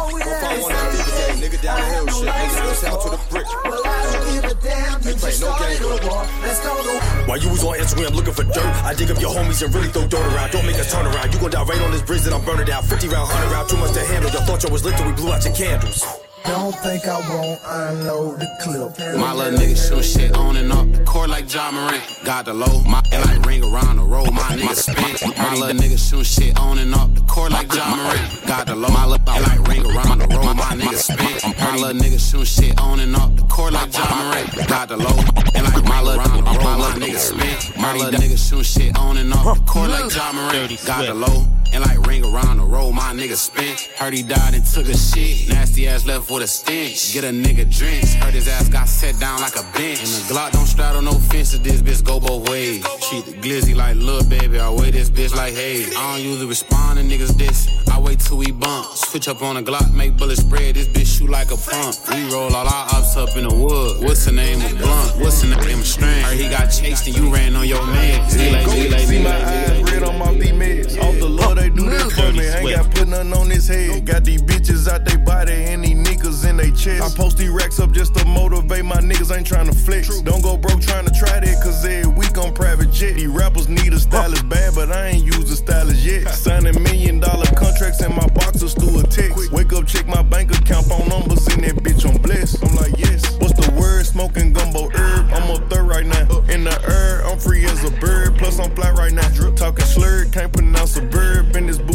Down 1.62 1.80
the 1.80 1.86
hill 1.86 2.08
shit. 2.08 2.28
Nigga, 2.28 2.70
this 2.70 2.84
out 2.84 3.02
to 3.04 3.10
the 3.10 3.20
brick. 3.30 3.46
Well, 3.64 3.82
I 3.86 4.12
don't 4.12 4.26
give 4.34 4.46
a 4.52 4.56
damn. 4.62 5.02
You 5.02 5.10
Ain't 5.12 5.20
just 5.22 5.42
playing 5.42 5.82
no 5.82 5.98
game. 5.98 6.06
a 6.06 6.08
war. 6.10 6.26
Let's 6.42 6.60
go 6.66 6.72
to. 6.84 6.94
While 7.30 7.38
you 7.40 7.50
was 7.50 7.64
on 7.64 7.78
Instagram 7.78 8.14
looking 8.16 8.34
for 8.34 8.44
dirt, 8.44 8.74
I 8.84 8.94
dig 8.94 9.12
up 9.12 9.20
your 9.22 9.32
homies 9.32 9.62
and 9.64 9.74
really 9.74 9.90
throw 9.90 10.08
dirt 10.08 10.26
around. 10.34 10.52
Don't 10.52 10.66
make 10.66 10.78
us 10.80 10.92
turn 10.92 11.06
around. 11.06 11.34
You 11.34 11.40
gon' 11.40 11.52
die 11.52 11.64
right 11.64 11.82
on 11.82 11.92
this 11.92 12.02
bridge 12.02 12.22
that 12.22 12.34
I'm 12.34 12.44
burning 12.46 12.66
down. 12.66 12.84
50 12.84 13.08
round, 13.08 13.30
100 13.30 13.52
round, 13.54 13.70
too 13.70 13.78
much 13.78 13.94
to 13.94 14.02
handle. 14.06 14.32
Y'all 14.32 14.46
thought 14.46 14.64
y'all 14.64 14.72
was 14.72 14.84
lit 14.84 14.96
till 14.98 15.06
we 15.08 15.14
blew 15.14 15.32
out 15.32 15.44
your 15.46 15.54
candles. 15.56 16.04
Don't 16.46 16.76
think 16.80 17.08
I 17.08 17.20
won't 17.30 17.62
unload 17.66 18.40
the 18.40 18.48
clip. 18.62 19.18
My 19.18 19.34
little 19.34 19.60
nigga 19.60 19.78
shoot 19.78 20.04
shit 20.04 20.36
on 20.36 20.58
and 20.58 20.72
off 20.72 20.92
the 20.92 21.04
court 21.04 21.30
like 21.30 21.48
John 21.48 21.76
Moran. 21.76 22.02
Got 22.24 22.46
the 22.46 22.54
low, 22.54 22.82
my 22.82 23.02
and 23.12 23.26
like 23.26 23.46
ring 23.46 23.64
around 23.64 23.98
the 23.98 24.04
road. 24.04 24.32
My 24.34 24.58
nigga 24.58 24.76
spin. 24.76 25.34
My 25.38 25.54
little 25.54 25.80
nigga 25.80 26.00
shoot 26.00 26.26
shit 26.26 26.60
on 26.60 26.80
and 26.80 26.94
off 26.96 27.14
the 27.14 27.22
court 27.22 27.52
like 27.52 27.70
John 27.70 27.98
Moran. 27.98 28.48
Got 28.48 28.68
the 28.68 28.76
low, 28.76 28.90
my 28.90 29.06
little 29.06 29.30
and 29.30 29.46
like 29.46 29.68
ring 29.68 29.86
around 29.86 30.20
the 30.20 30.28
road. 30.28 30.56
My 30.56 30.76
nigga 30.76 30.98
spin. 30.98 31.54
My 31.60 31.76
little 31.76 31.92
little 31.94 32.10
nigga 32.10 32.20
shoot 32.20 32.48
shit 32.48 32.80
on 32.80 33.00
and 33.00 33.16
off 33.16 33.36
the 33.36 33.44
court 33.44 33.74
like 33.74 33.94
Ja 33.94 34.06
Morant. 34.16 34.68
Got 34.68 34.90
the 34.90 34.98
low, 34.98 35.18
and 35.56 35.64
like 35.66 35.84
my 35.84 36.02
little, 36.02 36.24
my 36.24 36.94
nigga 36.96 37.18
spin. 37.18 37.82
My 37.82 37.94
little 37.94 38.20
nigga 38.20 38.38
shoot 38.38 38.66
shit 38.66 38.98
on 38.98 39.18
and 39.18 39.34
off 39.34 39.58
the 39.58 39.66
court 39.66 39.90
like 39.90 40.14
Ja 40.14 40.32
Morant. 40.32 40.86
Got 40.86 41.06
the 41.08 41.14
low. 41.14 41.48
And 41.74 41.86
like 41.86 42.06
ring 42.06 42.24
around 42.26 42.58
the 42.58 42.66
road, 42.66 42.92
my 42.92 43.14
nigga 43.14 43.36
spent. 43.36 43.80
Heard 43.98 44.14
he 44.14 44.24
died 44.24 44.54
and 44.54 44.66
took 44.66 44.88
a 44.88 44.98
shit. 44.98 45.48
Nasty 45.48 45.88
ass 45.88 46.06
left 46.06 46.28
with 46.32 46.44
a 46.44 46.48
stench. 46.48 47.14
Get 47.14 47.24
a 47.24 47.28
nigga 47.28 47.70
drenched. 47.70 48.16
Heard 48.16 48.34
his 48.34 48.48
ass 48.48 48.70
got 48.70 48.88
set 48.88 49.20
down 49.20 49.42
like 49.42 49.56
a 49.56 49.64
bench. 49.78 50.00
And 50.00 50.10
the 50.10 50.34
Glock 50.34 50.52
don't 50.52 50.66
straddle 50.66 51.02
no 51.02 51.14
fences. 51.14 51.62
This 51.62 51.82
bitch 51.82 52.04
go 52.04 52.20
both 52.20 52.50
ways. 52.50 52.84
Treat 53.10 53.26
the 53.26 53.34
glizzy 53.34 53.76
like 53.76 53.98
little 53.98 54.28
baby. 54.30 54.60
I 54.60 54.70
weigh 54.70 54.92
this 54.92 55.10
bitch 55.10 55.36
like 55.36 55.54
hey. 55.54 55.86
I 55.86 56.16
don't 56.16 56.26
usually 56.26 56.48
respond 56.48 57.00
to 57.00 57.04
niggas 57.06 57.38
this. 57.38 57.68
I 57.92 58.00
wait 58.00 58.20
till 58.20 58.38
we 58.38 58.52
bump. 58.52 58.96
Switch 58.96 59.28
up 59.28 59.42
on 59.42 59.58
a 59.58 59.64
Glock, 59.64 59.94
make 59.94 60.16
bullets 60.18 60.42
spread. 60.42 60.76
This 60.76 60.88
bitch 60.88 61.18
shoot 61.18 61.30
like 61.30 61.52
a 61.52 61.58
pump. 61.58 61.96
We 62.10 62.32
roll 62.32 62.56
all 62.56 62.68
our 62.68 62.86
ops 62.96 63.18
up 63.18 63.36
in 63.36 63.48
the 63.48 63.54
wood. 63.54 64.04
What's 64.04 64.26
the 64.26 64.32
name 64.32 64.62
of 64.62 64.78
Blunt? 64.78 65.20
What's 65.20 65.42
the 65.42 65.56
name 65.56 65.80
of 65.80 65.88
Strand? 65.88 66.26
Heard 66.26 66.38
he 66.38 66.50
got 66.50 66.68
chased 66.68 67.08
and 67.08 67.18
you 67.18 67.34
ran 67.34 67.56
on 67.56 67.68
your 67.68 67.86
man. 67.88 68.30
See, 68.30 68.52
like, 68.52 68.68
see, 68.68 68.90
like, 68.90 69.02
see 69.02 69.24
my 69.24 69.36
eyes 69.36 69.92
red 69.92 70.04
on 70.04 70.18
my 70.18 70.28
meds. 70.28 70.98
Off 71.02 71.20
the 71.20 71.28
love 71.28 71.56
they 71.58 71.70
do 71.70 71.90
this 71.90 72.14
for 72.14 72.32
me. 72.32 72.61
Got 72.82 72.96
put 72.96 73.08
nothing 73.10 73.34
on 73.34 73.50
his 73.50 73.68
head. 73.68 74.06
Got 74.06 74.24
these 74.24 74.42
bitches 74.42 74.92
out 74.92 75.06
they 75.06 75.16
body 75.18 75.54
and 75.54 75.84
these 75.84 75.96
niggas 75.96 76.50
in 76.50 76.58
they 76.58 76.72
chest. 76.72 77.04
I 77.04 77.16
post 77.16 77.38
these 77.38 77.50
racks 77.50 77.80
up 77.80 77.92
just 77.92 78.16
to 78.16 78.26
motivate 78.26 78.86
my 78.86 78.98
niggas. 78.98 79.36
Ain't 79.36 79.46
trying 79.46 79.70
to 79.70 79.78
flex. 79.78 80.20
Don't 80.22 80.42
go 80.42 80.58
broke 80.58 80.82
trying 80.82 81.06
to 81.06 81.12
try 81.12 81.40
that, 81.40 81.62
cause 81.62 81.86
every 81.86 82.12
week 82.12 82.36
on 82.40 82.54
private 82.56 82.92
jet. 82.92 83.16
These 83.16 83.28
rappers 83.28 83.70
need 83.70 83.94
a 83.94 84.00
stylist 84.00 84.50
bad, 84.50 84.74
but 84.74 84.92
I 84.92 85.10
ain't 85.10 85.24
used 85.24 85.52
a 85.52 85.56
stylist 85.56 86.04
yet. 86.04 86.28
Signing 86.34 86.82
million 86.82 87.20
dollar 87.20 87.46
contracts 87.54 88.02
in 88.02 88.16
my 88.16 88.26
boxers 88.30 88.74
through 88.74 89.00
a 89.00 89.04
text. 89.04 89.52
Wake 89.52 89.74
up, 89.74 89.86
check 89.86 90.08
my 90.08 90.24
bank 90.24 90.50
account, 90.50 90.88
phone 90.88 91.08
numbers 91.08 91.46
in 91.54 91.62
that 91.62 91.76
bitch, 91.84 92.10
I'm 92.10 92.20
blessed. 92.20 92.66
I'm 92.66 92.76
like, 92.76 92.98
yes. 92.98 93.38
What's 93.38 93.54
the 93.54 93.72
word? 93.80 94.08
Smoking 94.08 94.54
gumbo 94.54 94.90
herb. 94.90 95.32
I'm 95.34 95.52
on 95.52 95.70
third 95.70 95.88
right 95.88 96.06
now. 96.06 96.26
In 96.50 96.64
the 96.64 96.74
herb, 96.84 97.26
I'm 97.32 97.38
free 97.38 97.64
as 97.66 97.84
a 97.84 97.92
bird. 98.00 98.38
Plus, 98.40 98.60
I'm 98.60 98.74
flat 98.76 98.98
right 98.98 99.14
now. 99.14 99.30
Talking 99.56 99.86
slurred, 99.86 100.34
can't 100.34 100.52
pronounce 100.52 100.98
a 100.98 101.02
verb 101.02 101.56
in 101.56 101.68
this 101.68 101.78
booth 101.78 101.91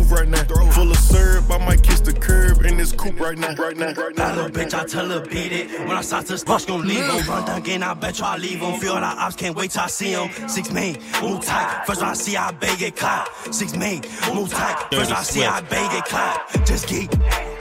I 1.57 1.65
might 1.65 1.83
kiss 1.83 2.01
the 2.01 2.13
curb 2.13 2.67
in 2.67 2.77
this 2.77 2.93
coupe 2.93 3.19
right 3.19 3.39
now. 3.39 3.55
Right 3.55 3.75
now, 3.75 3.87
right 3.93 4.15
now. 4.15 4.35
That 4.35 4.37
little 4.37 4.51
bitch, 4.51 4.75
I 4.75 4.85
tell 4.85 5.09
her 5.09 5.21
beat 5.21 5.53
it. 5.53 5.71
When 5.81 5.93
I 5.93 6.03
start 6.03 6.27
to 6.27 6.35
spush, 6.35 6.67
gon' 6.67 6.87
leave 6.87 7.03
him. 7.03 7.27
Run 7.27 7.47
down 7.47 7.59
again, 7.59 7.83
I 7.83 7.95
bet 7.95 8.19
you 8.19 8.27
I 8.27 8.37
leave 8.37 8.61
him. 8.61 8.79
Feel 8.79 8.93
like 8.93 9.03
ops 9.03 9.37
can't 9.37 9.57
wait 9.57 9.71
till 9.71 9.81
I 9.81 9.87
see 9.87 10.13
him. 10.13 10.29
Six 10.51 10.71
main, 10.71 10.99
move 11.23 11.43
tight. 11.43 11.85
First 11.87 12.03
I 12.03 12.13
see, 12.13 12.37
I 12.37 12.51
beg 12.53 12.83
it 12.83 12.97
clap. 12.97 13.29
Six 13.51 13.75
main, 13.75 14.03
move 14.35 14.51
tight. 14.51 14.87
First 14.93 15.13
I 15.13 15.23
see, 15.23 15.45
I 15.45 15.63
beg 15.63 15.95
it 15.95 16.05
clap. 16.05 16.67
Just 16.67 16.89
geek, 16.89 17.11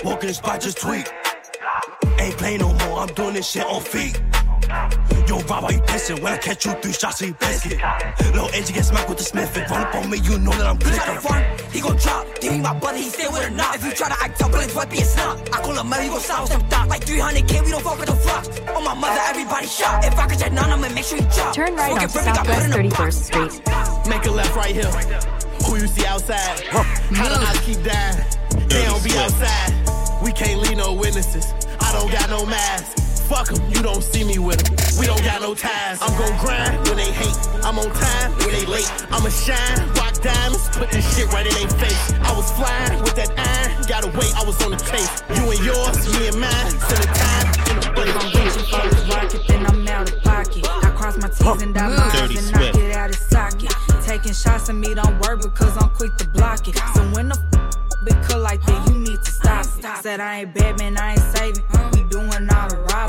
walking 0.04 0.28
the 0.28 0.34
spot, 0.34 0.60
just 0.60 0.78
tweak. 0.78 1.10
Ain't 2.20 2.38
playing 2.38 2.60
no 2.60 2.74
more, 2.74 3.00
I'm 3.00 3.14
doing 3.14 3.36
this 3.36 3.50
shit 3.50 3.66
on 3.66 3.82
feet. 3.82 4.22
Yo, 5.28 5.40
Rob, 5.50 5.64
why 5.64 5.70
you 5.72 5.80
pissing? 5.82 6.22
When 6.22 6.34
I 6.34 6.38
catch 6.38 6.66
you 6.66 6.74
three 6.74 6.94
shots, 6.94 7.22
you 7.22 7.34
biscuit. 7.34 7.80
Little 8.34 8.50
edge, 8.54 8.72
get 8.72 8.86
smacked 8.86 9.10
with 9.10 9.18
the 9.18 9.24
Smith. 9.24 9.58
If 9.58 9.72
run 9.72 9.82
up 9.82 9.96
on 9.96 10.10
me, 10.10 10.20
you 10.20 10.38
know 10.38 10.52
that 10.52 10.68
I'm 10.68 10.78
clicking. 10.78 11.20
Front, 11.20 11.62
he 11.72 11.82
gon' 11.82 11.98
drop. 11.98 12.28
Give 12.40 12.54
me 12.54 12.60
my 12.62 12.78
buddy, 12.78 13.02
he 13.02 13.10
stay 13.10 13.28
with 13.28 13.44
her 13.44 13.50
not. 13.50 13.76
If 13.76 13.86
you 13.86 13.92
try 13.92 14.10
to 14.10 14.18
act 14.22 14.40
tough, 14.40 14.52
bullets 14.52 14.76
might 14.76 14.90
be 14.92 15.00
a 15.00 15.06
snap. 15.06 15.38
I 15.52 15.62
call 15.62 15.74
him 15.74 15.88
money, 15.90 16.04
he 16.04 16.10
gon' 16.10 16.20
sound 16.20 16.50
some 16.50 16.62
thought. 16.70 16.88
Like 16.90 17.06
300k, 17.06 17.66
we 17.66 17.72
don't 17.72 17.82
fuck 17.82 17.98
with 18.00 18.10
the 18.10 18.16
flux. 18.16 18.60
On 18.70 18.84
my 18.84 18.94
mother, 18.94 19.22
everybody 19.26 19.68
shot. 19.68 20.06
If 20.06 20.18
I 20.20 20.28
could 20.28 20.38
check 20.38 20.52
none, 20.52 20.70
I'ma 20.70 20.90
make 20.90 21.06
sure 21.06 21.18
you 21.18 21.28
drop. 21.34 21.56
Turn 21.56 21.76
right 21.76 21.92
on 21.92 22.10
Southwest 22.10 22.70
31st 22.72 23.24
Street. 23.24 23.54
Make 24.08 24.26
a 24.26 24.32
left 24.32 24.56
right 24.56 24.76
here. 24.76 24.92
Who 25.66 25.78
you 25.78 25.88
see 25.88 26.06
outside? 26.06 26.60
How 26.70 27.28
do 27.30 27.36
I 27.44 27.58
keep 27.66 27.82
dying? 27.82 28.24
They 28.70 28.86
don't 28.86 29.04
be 29.04 29.18
outside. 29.18 29.74
We 30.24 30.32
can't 30.32 30.62
leave 30.62 30.78
no 30.78 30.94
witnesses. 30.94 31.54
I 31.80 31.92
don't 31.94 32.12
got 32.12 32.30
no 32.30 32.46
mask. 32.46 33.05
Fuck 33.30 33.48
them, 33.50 33.60
you 33.72 33.82
don't 33.82 34.04
see 34.04 34.24
me 34.24 34.38
with 34.38 34.62
them. 34.64 34.76
We 35.00 35.08
don't 35.08 35.24
got 35.24 35.42
no 35.42 35.56
ties. 35.56 35.98
I'm 36.02 36.14
gon' 36.18 36.38
grind 36.40 36.88
when 36.88 36.98
they 36.98 37.12
hate. 37.12 37.38
I'm 37.64 37.80
on 37.80 37.90
time 37.92 38.32
when 38.38 38.52
they 38.52 38.66
late. 38.66 38.92
I'ma 39.12 39.30
shine, 39.30 39.80
rock 39.98 40.14
diamonds, 40.22 40.70
put 40.70 40.92
this 40.92 41.06
shit 41.16 41.26
right 41.34 41.46
in 41.46 41.54
their 41.54 41.70
face. 41.80 42.14
I 42.22 42.32
was 42.36 42.52
flying 42.52 43.02
with 43.02 43.16
that 43.16 43.34
iron, 43.38 43.84
gotta 43.88 44.08
wait, 44.18 44.32
I 44.38 44.44
was 44.46 44.62
on 44.64 44.72
the 44.72 44.78
chase. 44.78 45.10
You 45.34 45.50
and 45.50 45.60
yours, 45.66 45.98
me 46.14 46.28
and 46.28 46.40
mine, 46.40 46.70
send 46.70 47.02
the 47.02 47.10
time 47.18 47.48
in 47.70 47.76
the 47.82 48.10
If 48.10 48.16
I'm 48.22 48.30
reaching 48.38 48.66
for 48.70 48.90
this 48.90 49.10
rocket, 49.10 49.42
then 49.48 49.66
I'm 49.66 49.88
out 49.88 50.12
of 50.12 50.22
pocket. 50.22 50.68
I 50.86 50.90
cross 50.92 51.18
my 51.18 51.30
T's 51.30 51.62
and 51.64 51.74
dot 51.74 51.92
my 51.92 52.06
I's 52.06 52.38
and 52.38 52.52
knock 52.54 52.76
it 52.76 52.92
out 52.92 53.10
of 53.10 53.16
socket. 53.16 53.74
Taking 54.06 54.34
shots 54.34 54.70
at 54.70 54.76
me 54.76 54.94
don't 54.94 55.20
work 55.20 55.42
because 55.42 55.76
I'm 55.82 55.90
quick 55.90 56.16
to 56.18 56.28
block 56.30 56.68
it. 56.68 56.78
So 56.94 57.02
when 57.10 57.30
the 57.30 57.36
f- 57.36 57.76
because 58.06 58.42
like 58.44 58.62
that, 58.66 58.88
you 58.88 59.00
need 59.00 59.22
to 59.24 59.32
stop 59.32 59.66
it. 59.66 60.04
Said 60.04 60.20
I 60.20 60.42
ain't 60.42 60.54
Batman, 60.54 60.96
I 60.98 61.14
ain't 61.14 61.22
saving. 61.36 61.64
We 61.94 62.04
doing 62.04 62.30
all 62.54 62.70
the 62.70 62.86
robbing. 62.94 63.05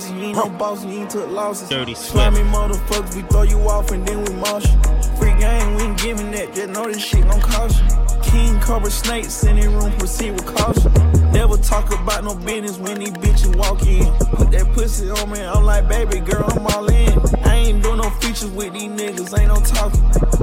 Eliante 0.00 0.10
crosses, 0.10 0.10
you 0.12 0.22
ain't 0.22 0.36
no 0.36 0.48
boss, 0.58 0.84
you 0.84 0.90
ain't 0.92 1.10
took 1.10 1.30
losses. 1.30 1.68
Dirty 1.68 1.94
Slimy 1.94 2.40
motherfuckers, 2.50 3.16
we 3.16 3.22
throw 3.22 3.42
you 3.42 3.58
off 3.68 3.90
and 3.90 4.06
then 4.06 4.24
we 4.24 4.34
march. 4.34 4.66
Free 5.18 5.34
game, 5.38 5.74
we 5.76 5.82
ain't 5.82 5.98
giving 6.00 6.30
that, 6.32 6.54
just 6.54 6.70
know 6.70 6.86
this 6.86 7.02
shit 7.02 7.26
gon' 7.28 7.40
cost 7.40 7.82
you. 7.82 8.20
King 8.22 8.60
Cobra 8.60 8.90
snakes 8.90 9.42
in 9.44 9.56
the 9.56 9.68
room, 9.68 9.92
proceed 9.98 10.32
with 10.32 10.54
caution. 10.54 10.92
Never 11.32 11.56
talk 11.56 11.92
about 11.92 12.24
no 12.24 12.34
business 12.34 12.78
when 12.78 12.98
these 12.98 13.12
bitches 13.12 13.54
walk 13.56 13.82
in. 13.86 14.06
Put 14.36 14.50
that 14.52 14.70
pussy 14.74 15.10
on 15.10 15.30
me, 15.30 15.42
I'm 15.42 15.64
like, 15.64 15.88
baby 15.88 16.20
girl, 16.20 16.44
I'm 16.48 16.66
all 16.66 16.88
in. 16.88 17.18
I 17.44 17.54
ain't 17.56 17.82
doing 17.82 17.98
no 17.98 18.10
features 18.10 18.50
with 18.50 18.72
these 18.72 18.90
niggas, 18.90 19.38
ain't 19.38 19.48
no 19.48 19.56
talking. 19.60 20.00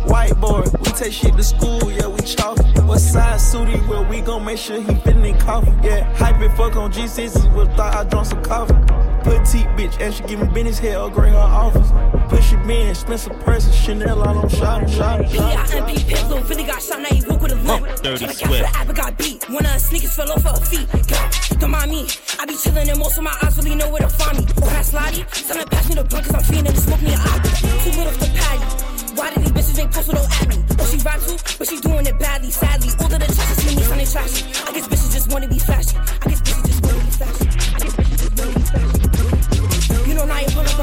Whiteboard, 0.08 0.78
we 0.80 0.92
take 0.92 1.14
shit 1.14 1.36
to 1.36 1.44
school, 1.44 1.92
yeah, 1.92 2.08
we 2.08 2.20
chalk. 2.22 2.58
What 2.86 3.00
size 3.00 3.52
suit 3.52 3.70
he 3.70 3.80
wear, 3.88 4.02
we 4.04 4.22
gon' 4.22 4.46
make 4.46 4.58
sure 4.58 4.80
he 4.80 4.96
fit 4.96 5.16
in 5.16 5.22
the 5.22 5.34
coffin. 5.34 5.78
Yeah, 5.84 6.04
hype 6.16 6.42
it, 6.42 6.56
fuck 6.56 6.76
on 6.76 6.92
G6s, 6.92 7.56
with 7.56 7.76
thought 7.76 7.96
I 7.96 8.04
drunk 8.10 8.28
some 8.28 8.44
coffee. 8.44 9.07
Petite 9.24 9.68
bitch, 9.78 10.00
and 10.00 10.14
she 10.14 10.24
give 10.24 10.40
me 10.40 10.48
business 10.48 10.80
head, 10.80 10.96
upgrade 10.96 11.34
her 11.34 11.38
office. 11.38 11.90
Push 12.30 12.54
it 12.54 12.70
in, 12.70 12.96
Spencer 12.96 13.34
Person, 13.46 13.72
Chanel 13.74 14.22
all 14.22 14.38
on 14.38 14.50
shot, 14.50 14.90
shot, 14.90 15.30
shot. 15.30 15.68
P.I.M.P. 15.70 16.04
Pimp, 16.04 16.30
little 16.30 16.44
Philly 16.44 16.64
got 16.64 16.82
shot, 16.82 17.02
now 17.02 17.10
he 17.10 17.22
walk 17.28 17.42
with 17.42 17.52
a 17.52 17.56
limp. 17.56 17.86
Dirty 18.02 18.26
Tryna 18.26 18.40
catch 18.40 18.48
Swift. 18.48 18.72
the 18.72 18.78
app, 18.78 18.90
it 18.90 18.96
got 18.96 19.18
beat. 19.18 19.50
One 19.50 19.66
of 19.66 19.72
her 19.72 19.80
sneakers 19.80 20.16
fell 20.16 20.32
off 20.32 20.44
her 20.44 20.56
feet. 20.66 20.88
God, 21.08 21.60
don't 21.60 21.72
mind 21.72 21.92
me. 21.92 22.08
I 22.40 22.46
be 22.46 22.54
chillin' 22.54 22.90
and 22.90 23.00
most 23.00 23.18
of 23.18 23.24
my 23.24 23.36
eyes 23.42 23.58
really 23.58 23.76
know 23.76 23.90
where 23.90 24.02
to 24.02 24.10
find 24.10 24.38
me. 24.40 24.46
Oh, 24.58 24.68
pass 24.68 24.94
Lottie, 24.94 25.26
someone 25.32 25.68
pass 25.68 25.90
me 25.90 25.96
the 25.96 26.04
blunt 26.04 26.26
cause 26.26 26.36
I'm 26.36 26.44
feeling 26.44 26.68
and 26.68 26.78
smoke 26.78 27.02
me 27.02 27.14
an 27.14 27.20
eye. 27.20 27.40
Too 27.84 27.92
lit 27.98 28.08
off 28.08 28.20
the 28.20 28.30
patty. 28.36 29.14
Why 29.18 29.34
did 29.34 29.44
these 29.44 29.52
bitches 29.52 29.80
ain't 29.82 29.92
posted 29.92 30.16
no 30.16 30.22
at 30.22 30.48
me? 30.48 30.64
Oh, 30.80 30.86
she 30.86 30.98
rap 31.02 31.20
too, 31.22 31.38
but 31.58 31.68
she 31.68 31.80
doing 31.82 32.06
it 32.06 32.20
badly, 32.20 32.52
sadly. 32.52 32.90
All 33.00 33.12
of 33.12 33.20
the 33.20 33.26
chicks 33.26 33.58
see 33.66 33.76
me 33.76 33.82
sounding 33.82 34.06
trashy. 34.06 34.46
I 34.68 34.72
guess 34.74 34.88
bitches 34.88 35.12
just 35.14 35.32
wanna 35.32 35.48
be 35.48 35.58
flashy. 35.58 35.98
I 35.98 36.30
guess 36.30 36.42
bitches 36.42 36.67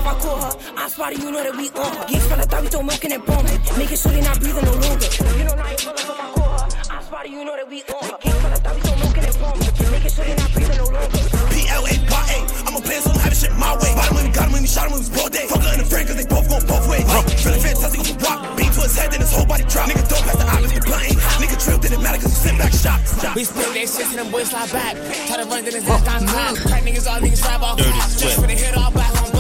if 0.05 0.13
I 0.13 0.21
call 0.21 0.37
her. 0.37 0.53
I 0.77 0.89
spotted 0.89 1.19
you 1.23 1.31
know 1.31 1.43
that 1.43 1.57
we 1.57 1.71
on 1.71 1.97
her. 1.97 2.05
Geek 2.07 2.21
spell 2.21 2.41
I 2.41 2.45
thought 2.45 2.63
we 2.63 2.69
throw 2.69 2.83
milk 2.83 3.05
in 3.05 3.11
that 3.11 3.25
bomb. 3.25 3.45
Making 3.79 3.97
sure 3.97 4.13
they 4.13 4.21
not 4.21 4.39
breathing 4.41 4.65
no 4.65 4.75
longer. 4.77 5.09
You 5.09 5.45
know 5.45 5.55
now 5.57 5.71
you 5.71 5.81
pull 5.81 5.97
up 5.97 6.05
if 6.05 6.11
I 6.11 6.29
call 6.35 6.49
her. 6.53 6.69
I 6.93 7.03
spotted 7.03 7.33
you 7.33 7.45
know 7.45 7.57
that 7.57 7.69
we 7.69 7.81
on 7.89 8.05
her. 8.05 8.19
Geek 8.21 8.35
spell 8.37 8.53
I 8.53 8.59
thought 8.61 8.75
we 8.77 8.81
throw 8.85 8.97
milk 9.01 9.17
in 9.17 9.25
that 9.25 9.37
bomb. 9.41 9.57
Making 9.65 10.13
sure 10.13 10.25
they 10.25 10.37
not 10.37 10.51
breathing 10.53 10.77
no 10.77 10.87
longer. 10.93 11.21
P-L-A-Y-A, 11.55 12.39
I'm 12.69 12.75
a 12.77 12.81
plan, 12.85 13.01
so 13.01 13.11
I'm 13.11 13.21
having 13.25 13.39
shit 13.41 13.53
my 13.57 13.73
way. 13.81 13.93
Bottom 13.97 14.15
when 14.15 14.25
we 14.29 14.33
got 14.35 14.45
him 14.45 14.53
when 14.53 14.63
we 14.63 14.69
shot 14.69 14.85
him 14.85 14.93
when 14.93 15.01
we 15.01 15.09
was 15.09 15.13
broad 15.15 15.33
day. 15.33 15.47
Fuck 15.49 15.63
her 15.65 15.73
and 15.73 15.83
a 15.83 15.87
friend, 15.89 16.05
cause 16.05 16.17
they 16.21 16.29
both 16.29 16.47
going 16.53 16.67
both 16.69 16.85
ways. 16.85 17.07
Feeling 17.41 17.63
fantastic 17.65 17.99
with 18.05 18.11
the 18.13 18.17
rock. 18.21 18.39
Beam 18.61 18.71
to 18.77 18.81
his 18.85 18.97
head, 18.99 19.09
then 19.09 19.21
his 19.25 19.33
whole 19.33 19.49
body 19.49 19.65
drop. 19.65 19.89
Nigga 19.89 20.05
don't 20.05 20.25
pass 20.29 20.37
the 20.37 20.45
eye, 20.45 20.61
nigga 20.69 20.85
blind. 20.85 21.17
Nigga 21.41 21.57
tripped, 21.57 21.81
didn't 21.81 22.03
matter 22.05 22.21
cause 22.21 22.37
he 22.37 22.41
sent 22.45 22.59
back 22.61 22.73
shots. 22.77 23.17
We 23.33 23.45
split 23.49 23.73
that 23.73 23.89
shit 23.89 24.07
to 24.13 24.17
them 24.21 24.29
boys 24.29 24.53
slide 24.53 24.69
back. 24.69 25.01
Try 25.33 25.41
to 25.41 25.49
run, 25.49 25.65
then 25.65 25.73
his 25.73 25.89
ass 25.89 26.05
down 26.05 26.29
time. 26.29 26.55
Crack 26.61 26.85
niggas, 26.85 27.09
all 27.09 27.21
niggas 27.25 27.41
rap 27.41 27.63
off. 27.65 27.79
Just 28.21 28.37
for 28.37 28.45
the 28.45 28.53
hit, 28.53 28.77
all 28.77 28.93
black 28.93 29.11
on 29.23 29.34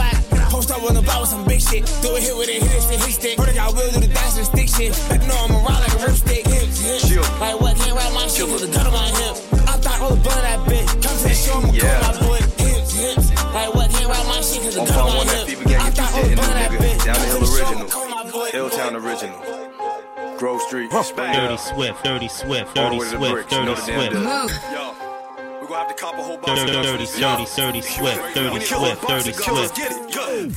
I 0.75 0.79
wanna 0.83 1.03
blow 1.03 1.21
with 1.21 1.31
some 1.31 1.45
big 1.45 1.63
shit. 1.63 1.87
Do 2.03 2.17
a 2.17 2.21
hit 2.21 2.37
with 2.37 2.49
a 2.51 2.59
hit 2.59 2.83
stick, 2.83 2.99
hit 2.99 3.15
stick. 3.15 3.39
Heard 3.39 3.57
I 3.57 3.71
will 3.71 3.93
do 3.95 4.01
the 4.01 4.11
dash 4.11 4.37
and 4.37 4.47
stick 4.47 4.69
shit. 4.69 4.91
But 5.09 5.23
no, 5.23 5.35
I'ma 5.47 5.63
ride 5.63 5.87
like 5.87 5.95
a 5.95 6.03
ripstick. 6.03 6.43
Chill. 7.07 7.23
Like 7.39 7.61
what? 7.61 7.77
Can't 7.77 7.95
ride 7.95 8.13
my 8.13 8.27
shit 8.27 8.51
with 8.51 8.67
a 8.67 8.71
gun 8.75 8.87
on 8.89 8.93
my 8.93 9.07
hip. 9.23 9.39
I 9.71 9.79
thought 9.79 10.01
all 10.03 10.11
the 10.11 10.21
blood 10.21 10.43
that 10.43 10.59
bitch. 10.67 10.91
Come 10.99 11.15
to 11.23 11.31
show, 11.31 11.63
I'ma 11.63 11.71
yeah. 11.71 12.01
call 12.03 12.13
my 12.13 12.27
boy. 12.27 12.41
Hips, 12.59 12.91
hips. 12.99 13.31
Like 13.55 13.75
what? 13.75 13.91
Can't 13.91 14.09
ride 14.11 14.27
my 14.27 14.41
shit 14.43 14.63
cause 14.67 14.75
the 14.75 14.85
gun 14.85 14.99
on 14.99 15.15
my 15.15 15.25
hip. 15.31 15.47
I 15.79 15.91
thought 15.95 16.11
all 16.11 16.27
the 16.27 16.35
blood 16.35 16.57
that 16.59 16.71
bitch. 16.75 17.05
Down 17.07 17.19
the 17.23 17.29
hill 17.31 17.47
original. 17.47 17.87
Hilltown 18.51 18.93
original. 18.99 19.41
Grove 20.39 20.61
Street. 20.63 20.91
Dirty 20.91 21.57
Swift, 21.57 22.03
Dirty 22.03 22.29
Swift, 22.29 22.75
Dirty 22.75 22.99
Swift, 22.99 23.49
Dirty 23.49 23.77
Swift. 23.77 24.15
Move. 24.15 25.14
We're 25.65 25.81
gonna 25.81 25.89
have 25.89 25.97
to 25.97 26.03
cop 26.05 26.13
a 26.13 26.23
whole 26.23 26.37
Dirty, 26.45 26.77
dirty, 26.77 27.09
dirty, 27.17 27.49
dirty 27.57 27.81
Swift, 27.81 28.21
Dirty 28.37 28.61
Swift, 28.61 29.01
Dirty 29.09 29.33
Swift. 29.33 29.73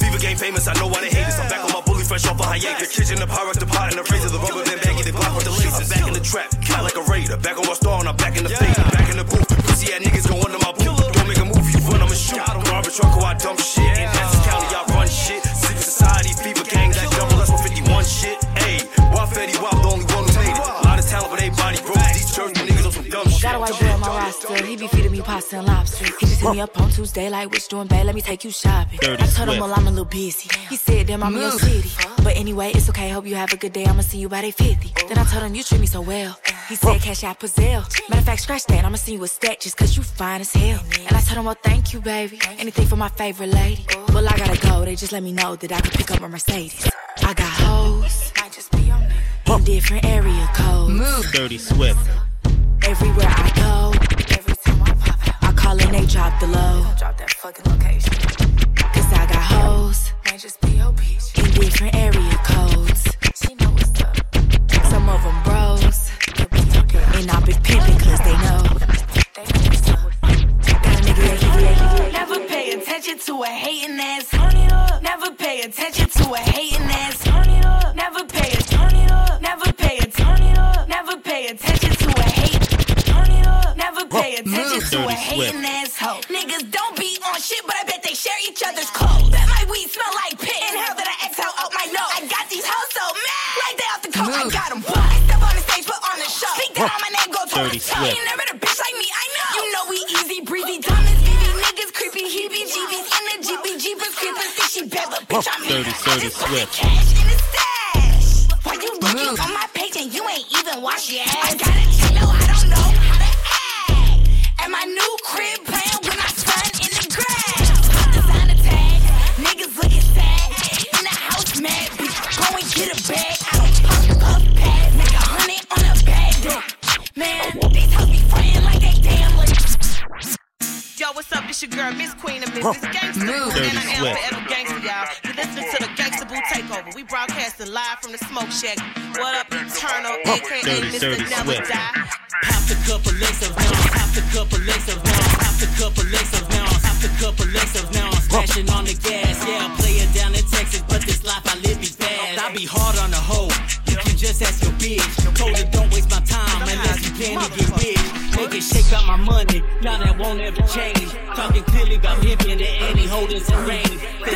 Fever 0.04 0.20
game 0.20 0.36
famous, 0.36 0.68
I 0.68 0.76
know 0.84 0.92
why 0.92 1.00
they 1.00 1.08
hate 1.08 1.24
us. 1.24 1.40
I'm 1.40 1.48
back 1.48 1.64
on 1.64 1.72
my 1.72 1.80
bully 1.88 2.04
fresh 2.04 2.28
off 2.28 2.36
a 2.36 2.44
hiatus. 2.44 2.92
The 2.92 2.92
kitchen, 2.92 3.16
the 3.24 3.28
power, 3.32 3.56
the 3.56 3.72
pot, 3.72 3.96
and 3.96 4.04
the 4.04 4.06
razor, 4.12 4.28
the 4.28 4.36
rubber 4.36 4.68
band 4.68 4.84
baggy, 4.84 5.08
the 5.08 5.16
block 5.16 5.32
with 5.32 5.48
the 5.48 5.56
laces. 5.56 5.88
Back 5.88 6.04
in 6.04 6.12
the 6.12 6.20
trap, 6.20 6.52
cat 6.60 6.84
like 6.84 7.00
a 7.00 7.08
raider. 7.08 7.40
Back 7.40 7.56
on 7.56 7.64
my 7.64 7.80
star, 7.80 8.04
and 8.04 8.10
I'm 8.12 8.20
back 8.20 8.36
in 8.36 8.44
the 8.44 8.52
fade. 8.52 8.76
Back 8.92 9.08
in 9.08 9.16
the 9.16 9.24
booth, 9.24 9.48
pussy 9.72 9.96
ass 9.96 10.04
niggas 10.04 10.28
go 10.28 10.44
under 10.44 10.60
my 10.60 10.76
boot. 10.76 10.92
Don't 10.92 11.24
make 11.24 11.40
a 11.40 11.48
move, 11.48 11.64
you 11.72 11.80
run, 11.88 12.04
I'ma 12.04 12.12
shoot. 12.12 12.44
Garbage 12.68 13.00
truck, 13.00 13.16
I 13.24 13.32
dump 13.40 13.64
shit. 13.64 13.88
In 13.88 14.12
Jackson 14.12 14.44
County, 14.44 14.76
I 14.76 14.84
run 14.92 15.08
shit. 15.08 15.40
Secret 15.40 15.88
society, 15.88 16.36
fever 16.36 16.68
gang, 16.68 16.92
that 16.92 17.08
double, 17.16 17.40
that's 17.40 17.56
151 17.56 18.04
shit. 18.04 18.44
Ayy, 18.60 18.84
Wop 19.16 19.32
Fetty 19.32 19.56
Wop, 19.64 19.72
white 23.72 23.82
boy 23.82 23.94
on 23.94 24.00
my 24.00 24.08
roster. 24.08 24.66
He 24.66 24.76
be 24.76 24.88
feeding 24.88 25.12
me 25.12 25.22
pasta 25.22 25.58
and 25.58 25.68
lobster. 25.68 26.06
He 26.06 26.26
just 26.26 26.42
hit 26.42 26.52
me 26.52 26.62
up 26.62 26.80
on 26.80 26.90
Tuesday, 26.90 27.30
like, 27.30 27.50
what's 27.52 27.68
doing, 27.68 27.88
babe? 27.88 28.06
Let 28.06 28.16
me 28.16 28.22
take 28.22 28.44
you 28.44 28.52
shopping. 28.52 29.00
Dirty 29.02 29.24
I 29.24 29.28
told 29.28 29.50
him, 29.50 29.60
well, 29.60 29.74
I'm 29.74 29.88
a 29.88 29.90
little 29.90 30.06
busy. 30.06 30.50
He 30.70 30.76
said, 30.76 31.08
damn, 31.08 31.24
I'm 31.24 31.34
in 31.36 31.42
your 31.42 31.52
mmm. 31.52 31.60
city. 31.60 32.24
But 32.24 32.36
anyway, 32.36 32.72
it's 32.74 32.90
okay. 32.90 33.10
Hope 33.10 33.26
you 33.26 33.36
have 33.36 33.52
a 33.54 33.58
good 33.58 33.74
day. 33.74 33.86
I'ma 33.86 34.02
see 34.02 34.20
you 34.20 34.30
by 34.30 34.42
day 34.42 34.52
50. 34.52 34.94
Then 35.08 35.18
I 35.18 35.24
told 35.26 35.44
him, 35.44 35.56
you 35.56 35.64
treat 35.64 35.82
me 35.82 35.88
so 35.88 36.02
well. 36.02 36.38
He 36.70 36.76
said, 36.76 37.00
cash 37.00 37.24
out 37.24 37.40
Pazelle. 37.40 37.84
Matter 38.10 38.20
of 38.20 38.26
fact, 38.26 38.42
scratch 38.42 38.66
that. 38.66 38.84
I'ma 38.84 38.98
see 38.98 39.14
you 39.14 39.20
with 39.20 39.32
stack 39.32 39.60
just 39.62 39.78
cause 39.78 39.96
you 39.96 40.04
fine 40.04 40.42
as 40.42 40.52
hell. 40.52 40.82
And 41.08 41.16
I 41.16 41.22
told 41.22 41.38
him, 41.40 41.46
well, 41.46 41.58
thank 41.64 41.94
you, 41.94 42.02
baby. 42.02 42.40
Anything 42.58 42.88
for 42.88 42.98
my 42.98 43.10
favorite 43.10 43.50
lady. 43.50 43.86
Well, 44.14 44.28
I 44.28 44.38
gotta 44.38 44.60
go. 44.68 44.84
They 44.84 44.96
just 44.96 45.12
let 45.12 45.24
me 45.24 45.32
know 45.32 45.56
that 45.56 45.72
I 45.72 45.80
could 45.80 45.94
pick 45.94 46.12
up 46.12 46.20
my 46.22 46.28
Mercedes. 46.28 46.90
I 47.24 47.34
got 47.34 47.50
hoes. 47.50 48.34
Might 48.40 48.52
just 48.52 48.72
be 48.72 48.92
on 48.92 49.04
In 49.48 49.64
different 49.64 50.06
area 50.06 50.50
codes. 50.54 50.94
Mmm. 50.94 51.32
Dirty 51.32 51.58
Swift. 51.58 52.27
Everywhere 52.90 53.28
I 53.28 53.52
go, 53.54 53.77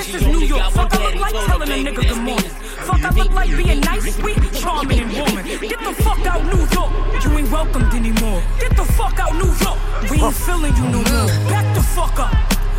This 0.02 0.16
is 0.16 0.26
New 0.26 0.42
York. 0.42 0.74
Fuck, 0.74 0.96
I 0.96 1.06
look 1.06 1.16
like 1.22 1.46
telling 1.46 1.70
a 1.70 1.74
nigga 1.74 2.10
good 2.10 2.24
morning. 2.26 2.50
Fuck, 2.90 3.04
I 3.06 3.10
look 3.12 3.32
like 3.34 3.56
being 3.56 3.82
nice, 3.82 4.16
sweet, 4.16 4.42
charming, 4.54 5.00
and 5.00 5.14
warming. 5.14 5.46
Get 5.46 5.78
the 5.78 5.94
fuck 6.02 6.26
out, 6.26 6.42
New 6.42 6.66
York. 6.74 6.92
You 7.24 7.38
ain't 7.38 7.52
welcomed 7.52 7.94
anymore. 7.94 8.42
Get 8.60 8.76
the 8.76 8.84
fuck 8.84 9.20
out, 9.20 9.36
New 9.36 9.54
York. 9.62 9.78
We 10.10 10.18
ain't 10.18 10.34
feeling 10.34 10.76
you 10.76 10.90
no 10.90 11.04
more. 11.06 11.30
Back 11.54 11.76
the 11.76 11.84
fuck 11.84 12.18
up. 12.18 12.34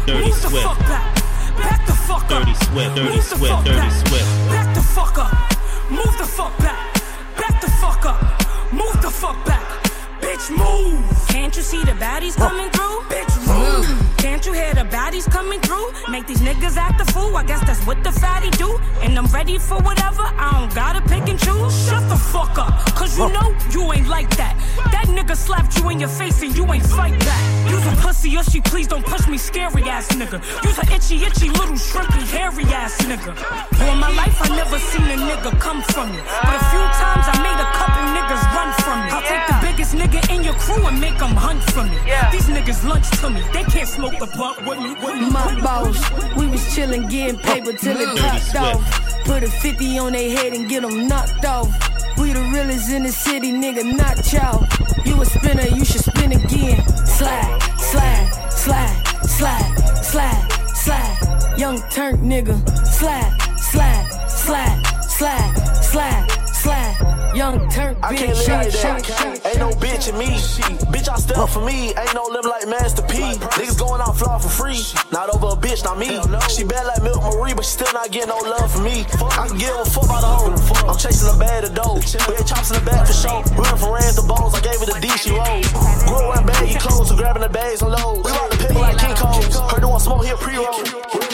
Dirty 0.04 0.24
Move 0.26 0.42
the 0.42 0.50
fuck 0.50 0.78
back. 0.80 1.14
Back 1.62 1.86
the 1.86 1.92
fuck 1.92 2.24
up. 2.24 2.42
Dirty 2.42 2.54
Swift, 2.54 2.96
Dirty 2.96 3.14
Move 3.14 3.30
the 3.30 3.36
fuck 3.36 3.64
Dirty 3.66 3.78
back. 3.78 3.92
Swift. 4.08 4.50
Back 4.50 4.74
the 4.74 4.82
fuck 4.82 5.18
up. 5.18 5.32
Move 5.92 6.18
the 6.18 6.26
fuck 6.26 6.58
back. 6.58 6.94
Back 7.38 7.60
the 7.60 7.70
fuck 7.70 8.04
up. 8.04 8.72
Move 8.72 9.00
the 9.00 9.10
fuck 9.10 9.44
back. 9.46 9.61
Bitch, 10.42 10.58
move. 10.58 11.28
Can't 11.28 11.54
you 11.54 11.62
see 11.62 11.84
the 11.84 11.92
baddies 11.92 12.34
coming 12.36 12.68
through? 12.70 13.02
Bitch, 13.08 13.36
move. 13.46 13.86
Mm. 13.86 14.18
Can't 14.18 14.44
you 14.44 14.52
hear 14.52 14.74
the 14.74 14.82
baddies 14.82 15.30
coming 15.30 15.60
through? 15.60 15.92
Make 16.10 16.26
these 16.26 16.40
niggas 16.40 16.76
act 16.76 17.00
a 17.00 17.04
fool. 17.12 17.36
I 17.36 17.44
guess 17.44 17.60
that's 17.60 17.84
what 17.86 18.02
the 18.02 18.10
fatty 18.10 18.50
do. 18.50 18.76
And 19.02 19.16
I'm 19.16 19.26
ready 19.26 19.58
for 19.58 19.78
whatever. 19.82 20.22
I 20.22 20.50
don't 20.58 20.74
gotta 20.74 21.00
pick 21.02 21.28
and 21.28 21.38
choose. 21.38 21.86
Shut 21.86 22.08
the 22.08 22.16
fuck 22.16 22.58
up. 22.58 22.74
Cause 22.96 23.16
you 23.16 23.28
know 23.28 23.54
you 23.70 23.92
ain't 23.92 24.08
like 24.08 24.30
that. 24.36 24.58
That 24.90 25.06
nigga 25.06 25.36
slapped 25.36 25.78
you 25.78 25.88
in 25.90 26.00
your 26.00 26.08
face 26.08 26.42
and 26.42 26.56
you 26.56 26.64
ain't 26.72 26.86
fight 26.86 27.18
back. 27.20 27.70
You's 27.70 27.86
a 27.86 27.94
pussy 28.02 28.36
or 28.36 28.42
she 28.42 28.60
please 28.60 28.88
don't 28.88 29.06
push 29.06 29.28
me, 29.28 29.38
scary 29.38 29.84
ass 29.84 30.08
nigga. 30.08 30.42
You's 30.64 30.78
a 30.78 30.86
itchy, 30.94 31.24
itchy 31.24 31.50
little 31.50 31.78
shrimpy, 31.78 32.22
hairy 32.34 32.64
ass 32.74 32.98
nigga. 33.02 33.30
All 33.86 33.96
my 33.96 34.10
life 34.14 34.36
I 34.42 34.48
never 34.56 34.78
seen 34.78 35.06
a 35.06 35.18
nigga 35.22 35.58
come 35.60 35.82
from 35.82 36.10
me. 36.10 36.18
But 36.42 36.54
a 36.58 36.64
few 36.70 36.84
times 36.98 37.26
I 37.30 37.36
made 37.46 37.60
a 37.62 37.68
couple 37.78 38.02
niggas 38.10 38.42
run 38.54 38.70
from 38.82 38.98
me. 39.06 39.10
I'll 39.10 39.22
take 39.22 39.46
the 39.46 39.58
biggest 39.66 39.94
nigga 39.94 40.31
in 40.32 40.44
your 40.44 40.54
crew 40.54 40.86
and 40.86 41.00
make 41.00 41.18
them 41.18 41.34
hunt 41.36 41.62
for 41.74 41.84
me. 41.84 41.98
These 42.32 42.48
niggas 42.48 42.86
lunch 42.88 43.08
to 43.20 43.30
me. 43.30 43.42
They 43.52 43.64
can't 43.64 43.88
smoke 43.88 44.18
the 44.18 44.26
blunt 44.26 44.66
with 44.66 44.78
me. 44.78 44.94
With 45.04 45.16
me. 45.20 45.30
My 45.30 45.60
boss, 45.60 45.98
we 46.36 46.46
was 46.46 46.60
chillin', 46.72 47.08
getting 47.10 47.38
paper 47.38 47.72
till 47.72 47.98
it 48.00 48.06
Dirty 48.06 48.20
popped 48.20 48.56
off. 48.56 49.24
Put 49.24 49.42
a 49.42 49.48
50 49.48 49.98
on 49.98 50.12
their 50.12 50.36
head 50.36 50.52
and 50.52 50.68
get 50.68 50.82
them 50.82 51.06
knocked 51.06 51.44
off. 51.44 51.70
We 52.18 52.32
the 52.32 52.40
realest 52.52 52.90
in 52.90 53.04
the 53.04 53.12
city, 53.12 53.52
nigga, 53.52 53.84
not 53.96 54.16
y'all. 54.32 54.66
You 55.04 55.20
a 55.20 55.24
spinner, 55.24 55.66
you 55.76 55.84
should 55.84 56.04
spin 56.04 56.32
again. 56.32 56.82
Slide, 57.06 57.58
slide, 57.78 58.28
slide, 58.50 58.96
slide, 59.24 60.04
slide, 60.04 60.52
slide. 60.74 61.54
Young 61.58 61.78
turn 61.90 62.16
nigga. 62.18 62.56
Slide, 62.86 63.32
slide, 63.58 64.06
slide, 64.28 64.82
slide, 65.08 65.82
slide, 65.82 66.41
slide. 66.62 66.94
Young 67.34 67.68
turn 67.70 67.96
I 68.02 68.14
can't 68.14 68.36
bitch. 68.36 68.46
live 68.46 68.74
like 68.84 69.06
that. 69.06 69.46
Ain't 69.46 69.58
no 69.58 69.70
bitch 69.82 70.06
in 70.08 70.16
me. 70.18 70.36
Bitch, 70.92 71.08
I 71.08 71.16
step 71.16 71.48
for 71.48 71.64
me. 71.64 71.90
Ain't 71.96 72.14
no 72.14 72.24
limb 72.28 72.44
like 72.44 72.68
Master 72.68 73.02
P. 73.02 73.18
Niggas 73.58 73.78
going 73.78 74.00
out 74.00 74.16
fly 74.16 74.38
for 74.38 74.48
free. 74.48 74.78
Not 75.10 75.32
over 75.34 75.56
a 75.56 75.58
bitch, 75.58 75.82
not 75.82 75.98
me. 75.98 76.20
She 76.52 76.62
bad 76.62 76.86
like 76.86 77.02
Milk 77.02 77.24
Marie, 77.24 77.54
but 77.54 77.64
she 77.64 77.80
still 77.80 77.92
not 77.92 78.10
getting 78.12 78.28
no 78.28 78.38
love 78.38 78.70
from 78.70 78.84
me. 78.84 79.02
I 79.40 79.48
can 79.48 79.58
give 79.58 79.74
a 79.74 79.84
fuck 79.84 80.04
about 80.04 80.22
the 80.22 80.30
hoe. 80.30 80.88
I'm 80.92 80.98
chasing 80.98 81.34
a 81.34 81.36
bag 81.38 81.64
of 81.64 81.74
dough. 81.74 81.98
We 82.28 82.36
had 82.36 82.46
chops 82.46 82.70
in 82.70 82.78
the 82.78 82.84
back 82.84 83.06
for 83.06 83.16
show. 83.16 83.42
Running 83.58 83.80
from 83.80 83.90
rams 83.96 84.16
to 84.20 84.24
bones. 84.28 84.54
I 84.54 84.60
gave 84.60 84.78
her 84.78 84.86
the 84.86 84.98
D, 85.00 85.08
she 85.18 85.32
rolled. 85.32 85.66
Grew 86.06 86.22
wearing 86.28 86.46
baggy 86.46 86.78
clothes, 86.78 87.08
so 87.08 87.16
grabbing 87.16 87.42
the 87.42 87.48
bags 87.48 87.80
and 87.82 87.90
loads. 87.90 88.22
We 88.22 88.30
rock 88.30 88.50
the 88.52 88.58
paper 88.60 88.78
like 88.78 88.98
King 89.00 89.16
Cole. 89.16 89.40
Her 89.72 89.80
doing 89.80 89.98
smoke 89.98 90.24
here 90.24 90.36
pre-roll. 90.36 91.31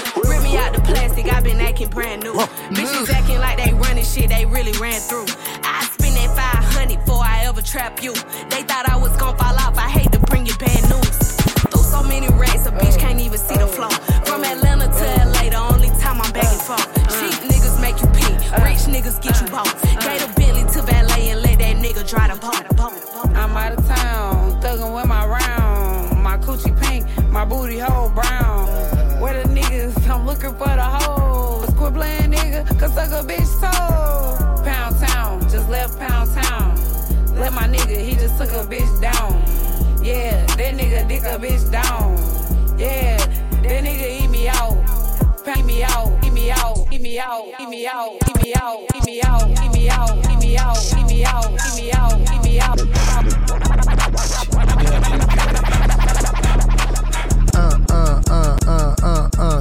Me 0.48 0.56
out 0.56 0.72
the 0.72 0.80
plastic, 0.80 1.30
i 1.30 1.40
been 1.40 1.61
acting 1.61 1.90
brand 1.90 2.22
new. 2.22 2.32
Bitches 2.32 3.11
acting 3.11 3.38
like 3.38 3.58
they 3.62 3.74
running 3.74 4.04
shit, 4.04 4.30
they 4.30 4.46
really 4.46 4.72
ran 4.78 4.98
through. 4.98 5.26
I 5.62 5.84
spend 5.92 6.16
that 6.16 6.34
500 6.34 7.04
before 7.04 7.20
I 7.22 7.44
ever 7.44 7.61
trap 7.61 8.02
you. 8.02 8.14
They 8.48 8.62
thought 8.62 8.88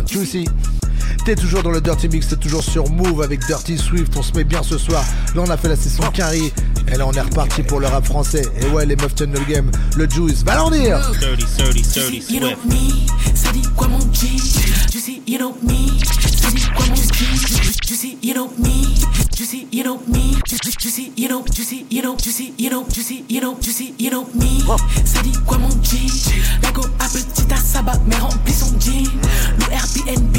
Juicy. 0.07 0.45
T'es 1.25 1.35
toujours 1.35 1.61
dans 1.61 1.71
le 1.71 1.81
Dirty 1.81 2.07
Mix, 2.07 2.27
t'es 2.29 2.37
toujours 2.37 2.63
sur 2.63 2.89
Move 2.89 3.21
avec 3.21 3.45
Dirty 3.47 3.77
Swift, 3.77 4.15
on 4.15 4.23
se 4.23 4.31
met 4.33 4.43
bien 4.43 4.63
ce 4.63 4.77
soir. 4.77 5.03
Là 5.35 5.41
on 5.45 5.49
a 5.49 5.57
fait 5.57 5.67
la 5.67 5.75
session 5.75 6.09
Carrie, 6.11 6.53
et 6.87 6.95
là 6.95 7.05
on 7.05 7.11
est 7.11 7.21
reparti 7.21 7.63
pour 7.63 7.79
le 7.79 7.87
rap 7.87 8.05
français. 8.05 8.43
Et 8.61 8.67
ouais 8.67 8.85
les 8.85 8.95
meufs 8.95 9.15
tiennent 9.15 9.33
le 9.33 9.43
game, 9.51 9.69
le 9.97 10.09
Juice, 10.09 10.43
va 10.43 10.55
leur 10.55 10.71
dire 10.71 10.99
30, 10.99 11.15
30, 11.19 11.39
30, 11.57 12.29
You 12.29 12.39
know 12.39 12.49
Swift. 12.49 12.65
me, 12.65 13.51
dit 13.51 13.67
quoi 13.75 13.87
mon 13.89 13.99
G? 14.13 14.27
Juicy, 14.91 15.21
you 15.27 15.37
know 15.37 15.55
me, 15.63 15.73
dit 16.53 16.67
quoi 16.75 16.85
mon 16.87 16.95
G? 16.95 17.76
Juicy, 17.97 18.19
you 18.21 18.35
know 18.35 18.47
me, 18.59 18.93
juicy, 19.33 19.67
you 19.71 19.83
know 19.83 19.97
me, 20.05 20.35
juicy, 20.45 21.11
you 21.17 21.27
know, 21.27 21.43
juicy, 21.43 21.83
you 21.89 22.03
know, 22.03 22.15
juicy, 22.15 22.53
you 22.55 22.69
know, 22.69 22.85
juicy, 22.87 23.25
you 23.27 23.41
know, 23.41 23.57
juicy, 23.59 23.95
you 23.97 24.11
know 24.11 24.27
me, 24.35 24.61
ça 25.03 25.23
dit 25.23 25.33
quoi 25.47 25.57
mon 25.57 25.71
G? 25.81 25.97
La 26.61 26.71
go 26.73 26.83
à 26.99 27.07
petit 27.07 27.51
à 27.51 27.57
sabbat, 27.57 27.99
mais 28.05 28.17
remplit 28.17 28.53
son 28.53 28.79
jean. 28.79 29.03
Le 29.57 29.73
Airbnb, 29.73 30.37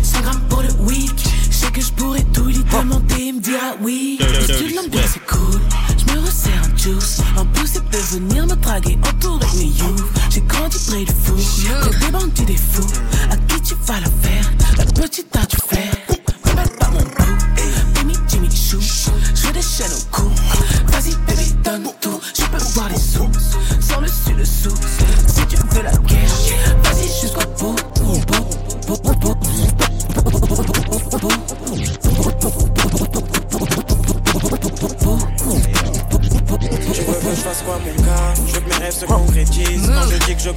100 0.00 0.20
grammes 0.20 0.42
pour 0.48 0.62
le 0.62 0.72
week. 0.84 1.10
Je 1.50 1.56
sais 1.56 1.72
que 1.72 1.80
je 1.80 1.90
pourrais 1.90 2.22
tout 2.32 2.44
lui 2.44 2.62
demander, 2.70 3.14
il 3.18 3.34
me 3.34 3.40
dira 3.40 3.74
oui. 3.80 4.20
Tu 4.46 4.72
l'ambiance 4.72 5.10
c'est 5.14 5.26
cool, 5.26 5.60
je 5.98 6.14
me 6.14 6.20
resserre 6.20 6.62
un 6.62 6.76
juice. 6.76 7.20
Plus, 7.52 7.70
il 7.74 7.82
peut 7.82 7.98
venir 8.12 8.46
me 8.46 8.54
draguer 8.54 8.96
entouré 9.08 9.46
de 9.56 9.62
youth. 9.64 10.04
J'ai 10.30 10.40
grandi 10.42 10.78
près 10.86 11.04
de 11.04 11.10
fou, 11.10 11.34
près 11.80 11.98
des 11.98 12.12
bandits 12.12 12.44
des 12.44 12.56
fous. 12.56 12.86
À 13.28 13.36
qui 13.36 13.60
tu 13.60 13.74
vas 13.86 13.98
la 13.98 14.06
faire? 14.22 14.52
La 14.78 14.84
petite 14.84 15.34
a 15.36 15.44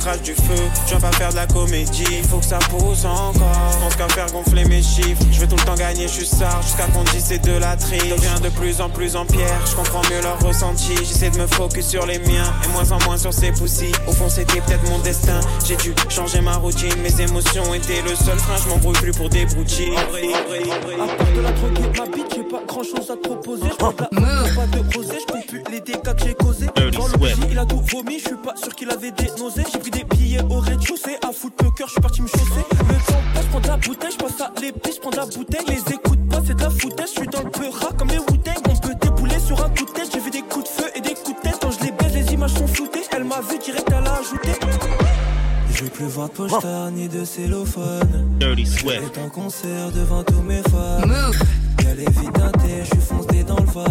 je 0.05 0.11
je 0.11 0.17
crache 0.17 0.21
du 0.21 0.33
feu. 0.33 0.69
Je 0.85 0.89
viens 0.89 0.99
pas 0.99 1.11
faire 1.13 1.29
de 1.29 1.35
la 1.35 1.47
comédie 1.47 2.21
Faut 2.29 2.37
que 2.37 2.45
ça 2.45 2.59
pousse 2.69 3.05
encore. 3.05 3.71
Je 3.71 3.77
pense 3.79 3.95
qu'à 3.95 4.07
faire 4.09 4.31
gonfler 4.31 4.65
mes 4.65 4.81
chiffres. 4.81 5.21
Je 5.31 5.39
veux 5.39 5.47
tout 5.47 5.55
le 5.55 5.63
temps 5.63 5.75
gagner, 5.75 6.07
je 6.07 6.13
suis 6.13 6.25
star 6.25 6.61
Jusqu'à 6.61 6.85
qu'on 6.87 7.03
dise 7.03 7.25
c'est 7.25 7.39
de 7.39 7.57
la 7.57 7.75
triche. 7.75 8.09
Deviens 8.09 8.39
de 8.39 8.49
plus 8.49 8.81
en 8.81 8.89
plus 8.89 9.15
en 9.15 9.25
pierre 9.25 9.59
Je 9.69 9.75
comprends 9.75 10.01
mieux 10.11 10.21
leur 10.21 10.39
ressenti 10.39 10.95
J'essaie 10.97 11.29
de 11.29 11.37
me 11.37 11.47
focus 11.47 11.87
sur 11.87 12.05
les 12.05 12.19
miens 12.19 12.53
Et 12.63 12.67
moins 12.69 12.91
en 12.91 13.03
moins 13.05 13.17
sur 13.17 13.33
ces 13.33 13.51
poussis 13.51 13.91
Au 14.07 14.11
fond 14.11 14.29
c'était 14.29 14.61
peut-être 14.61 14.89
mon 14.89 14.99
destin. 14.99 15.39
J'ai 15.67 15.75
dû 15.77 15.93
changer 16.09 16.41
ma 16.41 16.57
routine 16.57 16.95
Mes 17.01 17.21
émotions 17.21 17.73
étaient 17.73 18.01
le 18.01 18.15
seul 18.15 18.37
frein. 18.37 18.55
Je 18.63 18.69
m'embrouille 18.69 18.93
plus 18.93 19.11
pour 19.11 19.29
des 19.29 19.45
broutilles 19.45 19.95
À 19.95 20.01
part 20.01 21.31
de 21.35 21.41
la 21.41 21.51
drogue 21.51 21.79
et 21.79 21.99
ma 21.99 22.05
bite, 22.05 22.33
j'ai 22.35 22.43
pas 22.43 22.61
grand 22.67 22.83
chose 22.83 23.09
à 23.09 23.15
te 23.15 23.27
proposer. 23.27 23.63
Je 23.69 23.75
pas 23.75 23.91
de 24.67 24.95
rosé, 24.95 25.17
je 25.19 25.47
plus 25.47 25.63
les 25.71 25.81
dégâts 25.81 26.01
que 26.01 26.23
j'ai 26.23 26.33
causés. 26.33 26.67
Dans 26.75 27.07
Swift. 27.07 27.14
Il 27.55 27.59
a 27.59 27.65
tout 27.65 27.81
vomi, 27.89 28.19
je 28.19 28.27
suis 28.27 28.35
pas 28.35 28.53
sûr 28.57 28.75
qu'il 28.75 28.89
avait 28.89 29.11
des 29.11 29.31
nausées. 29.39 29.63
J'ai 29.71 29.79
pris 29.79 29.89
des 29.91 30.03
billets 30.03 30.43
au 30.49 30.59
rez-de-chaussée, 30.59 31.15
à 31.25 31.31
foot 31.31 31.53
poker, 31.55 31.87
je 31.87 31.93
suis 31.93 32.01
parti 32.01 32.21
me 32.21 32.27
chausser. 32.27 32.65
Le 32.69 32.95
temps 33.07 33.21
passe, 33.33 33.43
je 33.43 33.49
prends 33.49 33.59
de 33.61 33.67
la 33.67 33.77
bouteille, 33.77 34.11
je 34.11 34.17
passe 34.17 34.41
à 34.41 34.51
l'épée, 34.59 34.91
je 34.93 34.99
prends 34.99 35.09
de 35.11 35.15
la 35.15 35.25
bouteille. 35.25 35.65
Les 35.69 35.93
écoute 35.93 36.19
pas, 36.29 36.41
c'est 36.45 36.53
de 36.53 36.61
la 36.61 36.69
foutaise, 36.69 37.11
je 37.15 37.19
suis 37.21 37.27
dans 37.29 37.43
le 37.43 37.49
peura 37.49 37.93
comme 37.97 38.09
les 38.09 38.17
wu 38.17 38.25
On 38.27 38.75
peut 38.75 38.95
débouler 39.01 39.39
sur 39.39 39.63
un 39.63 39.69
coup 39.69 39.85
de 39.85 39.91
tête, 39.91 40.09
j'ai 40.13 40.19
vu 40.19 40.31
des 40.31 40.41
coups 40.41 40.65
de 40.65 40.69
feu 40.69 40.89
et 40.95 40.99
des 40.99 41.13
coups 41.13 41.37
de 41.37 41.49
tête. 41.49 41.57
Quand 41.61 41.71
je 41.71 41.85
les 41.85 41.91
baise, 41.93 42.13
les 42.13 42.33
images 42.33 42.53
sont 42.55 42.67
floutées. 42.67 43.03
Elle 43.15 43.23
m'a 43.23 43.39
vu 43.39 43.57
direct, 43.57 43.87
elle 43.87 44.05
a 44.05 44.15
ajouté. 44.17 44.49
Je 45.71 45.83
veux 45.85 45.89
plus 45.89 46.05
voir 46.07 46.27
de 46.27 46.33
pochettard 46.33 46.91
ni 46.91 47.07
de 47.07 47.23
cellophane. 47.23 48.37
Dirty 48.37 48.65
Je 48.65 48.79
Swift. 48.79 49.15
vais 49.15 49.21
en 49.21 49.29
concert 49.29 49.91
devant 49.93 50.23
tous 50.23 50.41
mes 50.41 50.61
fans. 50.63 51.07
Elle 51.89 52.01
est 52.01 52.19
vite 52.19 52.33
teintée, 52.33 52.81
je 52.83 52.85
suis 52.87 53.01
foncé 53.01 53.43
dans 53.43 53.59
le 53.59 53.65
van. 53.65 53.85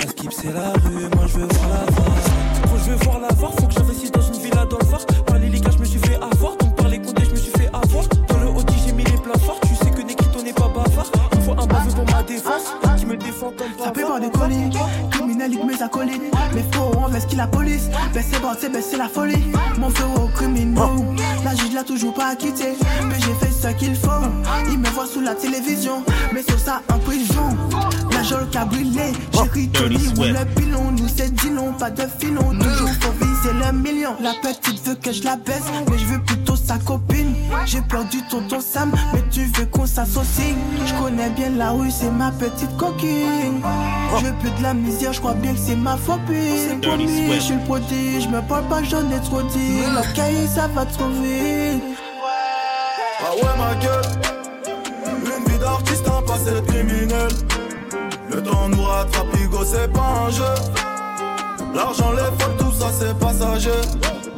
La 0.00 0.08
skip 0.08 0.32
c'est 0.32 0.52
la 0.52 0.72
rue, 0.72 1.08
moi 1.14 1.26
je 1.28 1.38
veux 1.38 1.46
voir 1.46 1.68
la 1.70 1.92
var. 1.92 2.43
Je 2.84 2.90
veux 2.90 2.96
voir 2.96 3.18
la 3.18 3.28
var, 3.28 3.52
faut 3.58 3.66
que 3.66 3.72
j'investisse 3.72 4.12
dans 4.12 4.20
une 4.20 4.38
villa 4.42 4.66
dans 4.66 4.76
le 4.78 4.84
Var. 4.84 5.00
Par 5.26 5.38
les 5.38 5.48
ligas, 5.48 5.70
je 5.72 5.78
me 5.78 5.84
suis 5.86 5.98
fait 5.98 6.16
avoir. 6.16 6.56
Donc 6.58 6.76
par 6.76 6.88
les 6.88 7.00
condés, 7.00 7.24
je 7.24 7.30
me 7.30 7.36
suis 7.36 7.52
fait 7.52 7.68
avoir. 7.68 8.04
Dans 8.28 8.38
le 8.38 8.48
Audi, 8.48 8.74
j'ai 8.84 8.92
mis 8.92 9.04
les 9.04 9.16
plats 9.16 9.38
forts. 9.38 9.58
Tu 9.62 9.74
sais 9.74 9.90
que 9.90 10.02
Nekito 10.02 10.42
n'est 10.42 10.52
pas 10.52 10.68
bavard. 10.68 11.10
Il 11.32 11.40
faut 11.40 11.52
un 11.52 11.66
baveux 11.66 11.92
pour 11.94 12.04
ma 12.14 12.22
défense. 12.22 12.74
Qui 12.98 13.06
me 13.06 13.16
défend 13.16 13.52
comme 13.56 13.66
Ça 13.82 13.90
peut 13.90 14.02
pas 14.02 14.20
décoller, 14.20 14.70
criminel 15.10 15.52
il 15.52 15.66
mes 15.66 15.82
acolytes 15.82 16.22
Mais 16.54 16.64
faut 16.72 16.92
on 16.96 17.08
veste 17.08 17.28
qui 17.28 17.36
la 17.36 17.46
police 17.46 17.88
Baisser 18.12 18.38
bon 18.40 18.52
c'est 18.58 18.70
baisser 18.70 18.96
la 18.96 19.08
folie 19.08 19.44
Mon 19.78 19.90
feu 19.90 20.04
au 20.16 20.28
criminel 20.28 20.78
La 21.44 21.54
juge 21.54 21.74
l'a 21.74 21.82
toujours 21.82 22.14
pas 22.14 22.36
quitté 22.36 22.76
Mais 23.04 23.16
j'ai 23.16 23.34
fait 23.46 23.52
ce 23.52 23.74
qu'il 23.74 23.96
faut 23.96 24.10
Il 24.70 24.78
me 24.78 24.88
voit 24.90 25.06
sous 25.06 25.20
la 25.20 25.34
télévision 25.34 26.04
Mais 26.32 26.42
sur 26.42 26.58
ça 26.58 26.82
en 26.92 26.98
prison 26.98 27.53
La 28.24 28.30
jole 28.30 28.48
qui 28.48 28.56
a 28.56 28.64
brûlé 28.64 29.12
J'ai 29.32 29.50
ri 29.52 29.68
Tony 29.68 29.98
ou 30.16 30.22
le 30.22 30.44
pilon. 30.54 30.92
Nous 30.92 31.08
c'est 31.14 31.30
dit 31.34 31.50
non 31.50 31.74
pas 31.74 31.90
de 31.90 32.04
filon. 32.18 32.52
Toujours 32.58 32.88
faut 33.00 33.12
viser 33.20 33.52
le 33.52 33.72
million. 33.72 34.16
La 34.22 34.32
petite 34.40 34.82
veut 34.86 34.94
que 34.94 35.12
je 35.12 35.24
la 35.24 35.36
baisse 35.36 35.64
Mais 35.90 35.98
je 35.98 36.06
veux 36.06 36.22
plutôt 36.22 36.56
sa 36.56 36.78
copine. 36.78 37.34
J'ai 37.66 37.82
perdu 37.82 38.22
tonton 38.30 38.60
Sam 38.60 38.92
Mais 39.12 39.22
tu 39.30 39.44
veux 39.44 39.66
qu'on 39.66 39.84
s'associe. 39.84 40.54
Je 40.86 40.94
connais 40.94 41.28
bien 41.30 41.50
la 41.50 41.72
rue 41.72 41.90
c'est 41.90 42.10
ma 42.10 42.30
petite 42.30 42.74
coquine. 42.78 43.60
Je 44.18 44.24
veux 44.24 44.32
plus 44.40 44.50
de 44.52 44.62
la 44.62 44.72
misère 44.72 45.12
Je 45.12 45.20
crois 45.20 45.34
bien 45.34 45.52
que 45.52 45.60
c'est 45.60 45.76
ma 45.76 45.98
phobie. 45.98 46.70
C'est 46.70 46.80
promis 46.80 47.30
je 47.30 47.40
suis 47.40 47.54
le 47.54 47.60
prodige. 47.66 48.22
Je 48.22 48.28
me 48.28 48.40
parle 48.40 48.64
pas 48.68 48.82
j'en 48.84 49.06
ai 49.10 49.20
trop 49.20 49.42
dit. 49.42 49.80
Le 49.80 50.14
cahier 50.14 50.46
ça 50.46 50.66
va 50.68 50.86
trop 50.86 51.10
vite. 51.10 51.82
Ah 53.20 53.34
ouais 53.34 53.58
ma 53.58 53.74
gueule. 53.82 54.02
Une 55.26 55.52
vie 55.52 55.58
d'artiste, 55.58 56.08
un 56.08 56.22
passé 56.22 56.52
criminel 56.66 57.28
Temps 58.44 58.68
nous 58.68 58.82
rattrape, 58.82 59.26
Hugo 59.40 59.64
c'est 59.64 59.90
pas 59.92 60.26
un 60.26 60.30
jeu. 60.30 60.54
L'argent, 61.74 62.12
les 62.12 62.30
folles, 62.38 62.56
tout 62.58 62.72
ça 62.72 62.90
c'est 62.98 63.18
passager. 63.18 63.70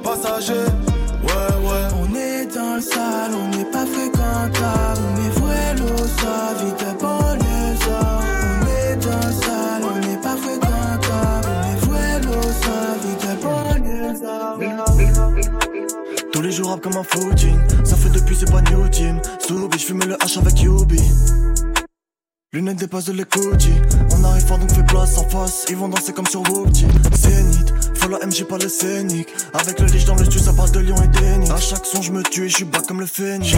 Passager, 0.02 0.52
ouais 0.52 1.52
ouais. 1.66 1.88
On 2.00 2.14
est 2.14 2.46
dans 2.54 2.76
le 2.76 2.80
sale, 2.80 3.32
on 3.34 3.48
n'est 3.56 3.64
pas 3.64 3.84
fréquentable. 3.84 5.00
On 5.10 5.16
est 5.26 5.40
vrai 5.40 5.74
ça, 6.18 6.54
vite 6.62 6.78
de 6.78 7.00
banlieusard 7.00 8.22
On 8.62 8.66
est 8.66 8.96
dans 8.96 9.26
le 9.26 9.32
sale, 9.32 9.82
on 9.82 9.98
n'est 10.06 10.16
pas 10.18 10.36
fréquentable. 10.36 11.48
On 11.52 11.62
est 11.64 11.80
vrai 11.86 12.20
ça, 12.62 12.78
vite 13.02 13.22
de 13.22 13.34
banlieusard 13.42 14.58
Tous 16.32 16.42
les 16.42 16.52
jours 16.52 16.70
rap 16.70 16.80
comme 16.80 16.96
un 16.96 17.02
footing 17.02 17.58
Ça 17.84 17.96
fait 17.96 18.10
depuis 18.10 18.36
c'est 18.36 18.50
pas 18.50 18.62
new 18.62 18.88
team. 18.88 19.20
Soubi, 19.46 19.78
j'fume 19.78 20.04
le 20.04 20.14
H 20.14 20.38
avec 20.38 20.60
Yubi 20.62 21.00
Lunettes 22.52 22.76
dépassent 22.78 23.06
de 23.06 23.12
l'écoute 23.12 23.66
On 24.16 24.22
arrive 24.22 24.44
fort 24.46 24.58
donc 24.58 24.70
fais 24.70 24.84
place 24.84 25.18
en 25.18 25.28
face. 25.28 25.64
Ils 25.68 25.76
vont 25.76 25.88
danser 25.88 26.12
comme 26.12 26.26
sur 26.26 26.42
Whoopty. 26.42 26.86
Zénith, 27.12 27.74
faut 27.96 28.08
la 28.08 28.24
MJ 28.24 28.44
pas 28.44 28.56
le 28.58 28.68
scénic. 28.68 29.28
Avec 29.52 29.80
le 29.80 29.86
liche 29.86 30.04
dans 30.04 30.14
le 30.14 30.24
studio 30.24 30.40
ça 30.40 30.52
parle 30.52 30.70
de 30.70 30.78
lion 30.78 30.94
et 31.02 31.08
d'Enix 31.08 31.50
À 31.50 31.56
chaque 31.56 31.84
son 31.84 32.00
je 32.02 32.12
me 32.12 32.22
tue 32.22 32.46
et 32.46 32.48
je 32.48 32.54
suis 32.56 32.64
bas 32.64 32.78
comme 32.86 33.00
le 33.00 33.06
phénix 33.06 33.56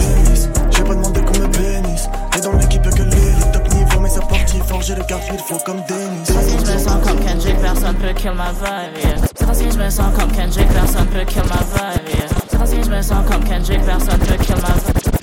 j'ai 0.71 0.83
pas 0.83 0.95
demandé 0.95 1.21
qu'on 1.21 1.37
me 1.39 1.47
bénisse. 1.47 2.09
Et 2.35 2.41
dans 2.41 2.51
l'équipe 2.53 2.83
y'a 2.83 2.91
que 2.91 3.03
l'élite 3.03 3.51
Top 3.53 3.73
niveau 3.73 3.99
mais 4.01 4.09
ça 4.09 4.21
partit 4.21 4.59
fort. 4.67 4.81
J'ai 4.81 4.95
les 4.95 5.05
cartes 5.05 5.29
il 5.31 5.39
faut 5.39 5.59
comme 5.63 5.81
Dennis. 5.87 6.25
Si 6.25 6.33
je 6.33 6.73
me 6.73 6.79
sens 6.79 7.07
comme 7.07 7.19
Kendrick, 7.19 7.61
personne 7.61 7.95
peut 7.95 8.13
kill 8.15 8.31
ma 8.31 8.51
vibe, 8.51 9.03
yeah. 9.03 9.53
C'est 9.53 9.71
je 9.71 9.77
me 9.77 9.89
sens 9.89 10.11
comme 10.17 10.31
Kendrick, 10.31 10.67
personne 10.69 11.07
peut 11.07 11.25
kill 11.25 11.43
ma 11.43 11.61
vibe, 11.93 12.09
yeah. 12.09 12.65
C'est 12.65 12.83
je 12.83 12.89
me 12.89 13.01
sens 13.03 13.23
comme 13.29 13.43
Kendrick, 13.43 13.85
personne 13.85 14.19
peut 14.19 14.43
kill 14.43 14.55
ma 14.55 14.73
vibe. 14.73 15.18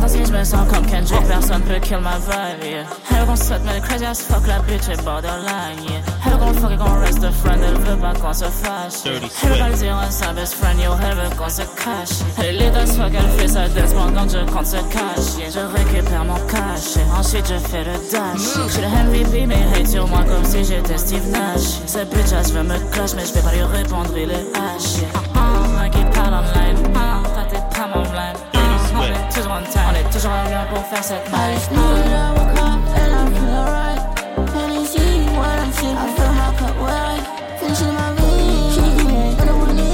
Je 0.00 0.24
je 0.24 0.32
me 0.32 0.44
sens 0.44 0.66
comme 0.72 0.86
Kendrick, 0.86 1.26
personne 1.26 1.62
peut 1.62 1.78
kill 1.80 1.98
my 1.98 2.16
vibe, 2.26 2.64
yeah. 2.64 2.84
Elle 3.10 3.26
gon' 3.26 3.36
sweat, 3.36 3.60
mais 3.64 3.80
crazy 3.80 4.06
as 4.06 4.20
fuck, 4.22 4.46
la 4.46 4.60
bitch 4.60 4.88
est 4.88 5.04
borderline, 5.04 5.82
yeah. 5.82 6.00
Elle 6.24 6.38
gon' 6.38 6.54
fuck 6.54 6.72
et 6.72 6.76
gon' 6.76 7.00
reste 7.00 7.20
de 7.20 7.30
friend, 7.30 7.60
elle 7.62 7.74
veut 7.82 7.96
pas 7.96 8.14
qu'on 8.14 8.32
se 8.32 8.44
fâche. 8.44 9.04
Elle 9.04 9.58
pas 9.58 9.68
le 9.68 9.74
dire 9.74 9.96
à 9.96 10.10
sa 10.10 10.32
best 10.32 10.54
friend, 10.54 10.80
yo, 10.80 10.92
elle 11.02 11.16
veut 11.16 11.36
qu'on 11.36 11.48
se 11.48 11.62
cache. 11.62 12.18
Elle 12.38 12.62
est 12.62 12.74
as 12.76 12.86
fuck, 12.94 13.12
elle 13.12 13.40
fait 13.40 13.48
sa 13.48 13.68
dance 13.68 13.92
pendant 13.92 14.28
je 14.28 14.50
compte 14.50 14.66
se 14.66 14.76
cache, 14.76 15.36
yeah. 15.38 15.50
Je 15.50 15.76
récupère 15.76 16.24
mon 16.24 16.38
cash, 16.46 16.96
ensuite 17.18 17.46
je 17.46 17.58
fais 17.68 17.84
le 17.84 17.98
dash. 18.10 18.70
J'suis 18.70 18.82
le 18.82 18.88
MVP, 18.88 19.46
mais 19.46 19.66
hate 19.74 19.88
sur 19.88 20.06
moi 20.06 20.20
comme 20.24 20.44
si 20.44 20.64
j'étais 20.64 20.96
Steve 20.96 21.28
Nash. 21.30 21.80
Cette 21.86 22.08
bitch, 22.10 22.32
elle 22.32 22.52
veut 22.52 22.62
me 22.62 22.78
clash, 22.92 23.14
mais 23.14 23.26
j'vais 23.26 23.42
pas 23.42 23.52
lui 23.52 23.62
répondre, 23.62 24.10
il 24.16 24.30
est 24.30 24.46
hash, 24.56 25.00
yeah. 25.00 25.08
Uh, 25.34 25.86
uh, 25.86 25.90
qui 25.90 26.04
parle 26.16 26.34
online, 26.34 26.78
uh, 26.94 27.28
t'as 27.34 27.44
tes 27.44 27.62
pas 27.76 27.88
mon 27.94 28.07
On 29.38 29.40
toujours 29.40 29.52
en 29.52 29.62
time, 29.62 29.82
on 29.88 29.94
est 29.94 30.10
toujours 30.12 30.30
là 30.32 30.66
pour 30.68 30.84
faire 30.86 31.04
cette 31.04 31.30
life. 31.30 31.70
And 31.70 31.78
I 31.78 33.30
feel 33.30 33.54
alright. 33.54 34.00
And 34.36 34.74
you 34.74 34.84
see 34.84 35.28
what 35.36 35.60
I'm 35.60 35.70
feeling. 35.70 35.96
I 35.96 36.10
fill 36.16 36.32
my 36.32 36.50
cup 36.58 36.74
where 36.82 36.90
I 36.90 37.20
finish 37.60 37.82
in 37.82 37.94
my 37.94 38.10
veins. 38.18 38.74
She 38.74 38.80
give 38.80 39.06
me 39.06 39.12
what 39.36 39.48
I 39.48 39.52
want 39.52 39.78
in. 39.78 39.86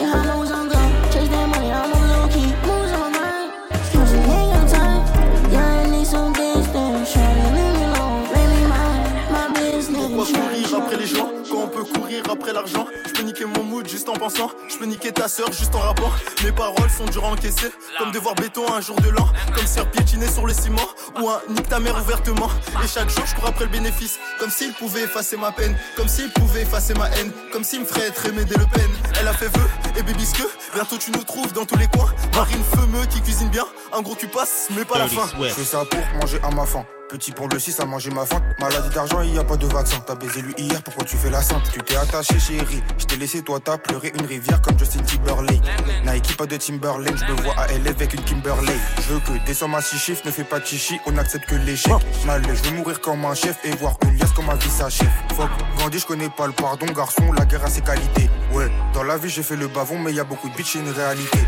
Yeah, 0.00 0.14
I 0.14 0.24
know 0.24 0.38
what's 0.38 0.52
on 0.52 0.68
go. 0.70 0.80
Chase 1.12 1.28
that 1.28 1.48
money, 1.50 1.70
I'm 1.70 1.92
on 1.92 2.08
low 2.08 2.28
key. 2.28 2.48
Moves 2.64 2.92
on 2.92 3.00
my 3.00 3.20
mind. 3.20 3.52
Cause 3.92 4.12
it 4.14 4.24
ain't 4.24 4.52
got 4.54 4.68
time. 4.70 5.04
Yeah, 5.52 5.66
I 5.66 5.90
need 5.90 6.06
some 6.06 6.32
distance. 6.32 7.12
Try 7.12 7.28
to 7.28 7.48
leave 7.52 7.74
me 7.76 7.84
alone. 7.92 8.24
Make 8.32 8.48
me 8.56 8.64
mine. 8.72 9.04
My 9.32 9.52
business. 9.52 10.08
Pourquoi 10.08 10.24
courir 10.24 10.74
après 10.78 10.96
les 10.96 11.06
gens? 11.06 11.28
Quand 11.50 11.64
on 11.64 11.68
peut 11.68 11.84
courir 11.84 12.22
après 12.32 12.52
l'argent 12.54 12.86
Je 13.06 13.12
peux 13.12 13.22
niquer 13.22 13.44
mon 13.44 13.62
mood 13.64 13.86
juste 13.86 14.08
en 14.08 14.14
pensant 14.14 14.50
Je 14.68 14.78
peux 14.78 14.86
niquer 14.86 15.12
ta 15.12 15.28
soeur 15.28 15.52
juste 15.52 15.74
en 15.74 15.80
rappant 15.80 16.10
Mes 16.42 16.52
paroles 16.52 16.88
sont 16.88 17.04
dures 17.04 17.26
à 17.26 17.28
encaisser 17.28 17.70
Comme 18.02 18.10
devoir 18.10 18.34
béton 18.34 18.64
un 18.72 18.80
jour 18.80 18.96
de 19.00 19.10
l'an. 19.10 19.28
Comme 19.54 19.64
se 19.64 19.74
faire 19.74 19.88
piétiner 19.88 20.26
sur 20.26 20.44
le 20.44 20.52
ciment 20.52 20.88
Ou 21.20 21.28
un 21.28 21.40
nique 21.50 21.68
ta 21.68 21.78
mère 21.78 21.96
ouvertement. 22.02 22.50
Et 22.82 22.88
chaque 22.88 23.08
jour 23.08 23.22
je 23.24 23.36
cours 23.36 23.46
après 23.46 23.66
le 23.66 23.70
bénéfice. 23.70 24.18
Comme 24.40 24.50
s'il 24.50 24.72
pouvait 24.72 25.02
effacer 25.02 25.36
ma 25.36 25.52
peine. 25.52 25.78
Comme 25.96 26.08
s'il 26.08 26.28
pouvait 26.32 26.62
effacer 26.62 26.94
ma 26.94 27.08
haine. 27.10 27.30
Comme 27.52 27.62
s'il 27.62 27.82
me 27.82 27.84
ferait 27.84 28.08
être 28.08 28.26
aimé 28.26 28.44
dès 28.44 28.56
le 28.56 28.66
peine. 28.66 28.90
Elle 29.20 29.28
a 29.28 29.32
fait 29.32 29.46
vœu 29.56 29.62
et 29.96 30.02
bébisque 30.02 30.42
Bientôt 30.74 30.98
tu 30.98 31.12
nous 31.12 31.22
trouves 31.22 31.52
dans 31.52 31.64
tous 31.64 31.76
les 31.76 31.86
coins. 31.86 32.12
Marine 32.34 32.64
Feumeux 32.74 33.06
qui 33.06 33.20
cuisine 33.20 33.50
bien. 33.50 33.66
En 33.92 34.02
gros 34.02 34.16
tu 34.16 34.26
passes 34.26 34.66
mais 34.74 34.84
pas 34.84 34.98
la 34.98 35.06
fin. 35.06 35.28
Je 35.40 35.48
fais 35.50 35.62
ça 35.62 35.84
pour 35.84 36.00
manger 36.20 36.40
à 36.42 36.50
ma 36.50 36.66
faim. 36.66 36.84
Petit 37.12 37.30
pour 37.30 37.46
le 37.46 37.58
6 37.58 37.78
à 37.78 37.84
manger 37.84 38.10
ma 38.10 38.24
faim. 38.24 38.40
Maladie 38.58 38.88
d'argent, 38.88 39.20
il 39.20 39.34
y 39.34 39.38
a 39.38 39.44
pas 39.44 39.58
de 39.58 39.66
vaccin. 39.66 39.98
T'as 40.06 40.14
baisé 40.14 40.40
lui 40.40 40.54
hier, 40.56 40.82
pourquoi 40.82 41.04
tu 41.04 41.18
fais 41.18 41.28
la 41.28 41.42
sainte? 41.42 41.70
Tu 41.70 41.78
t'es 41.80 41.94
attaché, 41.94 42.40
chérie. 42.40 42.82
Je 42.96 43.04
t'ai 43.04 43.16
laissé, 43.16 43.42
toi, 43.42 43.60
t'as 43.62 43.76
pleuré 43.76 44.14
une 44.18 44.24
rivière 44.24 44.62
comme 44.62 44.78
Justin 44.78 45.02
Timberlake. 45.02 45.60
Nike, 46.06 46.38
pas 46.38 46.46
de 46.46 46.56
Timberlake. 46.56 47.18
Je 47.18 47.30
me 47.30 47.42
vois 47.42 47.52
à 47.58 47.66
LA 47.66 47.90
avec 47.90 48.14
une 48.14 48.22
Kimberley. 48.22 48.72
Je 48.96 49.12
veux 49.12 49.20
que 49.20 49.46
des 49.46 49.52
sommes 49.52 49.74
à 49.74 49.82
6 49.82 49.98
chiffres, 49.98 50.22
ne 50.24 50.30
fais 50.30 50.44
pas 50.44 50.58
de 50.58 50.64
chichi. 50.64 50.98
On 51.04 51.18
accepte 51.18 51.44
que 51.50 51.54
l'échec. 51.54 51.92
Mal, 52.24 52.42
je 52.48 52.70
veux 52.70 52.76
mourir 52.76 52.98
comme 53.02 53.26
un 53.26 53.34
chef 53.34 53.58
et 53.62 53.72
voir 53.72 53.98
une 54.04 54.16
liasse 54.16 54.32
comme 54.32 54.46
ma 54.46 54.54
vie 54.54 54.70
sa 54.70 54.88
chef. 54.88 55.10
Fuck, 55.36 55.50
Gandhi, 55.80 55.98
je 55.98 56.06
connais 56.06 56.30
pas 56.30 56.46
le 56.46 56.54
pardon, 56.54 56.86
garçon. 56.86 57.30
La 57.32 57.44
guerre 57.44 57.66
a 57.66 57.68
ses 57.68 57.82
qualités. 57.82 58.30
Ouais, 58.54 58.72
dans 58.94 59.02
la 59.02 59.18
vie, 59.18 59.28
j'ai 59.28 59.42
fait 59.42 59.56
le 59.56 59.68
bavon, 59.68 59.98
mais 59.98 60.14
y 60.14 60.20
a 60.20 60.24
beaucoup 60.24 60.48
de 60.48 60.54
bitch, 60.54 60.72
c'est 60.72 60.78
une 60.78 60.88
réalité. 60.88 61.40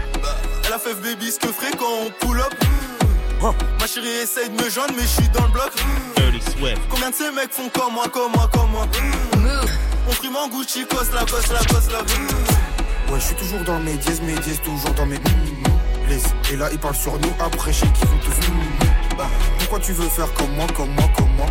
Elle 0.66 0.74
a 0.74 0.78
fait 0.78 0.94
baby 0.94 1.32
ce 1.32 1.38
que 1.38 1.46
quand 1.78 1.86
on 1.86 2.26
pull 2.26 2.38
up. 2.38 2.54
Ma 3.53 3.86
chérie 3.86 4.09
essaye 4.22 4.49
de 4.49 4.62
me 4.62 4.70
joindre, 4.70 4.95
mais 4.97 5.03
je 5.03 5.09
suis 5.09 5.28
dans 5.28 5.45
le 5.45 5.53
bloc. 5.53 5.70
Combien 6.88 7.11
de 7.11 7.14
ces 7.14 7.30
mecs 7.30 7.53
font 7.53 7.68
comme 7.68 7.92
moi, 7.92 8.09
comme 8.09 8.32
moi, 8.32 8.49
comme 8.51 8.70
moi? 8.70 8.86
On 10.09 10.12
prime 10.14 10.36
en 10.36 10.49
Gucci, 10.49 10.86
cos 10.86 11.05
la 11.12 11.26
cos 11.26 11.53
la 11.53 11.59
cos 11.59 11.90
la 11.92 12.01
Ouais, 13.12 13.20
je 13.20 13.24
suis 13.26 13.34
toujours 13.34 13.61
dans 13.61 13.78
mes 13.80 13.95
dièses, 13.95 14.22
mes 14.22 14.34
dièses, 14.34 14.62
toujours 14.62 14.95
dans 14.95 15.05
mes 15.05 15.18
Laisse. 16.09 16.24
Et 16.53 16.57
là, 16.57 16.68
ils 16.72 16.78
parlent 16.78 16.95
sur 16.95 17.18
nous, 17.18 17.32
après, 17.38 17.72
sais 17.72 17.86
qu'ils 17.86 18.09
vont 18.09 18.18
tous 18.18 19.16
Bah, 19.18 19.28
Pourquoi 19.59 19.80
tu 19.80 19.92
veux 19.92 20.09
faire 20.09 20.32
comme 20.32 20.53
moi, 20.55 20.66
comme 20.74 20.95
moi, 20.95 21.11
comme 21.14 21.34
moi. 21.36 21.47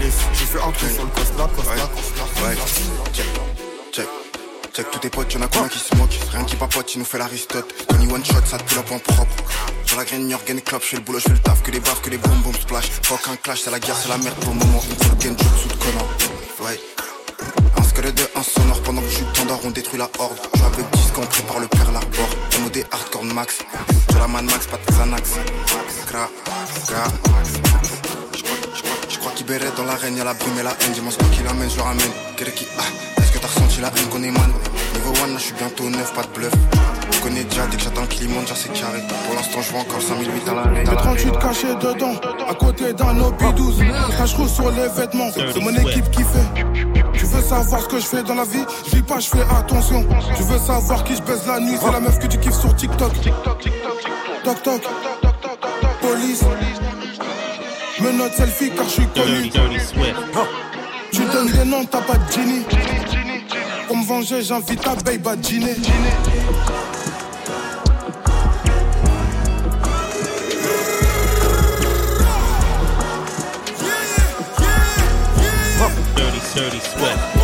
J'ai 0.00 0.10
fait 0.10 0.60
un 0.60 0.72
truc 0.72 0.90
sur 0.90 1.04
le 1.04 1.10
cos 1.10 1.38
là, 1.38 1.48
cos 1.54 1.62
là. 1.62 2.48
Ouais, 2.48 2.56
check, 3.12 3.26
check. 3.92 4.08
Check 4.74 4.90
tous 4.90 4.98
tes 4.98 5.08
potes, 5.08 5.32
y'en 5.32 5.42
a 5.42 5.46
combien 5.46 5.68
qui 5.68 5.78
se 5.78 5.94
moquent? 5.94 6.18
Rien 6.32 6.44
qui 6.44 6.56
papote, 6.56 6.94
il 6.94 6.98
nous 6.98 7.04
fait 7.04 7.18
l'aristote 7.18 7.72
Tony 7.88 8.12
one 8.12 8.24
shot, 8.24 8.44
ça 8.44 8.58
te 8.58 8.64
pull 8.64 8.78
up 8.78 8.90
en 8.90 8.98
propre 8.98 9.44
La 9.96 10.04
graine, 10.04 10.28
Yorgen 10.28 10.60
club, 10.60 10.82
je 10.82 10.88
fais 10.88 10.96
le 10.96 11.02
boulot, 11.02 11.18
je 11.18 11.24
fais 11.24 11.32
le 11.32 11.38
taf 11.38 11.62
Que 11.62 11.70
des 11.70 11.80
baffes, 11.80 12.02
que 12.02 12.10
des 12.10 12.18
boum 12.18 12.42
boum 12.42 12.52
splash 12.54 12.90
Fuck 13.02 13.28
un 13.28 13.36
clash, 13.36 13.62
c'est 13.62 13.70
la 13.70 13.80
guerre, 13.80 13.96
c'est 13.96 14.10
la 14.10 14.18
merde 14.18 14.34
pour 14.40 14.52
le 14.52 14.58
moment 14.58 14.84
Il 14.90 14.96
faut 15.04 15.10
le 15.10 15.16
gain, 15.16 15.36
sous 15.62 15.68
de 15.68 15.74
connard 15.74 16.08
Ouais 16.60 16.78
un 17.78 17.82
squelette 17.82 18.14
de 18.14 18.22
un 18.38 18.42
sonore 18.42 18.82
pendant 18.82 19.02
que 19.02 19.08
je 19.08 19.24
tendard, 19.38 19.58
on 19.64 19.70
détruit 19.70 19.98
la 19.98 20.10
horde. 20.18 20.38
Je 20.54 20.62
avec 20.62 20.90
10 20.90 21.12
on 21.18 21.26
prépare 21.26 21.60
le 21.60 21.68
père 21.68 21.92
l'arbor. 21.92 22.28
MOD 22.62 22.84
hardcore 22.90 23.24
max. 23.24 23.58
Sur 24.10 24.18
la 24.18 24.26
man 24.26 24.46
max, 24.46 24.66
pas 24.66 24.78
de 24.78 24.92
Xanax. 24.92 25.30
Gra, 26.08 26.30
gra. 26.88 27.04
Crois- 29.26 29.34
qu'il 29.38 29.46
béret 29.46 29.72
dans 29.76 29.82
l'arène, 29.84 30.16
y'a 30.16 30.22
la 30.22 30.34
brume 30.34 30.56
et 30.60 30.62
la 30.62 30.70
haine. 30.70 30.92
Dis-moi 30.92 31.10
ce 31.10 31.18
qu'il 31.36 31.46
amène, 31.48 31.68
je 31.68 31.80
ramène. 31.80 32.12
Kereki, 32.36 32.64
ah, 32.78 32.82
est-ce 33.20 33.32
que 33.32 33.38
t'as 33.38 33.48
ressenti 33.48 33.80
la 33.80 33.88
haine 33.88 34.06
qu'on 34.08 34.20
man 34.20 34.52
Niveau 34.94 35.12
1, 35.24 35.26
là 35.32 35.38
je 35.38 35.42
suis 35.42 35.54
bientôt 35.54 35.90
neuf, 35.90 36.14
pas 36.14 36.22
de 36.22 36.28
bluff. 36.28 36.52
Je 37.10 37.18
connais 37.20 37.42
déjà, 37.42 37.66
dès 37.66 37.76
que 37.76 37.82
j'attends 37.82 38.06
qu'il 38.06 38.28
monte, 38.28 38.52
c'est 38.54 38.72
carré. 38.72 39.02
Pour 39.26 39.34
l'instant, 39.34 39.62
je 39.62 39.70
vois 39.72 39.80
encore 39.80 40.00
5008 40.00 40.48
à 40.48 40.54
l'arrêt. 40.54 40.84
Les 40.84 40.96
38 40.96 41.38
cachés 41.40 41.74
dedans, 41.74 42.14
à 42.48 42.54
côté 42.54 42.92
d'un 42.92 43.18
OP12. 43.18 43.82
Cache 44.16 44.36
sur 44.48 44.70
les 44.70 44.88
vêtements, 44.96 45.30
c'est 45.34 45.60
mon 45.60 45.74
équipe 45.74 46.08
qui 46.12 46.22
fait. 46.22 46.64
Tu 47.18 47.24
veux 47.26 47.42
savoir 47.42 47.80
ce 47.82 47.88
que 47.88 47.98
je 47.98 48.06
fais 48.06 48.22
dans 48.22 48.34
la 48.34 48.44
vie? 48.44 48.64
Je 48.86 48.96
vis 48.96 49.02
pas, 49.02 49.18
je 49.18 49.26
fais 49.28 49.42
attention. 49.58 50.06
Tu 50.36 50.42
veux 50.44 50.58
savoir 50.58 51.02
qui 51.02 51.16
je 51.16 51.22
baise 51.22 51.42
la 51.48 51.58
nuit? 51.58 51.76
C'est 51.82 51.90
la 51.92 51.98
meuf 52.00 52.18
que 52.20 52.28
tu 52.28 52.38
kiffes 52.38 52.60
sur 52.60 52.74
TikTok. 52.76 53.12
Toc 54.44 54.62
toc, 54.62 54.82
police. 56.00 56.44
Me 58.06 58.12
note 58.12 58.34
selfie 58.34 58.70
car 58.70 58.84
je 58.84 58.90
suis 58.90 59.06
connu. 59.08 59.50
Tu 61.10 61.24
donnes 61.32 61.50
des 61.50 61.64
noms, 61.64 61.84
t'as 61.84 62.02
pas 62.02 62.14
de 62.14 62.32
Genie. 62.32 62.64
Pour 63.88 63.96
me 63.96 64.04
venger, 64.04 64.42
j'invite 64.42 64.80
ta 64.80 64.94
babe 64.94 65.26
à 65.26 65.34
dîner. 65.34 65.74
Dirty, 76.14 76.40
dirty 76.54 76.80
sweat. 76.80 77.35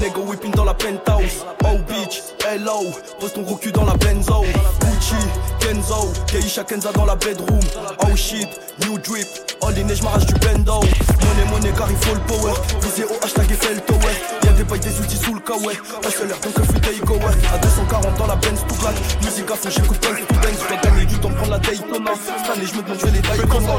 Nigga 0.00 0.18
whipping 0.26 0.52
dans 0.52 0.64
la 0.64 0.72
penthouse. 0.72 1.44
Oh 1.62 1.76
bitch, 1.86 2.22
hello, 2.48 2.90
pose 3.20 3.34
ton 3.34 3.42
gros 3.42 3.56
cul 3.56 3.70
dans 3.70 3.84
la 3.84 3.92
benzo. 3.98 4.44
Gucci, 4.80 5.14
Kenzo, 5.60 6.10
Keisha 6.26 6.64
Kenza 6.64 6.90
dans 6.92 7.04
la 7.04 7.16
bedroom. 7.16 7.60
Oh 8.02 8.16
shit, 8.16 8.48
new 8.80 8.96
drip, 8.98 9.26
all 9.62 9.76
in 9.78 9.94
je 9.94 10.02
m'arrache 10.02 10.26
du 10.26 10.34
bendo. 10.34 10.80
Money, 10.80 11.44
money, 11.50 11.72
car 11.76 11.90
il 11.90 11.96
faut 11.96 12.14
le 12.14 12.20
power. 12.20 12.54
Visé 12.82 13.04
au 13.04 13.24
hashtag 13.24 13.50
Eiffel 13.50 13.80
Tower. 13.82 14.14
Y'a 14.44 14.52
des 14.52 14.64
bails, 14.64 14.80
des 14.80 14.98
outils 15.00 15.16
sous 15.16 15.34
le 15.34 15.40
kawaii. 15.40 15.78
Un 16.04 16.10
seul 16.10 16.30
air, 16.30 16.38
donc 16.40 16.58
un 16.58 17.04
go 17.04 17.14
ouais. 17.14 17.34
À 17.54 17.58
240 17.58 18.18
dans 18.18 18.26
la 18.26 18.36
Benz 18.36 18.60
tout 18.68 18.74
black. 18.76 18.94
Musique 19.22 19.50
à 19.50 19.56
fond, 19.56 19.70
j'écoute 19.70 19.98
plein 20.00 20.10
de 20.10 20.40
Benz. 20.40 20.58
Je 20.60 20.68
dois 20.68 20.76
gagner 20.82 21.06
du 21.06 21.18
temps, 21.18 21.30
prendre 21.30 21.50
la 21.52 21.58
Daytona. 21.58 22.12
Cette 22.14 22.50
année, 22.50 22.66
je 22.66 22.74
me 22.76 22.82
demande, 22.82 22.98
je 23.00 23.06
vais 23.06 23.12
les 23.12 23.22
tailler 23.22 23.46
comme 23.48 23.64
ça. 23.64 23.76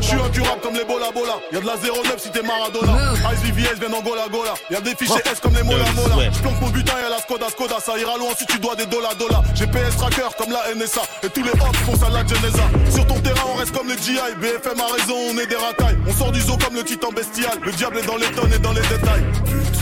Je 0.00 0.06
suis 0.06 0.16
incurable 0.16 0.60
comme 0.62 0.74
les 0.74 0.84
Bola 0.84 1.10
Bola. 1.12 1.36
Y'a 1.52 1.60
de 1.60 1.66
la 1.66 1.76
09 1.76 2.18
si 2.18 2.30
t'es 2.30 2.42
Maradona. 2.42 2.92
Ice 3.32 3.40
VVS 3.44 3.78
vient 3.80 3.90
d'Angola 3.90 4.28
Gola. 4.30 4.54
Y'a 4.70 4.80
des 4.80 4.94
fichiers 4.94 5.22
S 5.30 5.40
comme 5.40 5.54
les 5.54 5.62
Mola 5.62 5.84
Mola. 5.96 6.30
Mon 6.60 6.68
butin 6.68 6.94
et 7.06 7.10
la 7.10 7.18
Skoda 7.18 7.48
Skoda. 7.48 7.76
Ça 7.80 7.98
ira 7.98 8.16
loin 8.18 8.30
si 8.38 8.46
tu 8.46 8.58
dois 8.58 8.76
des 8.76 8.86
dollars 8.86 9.16
dollars. 9.16 9.42
GPS 9.54 9.96
tracker 9.96 10.30
comme 10.38 10.52
la 10.52 10.62
NSA. 10.74 11.02
Et 11.22 11.28
tous 11.28 11.42
les 11.42 11.52
hops 11.52 11.78
font 11.86 11.96
ça 11.96 12.08
la 12.10 12.26
Genesa. 12.26 12.66
Sur 12.94 13.06
ton 13.06 13.18
terrain, 13.20 13.46
on 13.52 13.56
reste 13.58 13.72
comme 13.72 13.88
les 13.88 13.96
GI. 13.96 14.18
BFM 14.40 14.80
a 14.80 14.88
raison, 14.94 15.09
on 15.14 15.38
est 15.38 15.46
des 15.46 15.56
racailles. 15.56 15.98
On 16.06 16.12
sort 16.12 16.32
du 16.32 16.40
zoo 16.40 16.56
comme 16.56 16.74
le 16.74 16.84
titan 16.84 17.10
bestial. 17.10 17.58
Le 17.62 17.72
diable 17.72 17.98
est 17.98 18.06
dans 18.06 18.16
les 18.16 18.30
tonnes 18.32 18.52
et 18.52 18.58
dans 18.58 18.72
les 18.72 18.82
détails. 18.82 19.24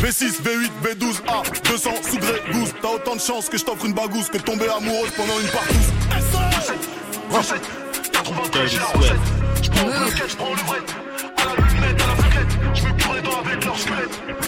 V6, 0.02 0.42
V8, 0.42 0.70
V12, 0.84 1.20
A, 1.28 1.42
200 1.68 1.90
sous 2.08 2.18
gré 2.18 2.42
12. 2.52 2.74
T'as 2.80 2.88
autant 2.88 3.16
de 3.16 3.20
chance 3.20 3.48
que 3.48 3.58
je 3.58 3.64
t'offre 3.64 3.84
une 3.84 3.94
bagousse 3.94 4.28
que 4.28 4.38
tomber 4.38 4.68
amoureuse 4.68 5.10
pendant 5.16 5.38
une 5.40 5.48
partouze. 5.48 5.92
Dirty 8.52 8.76
sweat. 8.76 9.16
J'prends 9.62 9.86
le 9.86 9.92
bloquette, 9.92 10.30
j'prends 10.30 10.50
le 10.50 10.60
vrai. 10.66 10.78
À 11.36 11.44
la 11.44 11.54
lunette, 11.68 12.02
à 12.02 12.06
la 12.06 12.16
fouquette. 12.16 12.58
J'me 12.74 13.02
cours 13.02 13.14
les 13.14 13.22
dents 13.22 13.40
avec 13.44 13.64
leur 13.64 13.78
squelette. 13.78 14.47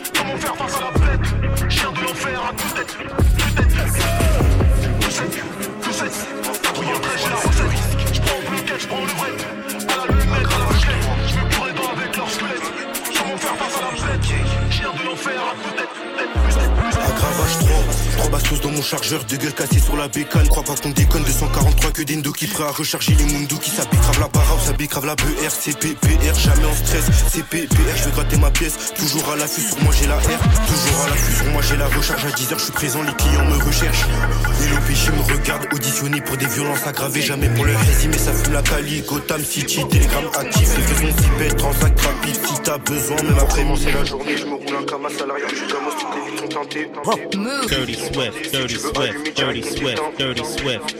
Chargeur, 18.90 19.24
de 19.24 19.36
gueule 19.36 19.54
cassé 19.54 19.78
sur 19.78 19.96
la 19.96 20.08
bécane. 20.08 20.48
Crois 20.48 20.64
pas 20.64 20.74
qu'on 20.74 20.90
déconne, 20.90 21.22
243 21.22 21.90
que 21.92 22.02
d'Indo 22.02 22.32
qui 22.32 22.48
prêt 22.48 22.64
à 22.64 22.72
recharger 22.72 23.14
les 23.14 23.24
Mundu 23.24 23.56
qui 23.58 23.70
s'habille 23.70 24.00
la 24.18 24.26
barre, 24.26 24.60
s'habille 24.66 24.88
grave 24.88 25.06
la 25.06 25.14
BR, 25.14 25.50
CPPR, 25.50 26.34
jamais 26.34 26.66
en 26.66 26.74
stress, 26.74 27.04
CPPR, 27.32 27.96
je 27.96 28.04
vais 28.04 28.10
gratter 28.10 28.36
ma 28.38 28.50
pièce, 28.50 28.92
toujours 28.98 29.30
à 29.30 29.36
l'affût, 29.36 29.60
sur 29.60 29.80
moi 29.82 29.94
j'ai 29.98 30.06
la 30.08 30.16
R, 30.16 30.20
toujours 30.20 31.00
à 31.04 31.08
l'affût, 31.08 31.34
sur 31.36 31.46
moi 31.52 31.62
j'ai 31.62 31.76
la 31.76 31.86
recharge 31.86 32.24
à 32.24 32.30
10h, 32.30 32.58
je 32.58 32.64
suis 32.64 32.72
présent, 32.72 33.02
les 33.02 33.14
clients 33.14 33.44
me 33.44 33.64
recherchent. 33.64 34.06
Et 34.62 34.74
le 34.74 34.80
péché 34.86 35.10
me 35.12 35.22
regarde, 35.32 35.66
auditionné 35.72 36.20
pour 36.20 36.36
des 36.36 36.46
violences 36.46 36.86
aggravées, 36.86 37.22
jamais 37.22 37.48
pour 37.50 37.64
le 37.64 37.76
rési, 37.76 38.08
mais 38.08 38.18
ça 38.18 38.32
fume 38.32 38.52
la 38.52 38.62
Cali, 38.62 39.02
Gotham 39.02 39.44
City, 39.44 39.80
Telegram 39.88 40.24
actif, 40.38 40.76
les 40.76 40.82
faisons 40.82 41.14
si 41.16 41.28
belles, 41.38 41.54
transact 41.54 42.00
rapide, 42.00 42.34
si 42.34 42.60
t'as 42.62 42.78
besoin, 42.78 43.22
même 43.22 43.38
après 43.38 43.64
c'est 43.76 43.92
la 43.92 44.04
journée, 44.04 44.36
je 44.36 44.46
me 44.46 44.54
roule 44.54 44.76
un 44.82 44.84
camas 44.84 45.10
salarial, 45.10 45.48
je 45.50 45.56
suis 45.56 45.66
toutes 45.66 46.14
les 46.14 46.30
vies 46.30 46.38
sont 46.38 46.48
teintées. 46.48 46.90
Dirty 47.68 47.94
Swift, 47.94 48.50
Dirty 48.52 48.79
Swift, 48.80 49.36
Dirty 49.36 49.62
Swift, 49.62 50.02
Dirty 50.18 50.44
Swift. 50.44 50.96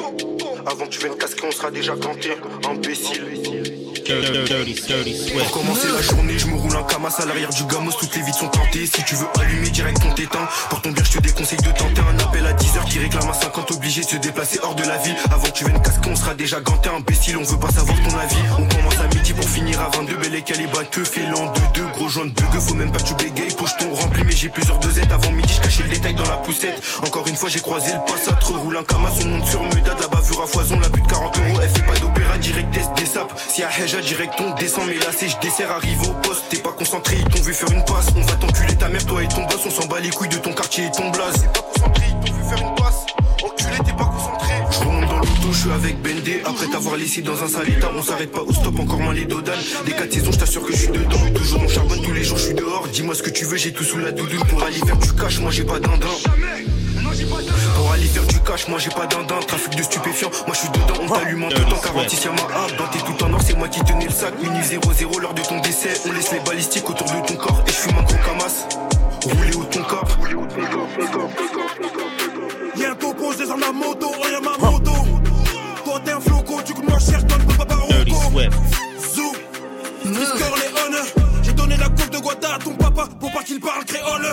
Avant 0.67 0.85
que 0.85 0.91
tu 0.91 1.01
viennes 1.01 1.17
casquer, 1.17 1.47
on 1.47 1.51
sera 1.51 1.71
déjà 1.71 1.97
canté, 1.97 2.33
imbécile. 2.69 3.70
Pour 4.11 5.51
commencer 5.53 5.87
la 5.93 6.03
journée, 6.03 6.39
je 6.39 6.47
me 6.47 6.55
roule 6.55 6.77
un 6.77 6.83
camas 6.83 7.15
à 7.19 7.25
l'arrière 7.27 7.51
du 7.51 7.65
gamos, 7.65 7.93
toutes 7.93 8.15
les 8.17 8.23
vides 8.23 8.35
sont 8.35 8.49
tentées. 8.49 8.87
Si 8.87 9.05
tu 9.05 9.15
veux 9.15 9.27
allumer 9.39 9.71
direct 9.71 10.01
ton 10.03 10.13
t'éteint. 10.13 10.49
Pour 10.69 10.83
ton 10.83 10.91
bien, 10.91 11.05
je 11.05 11.13
te 11.13 11.19
déconseille 11.19 11.59
de 11.59 11.71
tenter 11.71 12.01
un 12.01 12.19
appel 12.19 12.45
à 12.47 12.53
10h 12.53 12.85
qui 12.89 12.99
réclame 12.99 13.29
à 13.29 13.35
50, 13.35 13.71
obligé 13.71 14.01
de 14.03 14.07
se 14.07 14.17
déplacer 14.17 14.59
hors 14.63 14.75
de 14.75 14.83
la 14.83 14.97
ville. 14.99 15.15
Avant 15.31 15.47
que 15.47 15.53
tu 15.53 15.65
viennes 15.65 15.81
casquer, 15.81 16.11
on 16.11 16.17
sera 16.17 16.35
déjà 16.35 16.61
ganté, 16.61 16.89
imbécile, 16.89 17.37
on 17.37 17.45
veut 17.45 17.59
pas 17.59 17.71
savoir 17.71 17.97
ton 17.99 18.19
avis. 18.19 18.37
On 18.59 18.67
commence 18.67 18.99
à 18.99 19.15
midi 19.15 19.33
pour 19.33 19.49
finir 19.49 19.81
à 19.81 19.91
22, 19.97 20.17
belle 20.17 20.35
et 20.35 20.43
calibra 20.43 20.85
que 20.85 21.01
l'an 21.31 21.53
2 21.75 21.81
2 21.81 21.87
gros 21.93 22.09
jaune 22.09 22.31
bugue, 22.31 22.61
faut 22.61 22.75
même 22.75 22.91
pas 22.91 22.99
que 22.99 23.05
tu 23.05 23.15
bégayes, 23.15 23.55
poche 23.55 23.77
ton 23.79 23.95
rempli, 23.95 24.23
mais 24.25 24.33
j'ai 24.33 24.49
plusieurs 24.49 24.79
dosettes. 24.81 25.13
Avant 25.13 25.31
midi, 25.31 25.55
je 25.55 25.61
cachais 25.61 25.83
le 25.85 25.91
détail 25.91 26.15
dans 26.15 26.29
la 26.29 26.39
poussette. 26.39 26.83
Encore 27.07 27.27
une 27.29 27.37
fois, 27.37 27.49
j'ai 27.49 27.61
croisé 27.61 27.93
le 27.93 28.01
passat, 28.13 28.39
roule 28.45 28.77
un 28.77 28.83
camas, 28.83 29.13
on 29.23 29.29
monte 29.29 29.47
sur 29.47 29.63
Muda, 29.63 29.95
de 29.95 30.01
la 30.01 30.09
bavure 30.09 30.43
à 30.43 30.47
foison, 30.47 30.81
la 30.81 30.89
butte 30.89 31.07
40 31.07 31.39
euros, 31.39 31.61
elle 31.63 31.69
fait 31.69 31.87
pas 31.87 31.99
d'opéra, 32.01 32.39
direct 32.39 32.71
des 32.71 33.07
sapes. 33.07 33.33
Si 33.49 33.63
à 33.63 33.69
Heja, 33.71 34.00
direct 34.01 34.35
on 34.41 34.55
descend, 34.55 34.87
mais 34.87 34.99
là 34.99 35.11
c'est 35.17 35.29
je 35.29 35.39
dessert, 35.41 35.71
arrive 35.71 36.03
au 36.03 36.13
poste, 36.23 36.45
t'es 36.51 36.59
pas 36.59 36.73
concentré, 36.73 37.17
ils 37.19 37.25
t'ont 37.25 37.43
vu 37.43 37.53
faire 37.53 37.71
une 37.71 37.85
passe. 37.85 38.07
On 38.17 38.23
va 38.23 38.35
t'enculer 38.35 38.77
ta 38.77 38.89
mère, 38.89 39.05
toi 39.07 39.23
et 39.23 39.29
ton 39.29 39.43
boss, 39.45 39.61
on 39.67 39.71
s'en 39.71 39.87
bat 39.87 40.01
les 40.01 40.11
couilles 40.11 40.29
de 40.29 40.37
ton 40.37 40.53
quartier 40.53 40.87
et 40.87 40.91
ton 40.91 41.11
blaze. 41.11 41.35
T'es 41.35 41.49
pas 41.49 41.63
concentré, 41.73 42.05
ils 42.09 42.27
t'ont 42.27 42.37
vu 42.37 42.43
faire 42.49 42.69
une 42.69 42.75
passe. 42.75 43.07
Enculé, 43.43 43.77
t'es 43.85 43.93
pas 43.93 44.05
concentré. 44.05 44.55
Je 44.71 44.79
remonte 44.79 45.09
dans 45.09 45.19
l'auto, 45.19 45.53
je 45.53 45.59
suis 45.59 45.71
avec 45.71 46.03
Bendé. 46.03 46.43
Après 46.45 46.67
t'avoir 46.67 46.97
laissé 46.97 47.23
dans 47.23 47.43
un 47.43 47.49
sale 47.49 47.67
on 47.97 48.03
s'arrête 48.03 48.33
pas 48.33 48.43
au 48.43 48.53
stop, 48.53 48.79
encore 48.79 49.01
moins 49.01 49.15
les 49.15 49.25
dodanes. 49.25 49.61
Des 49.85 49.93
quatre 49.93 50.13
saisons, 50.13 50.33
je 50.33 50.39
t'assure 50.39 50.65
que 50.65 50.73
je 50.73 50.79
suis 50.79 50.89
dedans. 50.89 51.19
Toujours 51.35 51.61
on 51.63 51.69
charbonne 51.69 52.03
tous 52.03 52.13
les 52.13 52.25
jours, 52.25 52.39
je 52.39 52.45
suis 52.45 52.55
dehors. 52.55 52.89
Dis-moi 52.89 53.15
ce 53.15 53.23
que 53.23 53.31
tu 53.31 53.45
veux, 53.45 53.57
j'ai 53.57 53.73
tout 53.73 53.85
sous 53.85 53.99
la 53.99 54.13
doudoune 54.13 54.45
pour 54.49 54.63
aller 54.63 54.79
faire 54.79 54.97
du 54.97 55.13
cash, 55.13 55.41
moi 55.41 55.51
j'ai 55.51 55.65
pas 55.65 55.79
d'indin. 55.79 56.07
Cash, 58.51 58.69
moi 58.69 58.79
j'ai 58.79 58.91
pas 58.91 59.07
d'indin. 59.07 59.39
Trafic 59.47 59.77
de 59.77 59.83
stupéfiants, 59.83 60.31
moi 60.47 60.55
je 60.55 60.61
suis 60.61 60.69
dedans. 60.71 60.95
On 61.03 61.09
t'allume 61.09 61.45
en 61.45 61.49
tout 61.49 61.63
temps. 61.65 61.81
46 61.83 62.25
y'a 62.25 62.33
ma 62.33 62.43
hâte. 62.43 62.77
Dans 62.77 62.89
tes 62.89 62.99
tout 62.99 63.25
en 63.25 63.33
or, 63.33 63.41
c'est 63.45 63.57
moi 63.57 63.69
qui 63.69 63.81
tenais 63.81 64.07
le 64.07 64.11
sac. 64.11 64.35
Mini 64.43 64.61
0-0 64.61 65.21
lors 65.21 65.35
de 65.35 65.43
ton 65.43 65.61
décès. 65.61 66.01
On 66.09 66.13
laisse 66.13 66.33
les 66.33 66.41
balistiques 66.41 66.89
autour 66.89 67.07
de 67.07 67.27
ton 67.27 67.37
corps. 67.37 67.63
Et 67.67 67.71
je 67.71 67.77
fume 67.77 67.99
un 67.99 68.03
gros 68.03 68.17
camas. 68.17 68.67
Rouler 69.23 69.57
au 69.57 69.65
ton 69.65 69.83
corps. 69.83 70.09
Y'a 72.77 72.91
un 72.91 72.95
topo, 72.95 73.33
je 73.33 73.39
descends 73.39 73.59
ma 73.59 73.73
moto. 73.73 74.11
Oh 74.19 74.27
y'a 74.31 74.41
ma 74.41 74.57
moto. 74.59 74.93
Toi 75.85 76.01
t'es 76.05 76.13
un 76.13 76.21
floco, 76.21 76.61
du 76.63 76.75
coup 76.75 76.83
moi 76.83 76.99
je 76.99 77.11
cherche 77.11 77.25
donne 77.25 77.41
Swift. 78.31 78.53
Zou. 79.15 79.33
Score 80.05 80.57
les 80.57 80.81
honneurs. 80.81 81.20
J'ai 81.97 82.03
coupe 82.03 82.13
de 82.13 82.19
Guada 82.19 82.55
à 82.55 82.59
ton 82.59 82.75
papa 82.75 83.09
pour 83.19 83.33
pas 83.33 83.43
qu'il 83.43 83.61
parle 83.61 83.85
créole. 83.85 84.27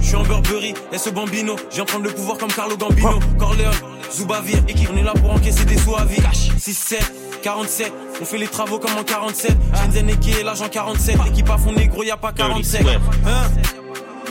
Je 0.00 0.06
suis 0.06 0.16
en 0.16 0.22
Burberry, 0.22 0.74
et 0.92 0.98
ce 0.98 1.10
bambino. 1.10 1.56
Viens 1.72 1.84
prendre 1.84 2.04
le 2.04 2.10
pouvoir 2.12 2.38
comme 2.38 2.52
Carlo 2.52 2.76
Gambino. 2.76 3.18
Corleone, 3.38 3.72
Zubavir, 4.12 4.58
équipe. 4.68 4.88
On 4.92 4.96
est 4.96 5.02
là 5.02 5.12
pour 5.14 5.32
encaisser 5.32 5.64
des 5.64 5.76
sous 5.76 5.94
à 5.96 6.04
vie. 6.04 6.20
6-7, 6.58 6.96
47. 7.42 7.92
On 8.20 8.24
fait 8.24 8.38
les 8.38 8.48
travaux 8.48 8.78
comme 8.78 8.96
en 8.96 9.04
47. 9.04 9.52
Shenzhen 9.74 10.18
qui 10.18 10.32
est 10.32 10.42
l'agent 10.42 10.68
47. 10.68 11.16
Équipe 11.28 11.50
à 11.50 11.58
fond 11.58 11.72
négro, 11.72 12.02
y 12.02 12.10
a 12.10 12.16
pas 12.16 12.32
47. 12.32 12.86
Hein 13.26 13.50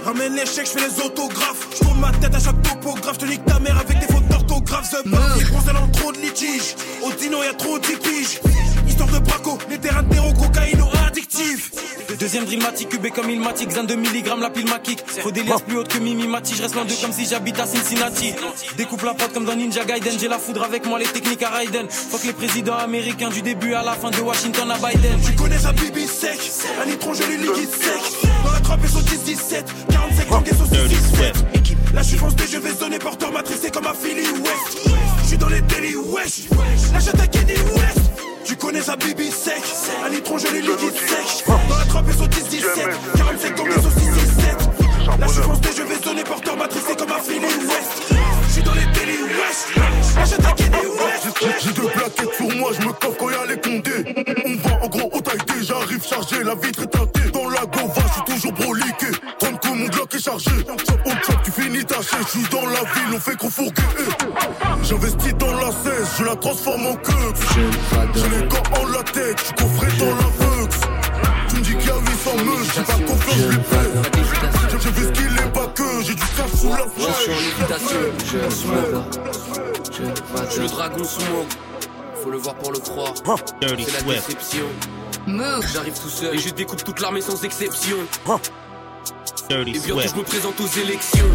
Ramène 0.06 0.36
les 0.36 0.46
chèques, 0.46 0.68
je 0.68 0.80
fais 0.80 0.88
les 0.88 1.06
autographes. 1.06 1.68
Je 1.74 1.84
tourne 1.84 2.00
ma 2.00 2.12
tête 2.12 2.34
à 2.34 2.40
chaque 2.40 2.62
topographe. 2.62 3.16
Je 3.16 3.26
te 3.26 3.26
nique 3.26 3.46
ta 3.46 3.60
mère 3.60 3.78
avec 3.78 4.00
des 4.00 4.08
fautes 4.08 4.28
d'orthographe. 4.28 4.90
The 4.90 5.08
Bar, 5.10 5.38
les 5.38 5.46
bronzés 5.46 5.74
dans 5.74 5.88
trop 5.90 6.12
de 6.12 6.18
litiges. 6.20 6.76
Au 7.04 7.12
dino, 7.12 7.44
y'a 7.44 7.54
trop 7.54 7.78
de 7.78 7.86
piges. 7.86 8.40
Histoire 8.88 9.10
de 9.10 9.20
braco, 9.20 9.58
les 9.70 9.78
terrains 9.78 10.04
de 10.04 10.10
terreau, 10.10 10.34
cocaïno 10.34 10.86
addictif. 11.18 11.72
Deuxième 12.20 12.46
drill 12.46 12.62
matic, 12.62 12.90
cubé 12.90 13.10
comme 13.12 13.30
il 13.30 13.40
matic, 13.40 13.70
Xan 13.70 13.84
de 13.84 13.96
milligrammes, 13.96 14.42
la 14.42 14.50
pile 14.50 14.70
maquique. 14.70 15.04
Faut 15.22 15.32
des 15.32 15.44
liasses 15.44 15.62
plus 15.62 15.78
hautes 15.78 15.88
que 15.88 16.00
Mimi 16.00 16.28
Mati, 16.28 16.56
je 16.56 16.62
reste 16.62 16.76
loin 16.76 16.86
d'eux 16.86 16.96
comme 17.02 17.12
si 17.12 17.26
j'habite 17.26 17.60
à 17.60 17.66
Cincinnati. 17.66 18.34
Découpe 18.78 19.04
la 19.04 19.14
prod 19.14 19.32
comme 19.34 19.46
dans 19.46 19.56
Ninja 19.56 19.84
Gaiden, 19.84 20.18
j'ai 20.20 20.28
la 20.28 20.38
foudre 20.38 20.64
avec 20.64 20.86
moi, 20.86 21.00
les 21.00 21.06
techniques 21.06 21.44
à 21.44 21.50
Raiden. 21.50 21.88
Faut 21.90 22.18
que 22.18 22.28
les 22.28 22.34
présidents 22.34 22.78
américains 22.78 23.30
du 23.30 23.42
début 23.42 23.74
à 23.74 23.84
la 23.84 23.94
fin 23.94 24.12
de 24.12 24.20
Washington 24.20 24.70
à 24.72 24.78
Biden. 24.78 25.20
Tu 25.26 25.34
connais 25.34 25.58
sa 25.58 25.74
bibi 25.74 26.06
sec, 26.08 26.40
un 26.82 26.86
nitron 26.86 27.14
joli 27.14 27.38
liquide 27.38 27.70
sec. 27.70 28.02
Dans 28.44 28.52
la 28.52 28.60
trappe 28.60 28.84
et 28.84 28.88
son 28.88 29.00
10 29.00 29.24
17, 29.24 29.66
45 29.90 30.30
langues 30.30 30.48
et 30.48 30.56
son 30.56 30.66
6 30.66 30.72
17. 30.88 31.36
Là 31.94 32.02
je 32.02 32.08
suis 32.08 32.18
foncé, 32.18 32.36
je 32.52 32.58
vais 32.58 32.74
zoner 32.74 33.00
porteur 33.00 33.32
matricé 33.32 33.72
comme 33.72 33.88
un 33.88 33.94
Philly 33.94 34.28
West. 34.44 34.90
Je 35.24 35.28
suis 35.28 35.38
dans 35.38 35.50
les 35.50 35.62
délits 35.62 35.96
wesh, 35.96 36.44
la 36.94 37.00
chatte 37.00 37.20
à 37.20 37.28
Kenny 37.28 37.54
West. 37.54 37.97
Tu 38.48 38.56
connais 38.56 38.82
sa 38.82 38.96
bibi 38.96 39.30
sec, 39.30 39.62
un 40.06 40.10
nitron 40.10 40.38
joli 40.38 40.62
liquide 40.62 40.96
sec. 40.96 41.46
Dans 41.46 41.78
la 41.78 41.84
trappe 41.84 42.10
et 42.10 42.14
son 42.14 42.28
10 42.28 42.44
17, 42.46 42.64
45 43.18 43.58
langues 43.58 43.68
et 43.68 43.82
son 43.82 43.92
6 43.92 43.98
17. 44.00 45.20
Là 45.20 45.28
je 45.28 45.42
foncé, 45.42 45.70
je 45.76 45.84
vais 45.84 46.02
zoner 46.02 46.24
porteur 46.24 46.56
matricé 46.56 46.96
comme 46.96 47.12
un 47.12 47.20
Philly 47.20 47.42
West. 47.42 48.14
Je 48.48 48.54
suis 48.54 48.64
dans 48.64 48.74
les 48.74 48.86
délits 48.98 49.18
la 50.16 50.26
chatte 50.26 50.46
à 50.46 50.52
Kenny 50.54 50.76
West. 50.76 51.62
J'ai 51.62 51.72
deux 51.74 51.88
plaquettes 51.90 52.34
sur 52.36 52.56
moi, 52.56 52.72
je 52.80 52.88
me 52.88 52.94
coffre 52.94 53.18
quand 53.18 53.30
y'a 53.30 53.46
les 53.46 53.60
condés. 53.60 54.16
On 54.46 54.68
va 54.68 54.84
en 54.84 54.88
gros 54.88 55.10
au 55.12 55.22
taille 55.22 55.40
j'arrive 55.62 56.06
chargé, 56.06 56.44
la 56.44 56.56
vitre 56.56 56.84
est 56.84 56.88
teintée. 56.88 57.30
Dans 57.32 57.50
la 57.50 57.66
gova, 57.66 58.02
je 58.08 58.14
suis 58.14 58.42
toujours 58.42 58.54
broliqué. 58.54 59.08
30 59.78 59.80
coups, 59.80 59.80
mon 59.80 59.86
Glock 59.88 60.16
est 60.16 60.20
chargé. 60.20 60.52
Chop 60.66 61.00
au 61.06 61.10
chop, 61.10 61.44
tu 61.44 61.52
finis 61.52 61.86
taché. 61.86 62.18
Je 62.22 62.40
suis 62.40 62.50
dans 62.50 62.66
la 62.66 62.80
ville, 62.80 63.14
on 63.14 63.20
fait 63.20 63.36
qu'on 63.36 63.50
fourguer. 63.50 63.84
J'investis 64.84 65.34
dans 65.36 65.54
la 65.54 65.72
cesse, 65.72 66.18
je 66.20 66.24
la 66.24 66.36
transforme 66.36 66.86
en 66.88 66.96
queue. 66.96 67.34
J'ai 68.16 68.30
les 68.30 68.48
gants 68.48 68.82
en 68.82 68.86
latex, 68.88 69.42
je 69.42 69.46
suis 69.46 69.56
coffré 69.56 69.88
dans 69.98 70.06
la 70.06 70.12
vux. 70.12 70.70
Tu 71.50 71.56
me 71.56 71.62
dis 71.62 71.76
qu'il 71.76 71.88
y 71.88 71.90
a 71.90 71.96
800 71.96 72.32
meufs, 72.46 72.76
j'ai 72.76 72.84
pas 72.84 73.12
confiance, 73.12 73.36
je 73.38 73.48
les 73.50 73.64
fais. 73.64 74.80
J'ai 74.80 74.92
vu 74.92 75.04
ce 75.06 75.12
qu'il 75.12 75.38
est 75.38 75.54
pas 75.54 75.68
que, 75.68 76.02
j'ai 76.02 76.14
du 76.14 76.22
cash 76.22 76.52
sous 76.60 76.70
la 76.70 76.86
Je 76.98 77.14
suis 77.14 77.32
en 77.32 77.40
lévitation, 77.40 78.00
je 78.20 78.56
smoke. 78.56 79.04
Je 80.46 80.52
suis 80.52 80.62
le 80.62 80.68
dragon 80.68 81.04
smoke. 81.04 81.54
Faut 82.24 82.32
le 82.32 82.38
voir 82.38 82.56
pour 82.56 82.72
le 82.72 82.80
croire. 82.80 83.14
C'est 83.62 83.70
la 83.70 83.76
déception. 83.76 84.66
J'arrive 85.74 86.00
tout 86.00 86.10
seul 86.10 86.36
et 86.36 86.38
je 86.38 86.50
découpe 86.54 86.84
toute 86.84 87.00
l'armée 87.02 87.22
sans 87.22 87.44
exception. 87.44 87.98
Dirty 89.50 89.72
Et 89.72 89.80
bientôt 89.80 90.00
Swift. 90.02 90.14
je 90.14 90.20
me 90.20 90.24
présente 90.24 90.60
aux 90.60 90.80
élections. 90.80 91.26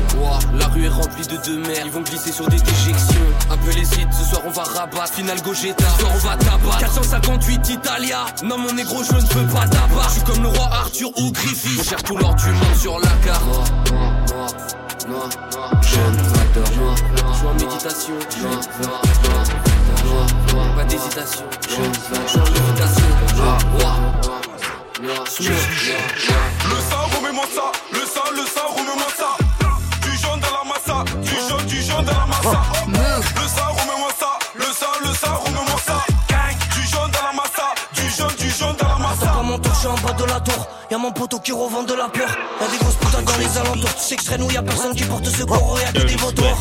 La 0.54 0.66
rue 0.66 0.84
est 0.84 0.88
remplie 0.88 1.26
de 1.26 1.36
deux 1.44 1.58
mères, 1.58 1.82
ils 1.84 1.90
vont 1.90 2.02
glisser 2.02 2.32
sur 2.32 2.46
des 2.48 2.58
déjections. 2.58 3.26
Un 3.50 3.56
peu 3.56 3.70
les 3.72 3.84
sites, 3.84 4.12
ce 4.12 4.24
soir 4.30 4.42
on 4.46 4.50
va 4.50 4.62
rabattre. 4.64 5.14
Final 5.14 5.40
Gogeta, 5.42 5.84
ce 5.96 6.00
soir 6.00 6.12
on 6.14 6.18
va 6.18 6.36
tabac. 6.36 6.78
458 6.80 7.68
Italia, 7.70 8.24
non 8.44 8.58
mon 8.58 8.72
négro 8.72 9.02
je 9.02 9.14
ne 9.14 9.20
veux 9.20 9.52
pas 9.52 9.66
tabac. 9.66 10.08
Je 10.08 10.12
suis 10.12 10.22
comme 10.22 10.42
le 10.42 10.48
roi 10.48 10.68
Arthur 10.72 11.10
ou 11.18 11.32
Griffith. 11.32 11.80
On 11.80 11.84
cherche 11.84 12.02
tout 12.02 12.16
l'or 12.16 12.34
du 12.34 12.46
monde 12.48 12.76
sur 12.78 12.98
la 13.00 13.10
carte. 13.24 13.44
Noir, 13.46 13.64
noir, 13.90 14.50
noir, 15.08 15.28
noir, 15.56 15.82
jeune 15.82 16.18
facteur, 16.18 16.76
noir, 16.76 16.94
noir. 17.16 17.32
Je 17.32 17.38
suis 17.38 17.46
en 17.46 17.54
méditation, 17.54 18.14
noir, 18.42 18.60
noir, 18.82 19.02
noir, 19.24 19.44
noir, 20.04 20.26
noir. 20.54 20.76
Pas 20.76 20.84
d'hésitation, 20.84 21.44
jeune. 21.68 21.92
Je 22.26 22.38
en 22.38 22.44
lévitation, 22.44 23.06
noir, 23.36 23.58
noir, 23.78 24.00
noir, 24.24 24.40
noir, 25.02 25.24
Le 25.40 25.44
sang, 25.44 26.32
remets-moi 27.32 27.46
ça. 27.54 27.72
Le 27.92 28.06
sang, 28.06 28.20
le 28.32 28.46
sang, 28.46 28.68
remets-moi 28.76 29.10
ça. 29.16 29.36
Du 30.02 30.16
jaune 30.18 30.40
dans 30.40 30.52
la 30.52 30.64
massa. 30.68 31.04
Du 31.22 31.34
jaune, 31.48 31.66
du 31.66 31.82
jaune 31.82 32.04
dans 32.04 32.12
la 32.12 32.26
massa. 32.26 32.62
Le 32.86 33.48
sang, 33.48 33.68
remets-moi 33.70 34.10
ça. 34.18 34.38
Le 34.54 34.64
sang, 34.64 34.86
le 35.02 35.14
sang, 35.14 35.36
remets-moi 35.44 35.80
ça. 35.86 36.04
Du 36.74 36.82
jaune 36.86 37.10
dans 37.10 37.26
la 37.26 37.32
massa. 37.32 37.74
Du 37.94 38.08
jaune, 38.10 38.36
du 38.38 38.50
jaune 38.50 38.76
dans 38.76 38.88
la 38.88 38.98
massa. 38.98 39.26
Dans 39.26 39.44
mon 39.44 39.58
tour, 39.58 39.72
je 39.74 39.78
suis 39.78 39.88
en 39.88 39.94
bas 39.94 40.12
de 40.12 40.24
la 40.24 40.40
tour? 40.40 40.68
Y'a 40.90 40.98
mon 40.98 41.12
poteau 41.12 41.38
qui 41.38 41.52
revend 41.52 41.84
de 41.84 41.94
la 41.94 42.08
peur. 42.08 42.28
Y'a 42.60 42.68
des 42.68 42.78
grosses 42.78 42.96
putains 42.96 43.22
dans 43.22 43.36
les 43.38 43.58
alentours. 43.58 43.94
Tu 43.94 44.02
sais 44.02 44.16
que 44.16 44.22
je 44.22 44.26
traîne 44.26 44.42
où 44.42 44.50
y'a 44.50 44.62
personne 44.62 44.94
qui 44.94 45.04
porte 45.04 45.26
secours. 45.26 45.78
Y'a 45.80 45.92
que 45.92 46.06
des 46.06 46.16
vautours. 46.16 46.58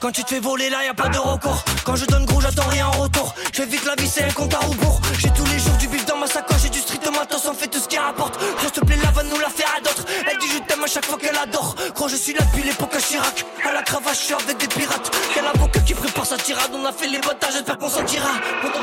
Quand 0.00 0.12
tu 0.12 0.22
te 0.24 0.28
fais 0.28 0.40
voler 0.40 0.68
là, 0.68 0.84
y 0.84 0.88
a 0.88 0.94
pas 0.94 1.08
de 1.08 1.18
recours. 1.18 1.64
Quand 1.84 1.96
je 1.96 2.04
donne 2.06 2.26
gros, 2.26 2.40
j'attends 2.40 2.68
rien 2.68 2.86
en 2.86 3.02
retour. 3.02 3.34
Je 3.52 3.62
vite 3.62 3.84
la 3.84 3.94
vie, 3.94 4.08
c'est 4.08 4.24
un 4.24 4.32
compte 4.32 4.52
à 4.54 4.58
rebours. 4.58 5.00
J'ai 5.18 5.30
tous 5.30 5.46
les 5.46 5.58
jours 5.58 5.76
du 5.78 5.88
bif 5.88 6.04
dans 6.06 6.16
ma 6.18 6.26
sacoche. 6.26 6.62
J'ai 6.62 6.68
du 6.68 6.80
street 6.80 7.00
matos, 7.10 7.46
on 7.46 7.54
fait 7.54 7.66
tout 7.68 7.78
ce 7.78 7.88
qui 7.88 7.98
rapporte. 7.98 8.38
S'il 8.60 8.70
te 8.70 8.80
plaît, 8.80 8.98
la 9.02 9.10
va 9.10 9.22
nous 9.22 9.38
la 9.38 9.48
faire 9.48 9.72
à 9.76 9.80
d'autres. 9.80 10.04
Elle 10.30 10.38
dit 10.38 10.48
je 10.52 10.58
t'aime 10.58 10.84
à 10.84 10.86
chaque 10.86 11.06
fois 11.06 11.18
qu'elle 11.18 11.36
adore. 11.36 11.74
Gros, 11.94 12.08
je 12.08 12.16
suis 12.16 12.34
là 12.34 12.40
depuis 12.40 12.62
l'époque 12.62 12.94
à 12.94 13.00
Chirac. 13.00 13.44
À 13.64 13.72
la 13.72 13.82
cravache, 13.82 14.18
je 14.18 14.24
suis 14.24 14.34
avec 14.34 14.58
des 14.58 14.68
pirates. 14.68 15.10
Quel 15.32 15.46
avocat 15.46 15.80
qui 15.80 15.94
prépare 15.94 16.26
sa 16.26 16.36
tirade. 16.36 16.70
On 16.74 16.84
a 16.84 16.92
fait 16.92 17.08
les 17.08 17.18
bottes, 17.18 17.44
j'espère 17.50 17.78
qu'on 17.78 17.88
s'en 17.88 18.04
tira. 18.04 18.30
On 18.64 18.68
pas, 18.68 18.78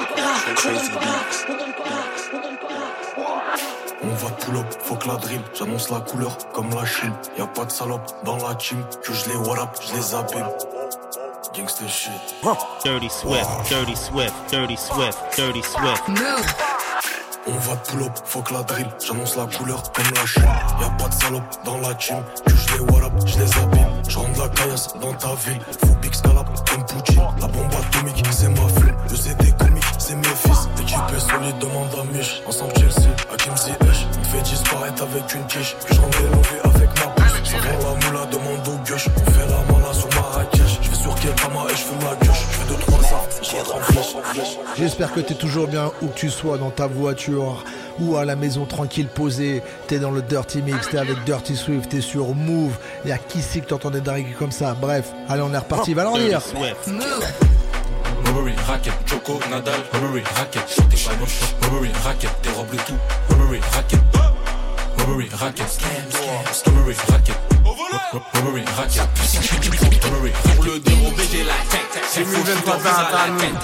on 0.67 0.81
pas, 2.39 2.42
on 4.03 4.13
va 4.15 4.29
pull 4.31 4.57
up, 4.57 4.65
fuck 4.81 5.05
la 5.05 5.15
drill, 5.15 5.41
j'annonce 5.53 5.89
la 5.89 5.99
couleur 5.99 6.37
comme 6.53 6.69
la 6.69 6.85
Chine. 6.85 7.13
Y 7.37 7.41
a 7.41 7.47
pas 7.47 7.65
de 7.65 7.71
salope 7.71 8.11
dans 8.23 8.37
la 8.37 8.55
team, 8.55 8.83
que 9.03 9.13
je 9.13 9.29
les 9.29 9.35
warap, 9.35 9.77
je 9.81 9.95
les 9.95 10.15
abîme. 10.15 10.49
Gangsta 11.55 11.87
shit. 11.87 12.11
Dirty 12.83 13.09
Swift, 13.09 13.47
Dirty 13.69 13.95
Swift, 13.95 14.33
Dirty 14.49 14.77
Swift, 14.77 15.17
Dirty 15.35 15.61
Swift. 15.61 16.03
On 17.45 17.51
va 17.51 17.75
pull 17.75 18.03
up, 18.03 18.17
fuck 18.25 18.51
la 18.51 18.63
drill, 18.63 18.87
j'annonce 19.05 19.35
la 19.35 19.45
couleur 19.45 19.83
comme 19.91 20.05
la 20.15 20.25
chaîne. 20.25 20.43
Y'a 20.79 20.89
pas 20.91 21.09
de 21.09 21.13
salope 21.13 21.43
dans 21.65 21.77
la 21.79 21.93
team, 21.95 22.23
que 22.45 22.55
je 22.55 22.73
les 22.73 22.79
what 22.79 23.05
up, 23.05 23.13
je 23.25 23.39
les 23.39 23.57
abîme. 23.57 24.01
Je 24.07 24.19
la 24.39 24.49
caillasse 24.49 24.93
dans 24.99 25.13
ta 25.13 25.35
ville, 25.45 25.59
faut 25.85 25.95
big 26.01 26.13
scalap 26.13 26.47
comme 26.69 26.85
Poutine. 26.85 27.21
La 27.39 27.47
bombe 27.47 27.73
atomique, 27.73 28.23
c'est 28.31 28.49
ma 28.49 28.67
fille. 28.69 28.93
Le 29.09 29.15
CD 29.15 29.51
comique, 29.59 29.82
c'est 30.03 30.15
mes 30.15 30.23
fils. 30.23 30.67
L'équipe 30.77 30.99
est 31.15 31.19
solide, 31.19 31.57
demande 31.59 31.87
à 31.99 32.03
Mich. 32.15 32.41
Ensemble 32.45 32.73
Chelsea, 32.77 33.09
Hakim 33.31 33.55
Ziyech. 33.55 34.07
On 34.19 34.23
fait 34.23 34.41
disparaître 34.41 35.03
avec 35.03 35.33
une 35.33 35.45
quiche, 35.47 35.75
puis 35.85 35.95
je 35.95 36.01
rentre 36.01 36.17
avec 36.75 36.89
ma 36.99 37.05
bouche. 37.15 37.43
Ça 37.45 37.57
la 37.57 38.07
moula, 38.07 38.25
demande 38.25 38.67
au 38.67 38.89
gueuche. 38.89 39.07
On 39.15 39.31
fait 39.31 39.47
la 39.47 39.73
mala 39.73 39.93
sur 39.93 40.09
Marrakech. 40.15 40.79
Je 40.81 40.89
vais 40.89 40.95
sur 40.95 41.15
Kekama 41.15 41.65
et 41.69 41.75
je 41.75 41.75
fume 41.75 41.99
la 41.99 42.15
gueule. 42.25 42.35
Je 42.35 42.57
fais 42.57 42.67
deux 42.67 42.79
trois 42.79 42.93
J'espère 44.77 45.13
que 45.13 45.19
t'es 45.19 45.35
toujours 45.35 45.67
bien 45.67 45.91
où 46.01 46.07
que 46.07 46.15
tu 46.15 46.29
sois 46.29 46.57
dans 46.57 46.71
ta 46.71 46.87
voiture 46.87 47.63
ou 47.99 48.17
à 48.17 48.25
la 48.25 48.35
maison 48.35 48.65
tranquille 48.65 49.07
posée. 49.07 49.61
T'es 49.87 49.99
dans 49.99 50.11
le 50.11 50.21
Dirty 50.21 50.61
Mix, 50.61 50.89
t'es 50.89 50.97
avec 50.97 51.23
Dirty 51.23 51.55
Swift, 51.55 51.89
t'es 51.89 52.01
sur 52.01 52.33
Move. 52.33 52.73
Il 53.05 53.09
y 53.09 53.13
a 53.13 53.17
qui 53.17 53.41
c'est 53.41 53.61
que 53.61 53.67
t'entendais 53.67 54.01
dingue 54.01 54.33
comme 54.37 54.51
ça? 54.51 54.75
Bref, 54.79 55.13
allez 55.29 55.43
on 55.43 55.53
est 55.53 55.57
reparti, 55.57 55.93
va 55.93 56.03
l'en 56.03 56.17
lire. 56.17 56.41
Robbery, 58.25 58.53
racket, 58.67 58.93
Choco, 59.05 59.39
Nadal, 59.49 59.79
Robbery, 59.93 60.23
racket, 60.35 60.65
t'es 60.89 60.97
chanoche, 60.97 61.39
Robbery, 61.63 61.91
racket, 62.03 62.29
t'es 62.41 62.49
robe 62.49 62.71
le 62.71 62.77
tout, 62.77 62.97
Robbery, 63.29 63.59
racket, 63.73 63.99
Robbery, 64.97 65.29
racket, 65.29 65.65
Robbery, 66.65 66.95
racket, 67.09 67.37
Robbery, 68.35 68.65
racket, 68.75 69.03
Pour 70.55 70.63
le 70.63 70.79
dérober, 70.79 71.23
j'ai 71.31 71.43
la 71.43 71.53
tête, 71.69 72.03
c'est 72.07 72.23
fou, 72.23 72.43
je 72.45 72.51
la 72.51 72.57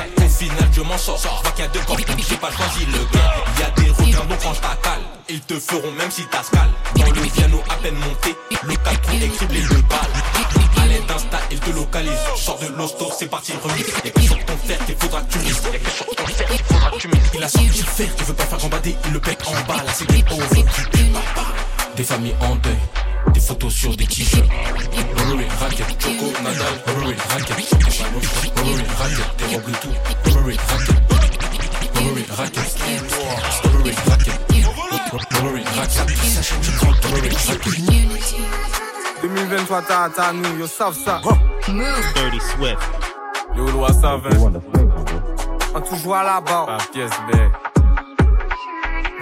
tête. 0.05 0.29
final 0.39 0.69
je 0.71 0.81
m'en 0.81 0.97
sors. 0.97 1.17
Je 1.17 1.27
vois 1.27 1.51
qu'il 1.51 1.65
y 1.65 1.67
a 1.67 1.71
deux 1.71 1.79
corps, 1.81 1.97
j'ai 1.97 2.37
pas 2.37 2.51
choisi 2.51 2.85
le 2.85 2.99
gars. 3.13 3.33
Il 3.55 3.61
y 3.61 3.63
a 3.63 3.69
des 3.71 3.89
requins 3.91 4.25
donc 4.25 4.39
quand 4.41 4.53
je 4.53 4.61
t'accale 4.61 5.01
Ils 5.27 5.41
te 5.41 5.59
feront 5.59 5.91
même 5.91 6.09
si 6.09 6.25
t'ascales 6.27 6.69
Dans 6.95 7.05
le 7.05 7.29
piano 7.29 7.61
à 7.69 7.75
peine 7.75 7.95
monté. 7.95 8.35
Le 8.63 8.75
4 8.75 9.01
trous 9.01 9.15
écrit 9.17 9.47
les 9.51 9.61
deux 9.61 9.81
balles 9.89 10.68
D'insta 11.07 11.39
il 11.51 11.59
te 11.59 11.69
localise 11.71 12.11
Sors 12.35 12.59
de 12.59 12.67
l'hosto 12.67 13.11
c'est 13.17 13.27
parti 13.27 13.53
remis 13.63 13.83
Y'a 14.03 14.11
que 14.11 14.21
sur 14.21 14.45
ton 14.45 14.57
fer 14.57 14.77
qu'il 14.85 14.95
faudra 14.95 15.21
que 15.21 15.33
tu 15.33 15.39
mises 15.39 15.61
Y'a 15.71 15.79
que 15.79 15.89
sur 15.89 16.05
ton 16.05 16.25
fer 16.25 16.47
faudra 16.67 16.91
que 16.91 16.97
tu 16.97 17.07
mises 17.07 17.31
Il 17.33 17.43
a 17.43 17.49
sorti 17.49 17.79
le 17.79 17.85
fer, 17.85 18.07
tu 18.17 18.23
veux 18.23 18.33
pas 18.33 18.45
faire 18.45 18.59
gambader 18.59 18.95
Il 19.05 19.13
le 19.13 19.19
pète 19.19 19.41
en 19.47 19.51
bas, 19.67 19.83
là 19.83 19.91
c'est 19.93 20.07
des 20.09 20.23
over 20.31 20.65
Des 21.95 22.03
familles 22.03 22.35
en 22.41 22.55
deuil 22.55 22.77
des 23.33 23.39
photos 23.39 23.73
sur 23.73 23.95
des 23.95 24.07
t-shirts. 24.07 24.49
Racket, 25.59 25.85
choco, 25.99 26.31
Nadal. 26.41 26.81
Hurry, 26.87 27.15
racket, 27.29 27.55
racket, 27.55 27.87
t'es 29.37 29.45
robes 29.55 29.71
tout. 29.81 29.93
Hurry, 30.31 30.57
racket. 30.57 30.57
Hurry, 30.57 30.57
racket. 30.57 30.97
Hurry, 31.95 32.23
racket. 32.37 32.67
Racket. 33.99 34.19
Racket. 34.19 34.39
2023, 39.21 39.81
t'as 39.81 40.09
t'as 40.09 40.33
nous, 40.33 40.59
yo 40.59 40.67
savent 40.67 40.97
ça. 40.97 41.21
Dirty 41.67 42.39
Swift. 42.39 42.77
Yo, 43.55 43.67
loi 43.71 43.91
savent. 43.93 44.29
On 45.75 45.81
toujours 45.81 46.15
à 46.15 46.23
la 46.23 46.41
barre. 46.41 46.65
Par 46.65 46.87
pièce, 46.89 47.11
bête. 47.31 47.51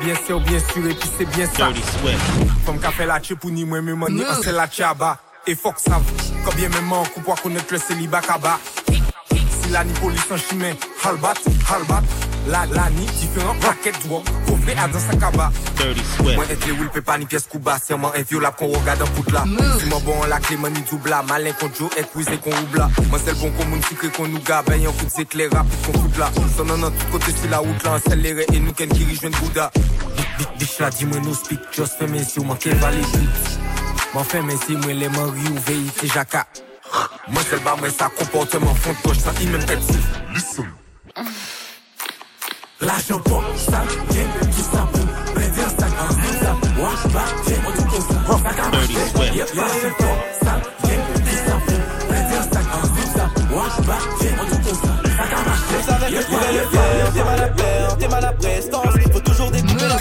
Bien 0.03 0.15
sûr, 0.15 0.39
bien 0.41 0.59
sûr, 0.59 0.85
et 0.85 0.93
puis 0.93 1.09
c'est 1.17 1.25
bien 1.25 1.47
ça. 1.47 1.69
Comme 2.65 2.79
qu'a 2.79 2.91
fait 2.91 3.05
la 3.05 3.19
tche 3.19 3.33
pour 3.33 3.49
ni 3.49 3.65
moi, 3.65 3.81
mais 3.81 3.93
moi, 3.93 4.09
ni 4.09 4.23
un 4.23 4.35
c'est 4.41 4.51
la 4.51 4.67
tchaba. 4.67 5.17
Et 5.47 5.55
faut 5.55 5.71
que 5.71 5.81
ça, 5.81 5.99
combien 6.45 6.69
même 6.69 6.91
en 6.91 7.03
coup 7.03 7.21
pour 7.21 7.41
connaître 7.41 7.71
le 7.71 7.79
célibat 7.79 8.21
kaba. 8.21 8.59
Si 9.29 9.69
la 9.71 9.83
ni 9.83 9.93
police 9.93 10.25
en 10.31 10.37
chimé, 10.37 10.77
halbat, 11.03 11.33
halbat. 11.69 12.03
La, 12.47 12.65
la 12.67 12.89
ni 12.91 13.05
différent, 13.05 13.55
racket, 13.61 14.07
doigt, 14.07 14.23
couvré 14.47 14.73
à 14.77 14.87
dans 14.87 14.99
sa 14.99 15.15
kaba. 15.17 15.51
Moi, 16.23 16.45
et 16.49 16.65
les 16.65 16.71
will, 16.71 16.89
pas 17.03 17.17
ni 17.17 17.25
pièce 17.25 17.45
couba, 17.45 17.77
c'est 17.83 17.97
moi, 17.97 18.13
inviolable 18.15 18.55
qu'on 18.57 18.67
regarde 18.67 19.01
en 19.01 19.07
poudre 19.07 19.33
là. 19.33 19.43
Si 19.79 19.85
moi 19.87 19.99
bon, 20.05 20.23
la 20.29 20.39
clé, 20.39 20.55
moi, 20.55 20.69
ni 20.69 20.81
doubla, 20.89 21.23
malin 21.27 21.51
qu'on 21.59 21.67
joue, 21.73 21.89
épuisé 21.97 22.37
qu'on 22.37 22.51
oubla. 22.51 22.89
Moi, 23.09 23.19
c'est 23.23 23.31
le 23.31 23.37
bon 23.37 23.51
commun, 23.51 23.81
secret 23.89 24.07
qu'on 24.09 24.29
nous 24.29 24.39
gabe, 24.39 24.65
ben, 24.67 24.81
y'en 24.81 24.93
coup 24.93 25.07
d'éclair 25.17 25.49
rapide 25.51 25.79
qu'on 25.85 25.99
fout 25.99 26.17
là. 26.17 26.31
Son 26.55 26.63
non, 26.63 26.77
non, 26.77 26.89
tout 26.89 27.11
côté 27.11 27.31
sur 27.31 27.49
la 27.49 27.57
route 27.59 27.83
là, 27.83 27.95
accéléré, 27.95 28.45
et 28.53 28.59
nous, 28.59 28.71
ken 28.71 28.87
qui 28.89 29.03
rejoint 29.03 29.29
Bouddha. 29.41 29.71
Big, 30.15 30.47
big, 30.57 30.69
là, 30.79 30.89
dis-moi, 30.89 31.19
nous 31.19 31.35
speak, 31.35 31.59
just 31.73 31.97
fais 31.99 32.07
mes 32.07 32.23
si 32.23 32.39
ou 32.39 32.43
manquez 32.43 32.71
valé 32.75 33.01
M'en 34.13 34.23
fais 34.23 34.41
mes 34.41 34.55
si, 34.65 34.71
moi, 34.77 34.93
les 34.93 35.09
maris 35.09 35.49
ou 35.51 35.59
veillent, 35.67 35.91
c'est 35.99 36.07
jacka. 36.07 36.47
Moi, 37.27 37.41
c'est 37.49 37.57
le 37.57 37.61
bas, 37.61 37.75
moi, 37.77 37.89
ça 37.89 38.09
comportement 38.17 38.73
fond 38.73 38.91
de 38.91 39.07
gauche, 39.07 39.17
ça, 39.17 39.33
il 39.41 39.49
même 39.49 39.65
L'argent 42.79 43.17
pour 43.25 43.43
ça, 43.57 43.81
vient 44.11 44.23
tout 44.39 44.61
ça 44.71 44.87
pour 44.93 45.33
prévenir 45.33 45.67
ça, 45.79 45.87
ça, 45.87 46.55
wash 46.79 47.11
back, 47.11 47.23
viens, 47.47 47.57
on 47.65 47.71
tout 47.71 48.01
ça, 48.01 48.37
ça 48.37 48.53
camarade, 48.53 48.89
yep, 49.35 49.47
l'argent 49.55 49.93
pour 49.97 50.17
ça, 50.43 50.61
vient 50.83 51.37
ça 51.47 51.55
pour 51.65 52.07
prévenir 52.07 52.43
ça, 52.43 52.59
ça, 53.15 53.81
back, 53.81 54.03
viens, 54.21 54.31
on 54.39 54.45
tout 54.45 54.75
ça, 54.75 54.87
ça 55.09 55.23
je 55.71 55.85
savais 55.85 56.11
que 56.11 56.21
je 56.21 56.27
pouvais 56.27 56.53
le 56.53 56.69
faire, 56.69 57.13
t'es 57.13 57.23
mal 57.23 57.41
à 57.41 57.47
perdre, 57.47 57.97
t'es 57.97 58.07
mal 58.07 58.25
à 58.25 58.33
prestance, 58.33 58.93
il 58.95 59.11
faut 59.11 59.19
toujours 59.21 59.51
découper 59.51 59.87
la 59.87 59.97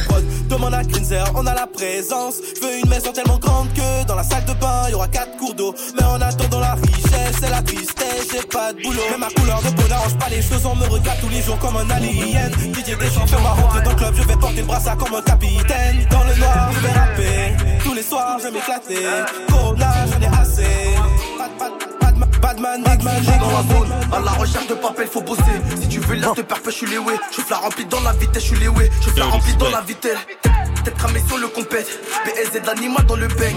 demande 0.47 0.74
à 0.74 0.82
Grinzer, 0.82 1.24
on 1.34 1.47
a 1.47 1.55
la 1.55 1.66
présence, 1.66 2.36
je 2.55 2.66
veux 2.66 2.78
une 2.78 2.88
maison 2.88 3.12
tellement 3.12 3.38
grande 3.38 3.72
que 3.74 4.07
dans 4.07 4.14
la 4.14 4.22
salle 4.22 4.44
de 4.44 4.53
bain, 4.55 4.88
y 4.90 4.94
aura 4.94 5.09
quatre 5.09 5.36
cours 5.36 5.55
d'eau, 5.55 5.74
mais 5.97 6.05
en 6.05 6.20
attendant 6.20 6.61
la 6.61 6.74
richesse, 6.74 7.36
c'est 7.40 7.51
la 7.51 7.62
tristesse, 7.62 8.28
j'ai 8.32 8.47
pas 8.47 8.72
de 8.72 8.82
boulot, 8.82 9.03
mais 9.11 9.18
ma 9.18 9.28
couleur 9.28 9.61
de 9.62 9.68
peau 9.70 9.88
n'arrange 9.88 10.16
pas 10.16 10.28
les 10.30 10.42
choses, 10.42 10.64
on 10.64 10.76
me 10.76 10.86
regarde 10.86 11.18
tous 11.20 11.28
les 11.28 11.42
jours 11.42 11.59
comme 11.59 11.76
un 11.76 11.90
alien, 11.90 12.51
Didier 12.59 12.97
Deschamps 12.97 13.26
fait 13.26 13.42
ma 13.42 13.51
rentrer 13.51 13.82
dans 13.82 13.90
le 13.90 13.97
club, 13.97 14.14
je 14.16 14.22
vais 14.22 14.36
porter 14.36 14.61
le 14.61 14.66
brassard 14.66 14.97
comme 14.97 15.14
un 15.14 15.22
capitaine, 15.22 16.07
dans 16.11 16.24
le 16.24 16.34
noir, 16.36 16.70
je 16.72 16.80
vais 16.80 16.92
rapper, 16.92 17.80
tous 17.84 17.94
les 17.94 18.03
soirs, 18.03 18.38
je 18.38 18.44
vais 18.44 18.53
m'éclater, 18.53 19.07
Corona, 19.49 19.92
j'en 20.07 20.20
ai 20.20 20.40
assez, 20.40 20.97
Badman, 22.40 22.82
Badman, 22.82 23.22
j'ai 23.22 23.38
dans 23.38 23.50
la 23.50 23.62
zone. 23.74 23.92
À 24.12 24.20
la 24.20 24.30
recherche 24.32 24.66
de 24.68 24.74
papel, 24.74 25.06
faut 25.06 25.20
bosser. 25.20 25.42
Si 25.80 25.88
tu 25.88 26.00
veux 26.00 26.14
l'air 26.14 26.34
de 26.34 26.42
parfait, 26.42 26.70
je 26.70 26.76
suis 26.76 26.86
les 26.86 26.98
way. 26.98 27.14
Je 27.30 27.42
la 27.50 27.56
remplie 27.56 27.84
dans 27.86 28.00
la 28.00 28.12
vitesse, 28.12 28.42
je 28.42 28.48
suis 28.48 28.58
les 28.58 28.68
way. 28.68 28.90
Je 29.02 29.18
la 29.18 29.26
remplie 29.26 29.56
dans 29.56 29.70
la 29.70 29.80
vitesse. 29.82 30.18
Tête 30.84 30.94
cramée 30.94 31.22
sur 31.26 31.38
le 31.38 31.48
compète. 31.48 31.88
BSZ 32.24 32.62
de 32.62 32.66
l'animal 32.66 33.04
dans 33.06 33.16
le 33.16 33.28
bang. 33.28 33.56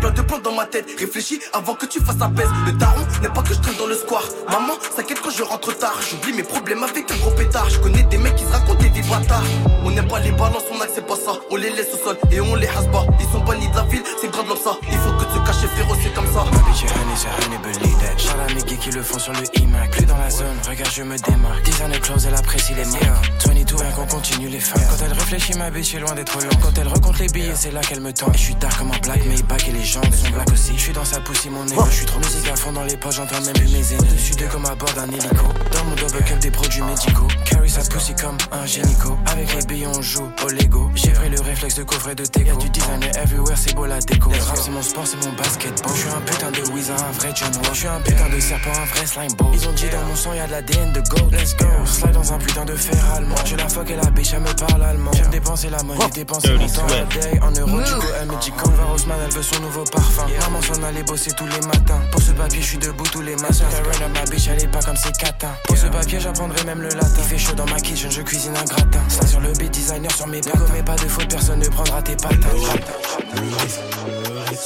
Plein 0.00 0.10
de 0.10 0.22
plans 0.22 0.38
dans 0.38 0.52
ma 0.52 0.66
tête, 0.66 0.86
réfléchis 0.98 1.40
avant 1.52 1.74
que 1.74 1.86
tu 1.86 2.00
fasses 2.00 2.20
apaise. 2.20 2.48
Le 2.66 2.72
daron 2.72 3.04
n'est 3.20 3.28
pas 3.28 3.42
que 3.42 3.54
je 3.54 3.60
traîne 3.60 3.76
dans 3.76 3.86
le 3.86 3.96
square. 3.96 4.28
Maman 4.48 4.74
s'inquiète 4.94 5.20
quand 5.20 5.30
je 5.30 5.42
rentre 5.42 5.76
tard. 5.76 5.98
J'oublie 6.08 6.32
mes 6.36 6.44
problèmes 6.44 6.84
avec 6.84 7.10
un 7.10 7.16
gros 7.16 7.32
pétard. 7.32 7.68
Je 7.68 7.80
connais 7.80 8.04
des 8.04 8.18
mecs 8.18 8.36
qui 8.36 8.44
se 8.44 8.50
racontent 8.50 8.80
des 8.80 9.02
bâtards. 9.02 9.42
On 9.84 9.90
n'aime 9.90 10.06
pas 10.06 10.20
les 10.20 10.30
balances, 10.32 10.62
on 10.70 10.76
c'est 10.94 11.06
pas 11.06 11.16
ça. 11.16 11.32
On 11.50 11.56
les 11.56 11.70
laisse 11.70 11.92
au 11.94 11.98
sol 12.04 12.16
et 12.30 12.40
on 12.40 12.54
les 12.54 12.68
hasba. 12.68 13.04
Ils 13.18 13.26
sont 13.32 13.40
bannis 13.40 13.68
de 13.68 13.76
la 13.76 13.82
ville, 13.84 14.02
c'est 14.20 14.30
grave 14.30 14.46
comme 14.46 14.56
ça. 14.56 14.76
Il 14.90 14.98
faut 14.98 15.12
que 15.12 15.24
tu 15.32 15.40
caches 15.44 15.66
féroce, 15.76 15.98
c'est 16.02 16.14
comme 16.14 16.32
ça. 16.32 16.44
Bitch, 16.66 16.84
qui 18.80 18.90
le 18.90 19.02
font 19.02 19.18
sur 19.18 19.32
le 19.32 19.60
iMac. 19.60 19.90
Plus 19.90 20.06
dans 20.06 20.16
la 20.16 20.30
zone, 20.30 20.56
regarde, 20.68 20.92
je 20.94 21.02
me 21.02 21.16
démarque. 21.18 21.64
10 21.64 21.82
années 21.82 22.00
close, 22.00 22.26
elle 22.26 22.34
apprécie 22.34 22.74
les 22.74 22.84
néants. 22.84 23.20
22, 23.46 23.76
rien 23.76 23.90
qu'on 23.92 24.06
continue 24.06 24.48
les 24.48 24.60
fins. 24.60 24.78
Quand 24.78 25.04
elle 25.04 25.12
réfléchit, 25.12 25.54
ma 25.54 25.70
bitch 25.70 25.94
est 25.94 26.00
loin 26.00 26.14
d'être 26.14 26.40
long. 26.40 26.48
Quand 26.62 26.76
elle 26.78 26.88
recompte 26.88 27.18
les 27.18 27.28
billets, 27.28 27.54
c'est 27.54 27.70
là 27.70 27.80
qu'elle 27.80 28.00
me 28.00 28.12
tend. 28.12 28.32
Je 28.32 28.38
suis 28.38 28.54
tard 28.54 28.76
comme 28.78 28.90
un 28.90 28.98
black, 28.98 29.20
mais 29.26 29.42
back 29.42 29.68
et 29.68 29.72
les 29.72 29.84
gens 29.88 30.02
sont 30.02 30.30
black 30.30 30.52
aussi. 30.52 30.72
Je 30.76 30.80
suis 30.80 30.92
dans 30.92 31.04
sa 31.04 31.20
poussée, 31.20 31.50
mon 31.50 31.64
nez. 31.64 31.74
Je 31.90 31.94
suis 31.94 32.06
trop 32.06 32.18
musique 32.18 32.48
à 32.48 32.56
fond 32.56 32.72
dans 32.72 32.84
les 32.84 32.96
poches, 32.96 33.16
j'entends 33.16 33.40
même 33.40 33.54
plus 33.54 33.72
mes. 33.72 33.78
Dessus 33.78 34.34
d'eux 34.34 34.48
comme 34.50 34.66
à 34.66 34.74
bord 34.74 34.92
d'un 34.94 35.08
hélico. 35.08 35.46
Dans 35.72 35.84
mon 35.84 35.96
double 35.96 36.22
cup 36.24 36.38
des 36.40 36.50
produits 36.50 36.82
médicaux. 36.82 37.28
Carry 37.46 37.70
sa 37.70 37.82
pussy 37.82 38.14
comme 38.14 38.36
un 38.52 38.66
génico. 38.66 39.16
Avec 39.26 39.54
les 39.54 39.64
billes, 39.66 39.86
on 39.86 40.02
joue 40.02 40.28
au 40.44 40.48
Lego. 40.48 40.90
J'ai 40.94 41.10
pris 41.10 41.30
le 41.30 41.40
réflexe 41.40 41.76
de 41.76 41.84
coffret 41.84 42.14
de 42.14 42.24
Tego. 42.26 42.48
Y'a 42.48 42.56
du 42.56 42.70
designer 42.70 43.10
everywhere, 43.16 43.56
c'est 43.56 43.74
beau 43.74 43.86
la 43.86 44.00
déco. 44.00 44.30
Le 44.30 44.42
rap, 44.42 44.56
c'est 44.56 44.70
mon 44.70 44.82
sport, 44.82 45.06
c'est 45.06 45.24
mon 45.24 45.32
basketball. 45.32 45.92
Je 45.94 46.00
suis 46.00 46.10
un 46.10 46.20
putain 46.20 46.50
de 46.50 46.70
wizard, 46.72 47.02
un 47.02 47.12
vrai 47.12 47.32
John 47.34 47.52
Wall. 47.54 47.72
Je 47.72 47.78
suis 47.78 47.88
un 47.88 48.00
putain 48.00 48.28
de 48.28 48.40
serpent, 48.40 48.70
un 48.70 48.84
vrai 48.84 49.06
slime 49.06 49.32
ball. 49.38 49.48
Ils 49.54 49.68
ont 49.68 49.72
dit 49.72 49.88
dans 49.88 50.04
mon 50.04 50.16
sang, 50.16 50.34
y'a 50.34 50.46
de 50.46 50.52
l'ADN 50.52 50.92
de 50.92 51.00
gold. 51.08 51.32
Let's 51.32 51.56
go. 51.56 51.66
Slide 51.84 52.12
dans 52.12 52.32
un 52.32 52.38
putain 52.38 52.64
de 52.64 52.74
fer 52.74 52.98
allemand. 53.14 53.36
Je 53.44 53.56
la 53.56 53.68
fuck 53.68 53.90
et 53.90 53.96
la 53.96 54.10
bitch, 54.10 54.32
elle 54.34 54.40
me 54.40 54.52
parle 54.52 54.82
allemand. 54.82 55.10
J'aime 55.14 55.30
dépenser 55.30 55.70
la 55.70 55.82
monnaie, 55.82 56.08
dépenser 56.12 56.52
mon 56.54 56.66
temps 56.66 56.86
day. 56.86 57.40
En 57.40 57.50
euros, 57.52 57.80
du 57.80 57.94
coup, 57.94 58.12
elle 58.20 58.28
me 58.28 58.40
dit 58.40 58.52
quand 58.56 58.70
Rosman, 58.90 59.18
elle 59.24 59.32
veut 59.32 59.42
son 59.42 59.60
nouveau 59.60 59.77
parfum. 59.84 60.26
Maman 60.40 60.62
s'en 60.62 60.82
allait 60.82 61.02
bosser 61.02 61.30
tous 61.32 61.46
les 61.46 61.60
matins. 61.66 62.00
Pour 62.10 62.22
ce 62.22 62.32
papier, 62.32 62.60
je 62.60 62.66
suis 62.66 62.78
debout 62.78 63.06
tous 63.10 63.22
les 63.22 63.36
matins. 63.36 63.66
Karen, 63.70 64.12
ma 64.12 64.24
bitch, 64.30 64.48
elle 64.48 64.62
est 64.62 64.68
pas 64.68 64.82
comme 64.82 64.96
ses 64.96 65.12
catins. 65.12 65.54
Pour 65.64 65.76
ce 65.76 65.86
papier, 65.86 66.20
j'apprendrai 66.20 66.64
même 66.64 66.82
le 66.82 66.88
latin. 66.88 67.08
Il 67.18 67.24
fait 67.24 67.38
chaud 67.38 67.54
dans 67.54 67.66
ma 67.66 67.80
kitchen, 67.80 68.10
je 68.10 68.22
cuisine 68.22 68.56
un 68.56 68.64
gratin. 68.64 69.02
Ça 69.08 69.26
sur 69.26 69.40
le 69.40 69.52
beat 69.52 69.70
designer 69.70 70.10
sur 70.14 70.26
mes 70.26 70.40
patins. 70.40 70.58
Commets 70.58 70.82
pas 70.82 70.96
de 70.96 71.08
faute, 71.08 71.28
personne 71.28 71.60
ne 71.60 71.68
prendra 71.68 72.02
tes 72.02 72.16
patins. 72.16 72.36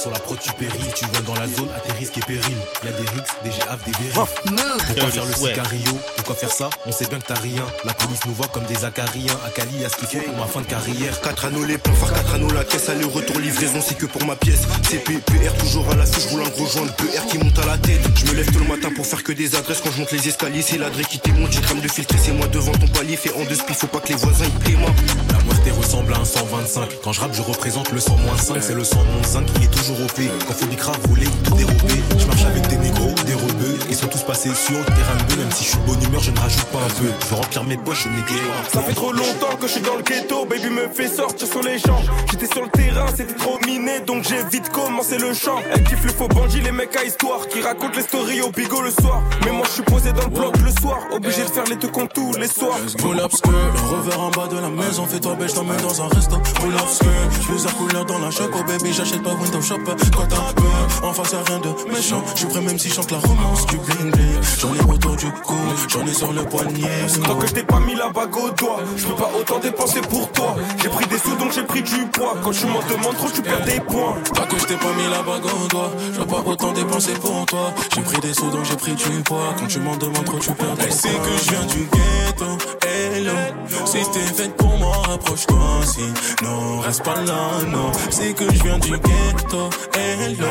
Sur 0.01 0.09
la 0.09 0.19
prod, 0.19 0.39
tu 0.39 0.51
péris. 0.53 0.91
Tu 0.95 1.05
viens 1.11 1.21
dans 1.21 1.35
la 1.35 1.47
zone 1.47 1.69
à 1.75 1.79
tes 1.79 1.91
risques 1.93 2.17
et 2.17 2.21
périls. 2.21 2.57
Y'a 2.83 2.91
des 2.91 3.09
rix, 3.09 3.21
des 3.43 3.49
GAF, 3.51 3.85
des 3.85 3.91
vérifs. 3.91 4.13
Pourquoi 4.15 5.11
faire 5.11 5.25
le 5.25 5.33
cigario 5.33 5.99
Pourquoi 6.15 6.35
faire 6.35 6.51
ça? 6.51 6.69
On 6.87 6.91
sait 6.91 7.05
bien 7.05 7.19
que 7.19 7.25
t'as 7.27 7.39
rien. 7.39 7.63
La 7.85 7.93
police 7.93 8.19
nous 8.25 8.33
voit 8.33 8.47
comme 8.47 8.65
des 8.65 8.83
acariens. 8.85 9.37
Akali, 9.45 9.77
y'a 9.77 9.89
ce 9.89 9.97
qu'il 9.97 10.07
faut 10.07 10.25
pour 10.25 10.35
ma 10.35 10.47
fin 10.47 10.61
de 10.61 10.65
carrière. 10.65 11.21
4 11.21 11.45
anneaux 11.45 11.63
les 11.63 11.77
points, 11.77 11.93
faire 11.93 12.11
4 12.11 12.33
anneaux 12.33 12.51
la 12.51 12.63
caisse, 12.63 12.89
aller 12.89 13.03
retour 13.03 13.37
livraison, 13.39 13.81
c'est 13.87 13.97
que 13.97 14.07
pour 14.07 14.25
ma 14.25 14.35
pièce. 14.35 14.61
PR, 15.03 15.53
toujours 15.59 15.89
à 15.91 15.95
la 15.95 16.05
je 16.05 16.27
roule 16.29 16.43
un 16.43 16.49
gros 16.49 16.67
joint, 16.67 16.85
le 16.85 16.91
PR 16.91 17.25
qui 17.27 17.37
monte 17.37 17.57
à 17.59 17.65
la 17.65 17.77
tête. 17.77 18.01
Je 18.15 18.25
me 18.25 18.33
lève 18.33 18.51
tout 18.51 18.59
le 18.59 18.67
matin 18.67 18.89
pour 18.95 19.05
faire 19.05 19.23
que 19.23 19.31
des 19.31 19.55
adresses 19.55 19.81
quand 19.81 19.91
je 19.91 19.99
monte 19.99 20.11
les 20.11 20.27
escaliers. 20.27 20.61
C'est 20.61 20.77
l'adresse 20.77 21.07
qui 21.07 21.19
t'émonte, 21.19 21.51
j'ai 21.51 21.61
crème 21.61 21.81
de 21.81 21.87
filtre, 21.87 22.15
c'est 22.17 22.31
moi 22.31 22.47
devant 22.47 22.71
ton 22.71 22.87
palier. 22.87 23.17
Fait 23.17 23.33
en 23.33 23.43
deux 23.45 23.55
spies, 23.55 23.73
faut 23.73 23.87
pas 23.87 23.99
que 23.99 24.09
les 24.09 24.15
voisins 24.15 24.45
ils 24.45 24.65
paient 24.65 24.79
moi. 24.79 24.91
La 25.31 25.43
moitié 25.43 25.71
ressemble 25.71 26.13
à 26.13 26.19
un 26.19 26.25
125. 26.25 27.01
Quand 27.03 27.11
je 27.11 27.21
rappe, 27.21 27.33
je 27.33 27.41
représente 27.41 27.91
le 27.91 27.99
100 27.99 28.17
5. 28.37 28.57
C'est 28.61 28.75
le 28.75 28.83
100 28.83 28.97
5 29.23 29.53
qui 29.53 29.63
est 29.63 29.71
toujours 29.71 29.97
au 30.01 30.07
P. 30.07 30.29
Quand 30.47 30.53
faut 30.53 30.65
du 30.65 30.75
crave, 30.75 30.97
voler, 31.07 31.27
tout 31.43 31.55
dérober. 31.55 32.01
Je 32.17 32.25
marche 32.25 32.45
avec 32.45 32.67
des 32.67 32.77
négros, 32.77 33.13
des 33.25 33.33
rebeux. 33.33 33.79
Ils 33.89 33.95
sont 33.95 34.07
tous 34.07 34.23
passés 34.23 34.53
sur 34.53 34.77
le 34.77 34.85
terrain 34.85 35.17
de 35.29 35.35
Même 35.35 35.51
si 35.51 35.63
je 35.63 35.69
suis 35.69 35.77
de 35.79 35.85
bonne 35.85 36.03
humeur, 36.03 36.21
je 36.21 36.31
ne 36.31 36.39
rajoute 36.39 36.65
pas 36.65 36.79
un 36.79 37.01
peu. 37.01 37.09
Je 37.21 37.27
veux 37.27 37.35
remplir 37.35 37.63
mes 37.63 37.77
poches, 37.77 38.03
je 38.05 38.09
n'ai 38.09 38.23
Ça 38.71 38.81
fait 38.81 38.93
trop 38.93 39.11
longtemps 39.11 39.55
que 39.59 39.67
je 39.67 39.73
suis 39.73 39.81
dans 39.81 39.95
le 39.95 40.03
ghetto. 40.03 40.45
Baby 40.45 40.69
me 40.69 40.87
fait 40.87 41.07
sortir 41.07 41.47
sur 41.47 41.61
les 41.63 41.79
champs. 41.79 42.01
J'étais 42.31 42.47
sur 42.47 42.63
le 42.63 42.69
terrain, 42.69 43.07
c'était 43.15 43.33
trop 43.33 43.59
miné. 43.65 43.99
Donc 44.05 44.23
j'ai 44.27 44.43
vite 44.51 44.69
commencé 44.93 45.17
le 45.17 45.33
chant. 45.33 45.57
Elle 45.71 45.83
kiffe 45.83 46.03
le 46.03 46.11
faux 46.11 46.27
bandit, 46.27 46.61
les 46.61 46.71
mecs 46.71 46.95
à 46.95 47.03
histoire. 47.03 47.47
Qui 47.47 47.61
racontent 47.61 47.95
les 47.95 48.03
stories 48.03 48.41
au 48.41 48.51
bigot 48.51 48.81
le 48.81 48.91
soir. 48.91 49.23
Mais 49.43 49.51
moi 49.51 49.65
je 49.65 49.71
suis 49.71 49.83
posé 49.83 50.11
dans 50.13 50.23
le 50.23 50.29
bloc 50.29 50.55
le 50.57 50.71
soir. 50.81 50.99
Obligé 51.11 51.43
de 51.43 51.49
faire 51.49 51.63
les 51.65 51.75
deux 51.75 51.87
comptes 51.87 52.13
tous 52.13 52.33
les 52.33 52.47
soirs. 52.47 52.77
Pull 52.99 53.19
up 53.19 53.31
le 53.45 53.95
revers 53.95 54.19
en 54.19 54.29
bas 54.29 54.47
de 54.47 54.59
la 54.59 54.69
maison. 54.69 55.05
Fais-toi 55.05 55.35
belle, 55.35 55.49
je 55.49 55.55
t'emmène 55.55 55.81
dans 55.81 56.01
un 56.01 56.07
resto. 56.09 56.37
Pull 56.61 56.75
up 56.75 56.81
je 56.91 57.57
fais 57.57 57.73
couleur 57.75 58.05
dans 58.05 58.19
la 58.19 58.29
choc. 58.29 58.51
Oh 58.53 58.63
baby, 58.67 58.93
j'achète 58.93 59.23
pas 59.23 59.31
Windows 59.31 59.61
Shop. 59.61 59.79
Quand 60.15 60.27
t'as 60.27 60.53
peur, 60.53 61.09
en 61.09 61.13
face 61.13 61.31
y'a 61.31 61.39
rien 61.47 61.59
de 61.59 61.91
méchant. 61.91 62.23
Je 62.35 62.45
prêt 62.45 62.61
même 62.61 62.77
si 62.77 62.89
chante 62.89 63.11
la 63.11 63.17
romance 63.17 63.65
du 63.67 63.77
bling 63.77 64.11
bling. 64.11 64.41
J'en 64.59 64.75
ai 64.75 64.93
autour 64.93 65.15
du 65.15 65.31
cou, 65.31 65.57
j'en 65.89 66.05
ai 66.05 66.13
sur 66.13 66.31
le 66.31 66.43
poignet. 66.43 67.07
Tant 67.25 67.35
que 67.35 67.47
je 67.47 67.53
t'ai 67.53 67.63
pas 67.63 67.79
mis 67.79 67.95
la 67.95 68.09
bague 68.09 68.35
au 68.35 68.51
doigt, 68.51 68.79
je 68.95 69.07
peux 69.07 69.15
pas 69.15 69.31
autant 69.39 69.59
dépenser 69.59 70.01
pour 70.01 70.31
toi. 70.31 70.55
J'ai 70.81 70.89
pris 70.89 71.07
des 71.07 71.17
sous 71.17 71.35
donc 71.35 71.51
j'ai 71.51 71.63
pris 71.63 71.81
du 71.81 72.05
poids. 72.13 72.35
Quand 72.43 72.51
tu 72.51 72.65
m'en 72.67 72.81
demandes 72.81 73.17
trop, 73.17 73.29
tu 73.33 73.41
perds 73.41 73.65
des 73.65 73.79
points. 73.79 74.15
Tant 74.35 74.45
que 74.45 74.59
je 74.59 74.65
t'ai 74.65 74.75
pas 74.83 74.93
mis 74.93 75.09
la 75.09 75.21
bague 75.23 75.45
au 75.45 75.67
doigt, 75.67 75.91
je 76.13 76.21
pas 76.21 76.43
autant 76.45 76.71
dépenser 76.73 77.13
pour 77.13 77.45
toi. 77.45 77.73
J'ai 77.93 78.01
pris 78.01 78.19
des 78.19 78.33
sous 78.33 78.49
donc 78.49 78.65
j'ai 78.65 78.75
pris 78.75 78.93
du 78.93 79.23
poids. 79.23 79.55
Quand 79.57 79.67
tu 79.67 79.79
m'en 79.79 79.95
demandes 79.95 80.25
trop, 80.25 80.39
tu 80.39 80.51
perds. 80.51 80.75
Elle 80.79 80.91
sait 80.91 81.09
que 81.09 81.33
je 81.43 81.49
viens 81.51 81.65
du 81.65 81.87
ghetto, 81.93 82.57
hello. 82.85 83.37
Si 83.85 83.99
t'es 84.11 84.33
faite 84.37 84.55
pour 84.57 84.77
moi, 84.77 84.95
rapproche-toi. 85.07 85.57
Si 85.85 86.05
non, 86.43 86.79
reste 86.79 87.03
pas 87.03 87.21
là, 87.21 87.43
non. 87.67 87.91
C'est 88.09 88.33
que 88.33 88.45
je 88.53 88.63
viens 88.63 88.79
du 88.79 88.91
ghetto, 88.91 89.69
hello. 89.93 90.47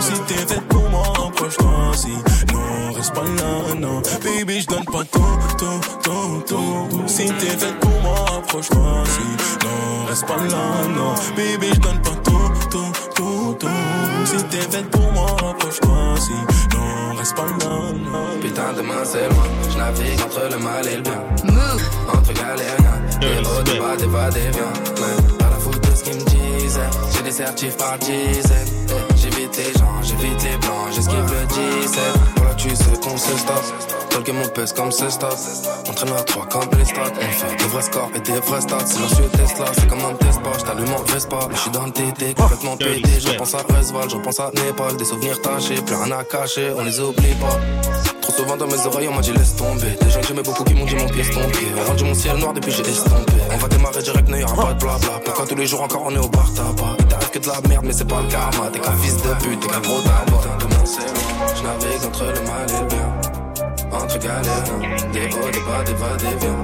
Si 0.00 0.12
t'es 0.28 0.54
faite 0.54 0.66
pour 0.68 0.88
moi, 0.88 1.12
Si 1.50 2.10
non, 2.52 2.92
reste 2.94 3.12
pas 3.14 3.22
là, 3.22 3.74
non. 3.76 4.00
Baby, 4.22 4.60
je 4.60 4.66
donne 4.68 4.84
pas 4.84 5.02
tout, 5.10 5.38
tout, 5.58 5.80
tout, 6.02 6.42
tout. 6.46 7.08
Si 7.08 7.26
t'es 7.26 7.46
faite 7.46 7.80
pour 7.80 8.00
moi, 8.00 8.14
rapproche-toi. 8.30 9.02
Si 9.06 9.66
non, 9.66 10.06
reste 10.06 10.24
pas 10.26 10.36
là, 10.36 10.88
non. 10.94 11.14
Baby, 11.34 11.74
je 11.74 11.80
donne 11.80 12.00
pas 12.00 12.10
tout, 12.22 12.52
tout, 12.70 12.92
tout, 13.16 13.56
tout. 13.58 13.68
Si 14.24 14.36
t'es 14.44 14.60
faite 14.60 14.88
pour 14.90 15.10
moi, 15.12 15.26
rapproche-toi. 15.42 16.14
Si 16.20 16.32
non, 16.76 17.16
reste 17.18 17.34
pas 17.34 17.42
là, 17.42 17.92
non. 17.92 18.40
Putain, 18.40 18.72
demain 18.76 19.04
c'est 19.04 19.28
loin. 19.28 19.46
Je 19.68 19.78
navigue 19.78 20.20
entre 20.24 20.48
le 20.48 20.58
mal 20.62 20.86
et 20.86 20.96
le 20.96 21.02
bien. 21.02 21.22
Entre 22.14 22.32
galériens. 22.34 23.02
Des 23.20 23.38
hauts, 23.40 23.62
des 23.64 23.78
bas, 23.80 23.96
des 23.96 24.06
va, 24.06 24.30
des 24.30 24.48
viens. 24.50 24.72
Pas 25.38 25.50
la 25.50 25.56
faute 25.56 25.80
de 25.90 25.96
ce 25.96 26.04
qu'ils 26.04 26.14
me 26.14 26.24
disent. 26.24 26.80
J'ai 27.22 27.28
des 27.28 27.36
certifs 27.36 27.76
par 27.76 27.98
dizaines. 27.98 28.88
J'évite 29.14 29.56
les 29.56 29.78
gens, 29.78 30.02
j'évite 30.02 30.42
les 30.42 30.56
blancs, 30.56 30.90
j'esquive 30.92 31.18
le 31.18 31.46
17. 31.46 32.00
Voilà, 32.36 32.54
tu 32.54 32.70
sais 32.70 32.98
qu'on 33.00 33.16
se 33.16 33.36
stoppe. 33.36 34.08
Talker 34.10 34.32
mon 34.32 34.48
pèse 34.48 34.72
comme 34.72 34.90
ce 34.90 35.08
stop. 35.08 35.36
Entraîneur 35.88 36.18
à 36.18 36.22
3 36.24 36.46
comme 36.46 36.68
les 36.76 36.84
stats. 36.84 37.00
On 37.16 37.32
fait 37.32 37.56
des 37.56 37.64
vrais 37.64 37.82
scores 37.82 38.10
et 38.16 38.20
des 38.20 38.40
vrais 38.40 38.60
stats. 38.60 38.86
Suis 38.86 39.28
Tesla, 39.32 39.66
c'est 39.72 39.86
comme 39.88 40.04
un 40.04 40.14
test 40.14 40.42
pas. 40.42 40.58
J't'allume 40.58 40.92
en 40.92 41.02
Vespa. 41.12 41.38
Je 41.52 41.58
suis 41.58 41.70
dans 41.70 41.84
le 41.84 41.92
TT, 41.92 42.34
complètement 42.34 42.76
pété. 42.76 43.20
Je 43.20 43.36
pense 43.36 43.54
à 43.54 43.58
Resval, 43.58 44.10
je 44.10 44.16
pense 44.16 44.40
à 44.40 44.50
Népal. 44.54 44.96
Des 44.96 45.04
souvenirs 45.04 45.40
tachés, 45.40 45.76
plus 45.76 45.94
rien 45.94 46.10
à 46.18 46.24
cacher, 46.24 46.72
on 46.76 46.82
les 46.82 46.98
oublie 46.98 47.34
pas. 47.34 47.58
Trop 48.20 48.32
souvent 48.32 48.56
dans 48.56 48.66
mes 48.66 48.86
oreilles, 48.86 49.08
on 49.08 49.14
m'a 49.14 49.20
dit 49.20 49.32
laisse 49.32 49.54
tomber. 49.54 49.96
Des 50.00 50.10
gens 50.10 50.20
que 50.20 50.26
j'aimais 50.26 50.42
beaucoup 50.42 50.64
qui 50.64 50.74
m'ont 50.74 50.86
dit 50.86 50.96
mon 50.96 51.06
pied 51.06 51.24
tombé. 51.24 51.82
Rendu 51.86 52.04
mon 52.04 52.14
ciel 52.14 52.36
noir 52.36 52.52
depuis 52.52 52.72
j'ai 52.72 52.82
estompé. 52.82 53.32
On 53.52 53.56
va 53.58 53.68
démarrer 53.68 54.02
direct, 54.02 54.28
n'y 54.28 54.42
aura 54.42 54.56
pas 54.56 54.72
de 54.74 54.78
blabla. 54.80 55.20
Pourquoi 55.24 55.46
tous 55.46 55.54
les 55.54 55.66
jours 55.66 55.82
encore 55.82 56.02
on 56.06 56.14
est 56.14 56.18
au 56.18 56.28
bar 56.28 56.52
tabac? 56.52 57.11
Que 57.32 57.38
de 57.38 57.46
la 57.46 57.66
merde, 57.66 57.84
mais 57.86 57.92
c'est 57.94 58.06
pas 58.06 58.20
le 58.20 58.28
karma. 58.28 58.68
T'es 58.70 58.78
qu'un 58.78 58.92
fils 58.98 59.16
de 59.16 59.32
pute, 59.42 59.60
t'es 59.60 59.68
qu'un 59.68 59.80
gros 59.80 60.02
je 61.56 61.62
navigue 61.62 62.04
entre 62.06 62.24
le 62.24 62.40
mal 62.42 62.68
et 62.68 62.80
le 62.80 62.86
bien 62.88 63.32
entre 63.92 64.18
galères, 64.18 64.64
des 65.12 65.26
hauts, 65.34 65.50
des 65.50 65.60
bas, 65.60 65.82
des 65.84 65.92
va, 65.94 66.16
des 66.16 66.36
viens. 66.36 66.56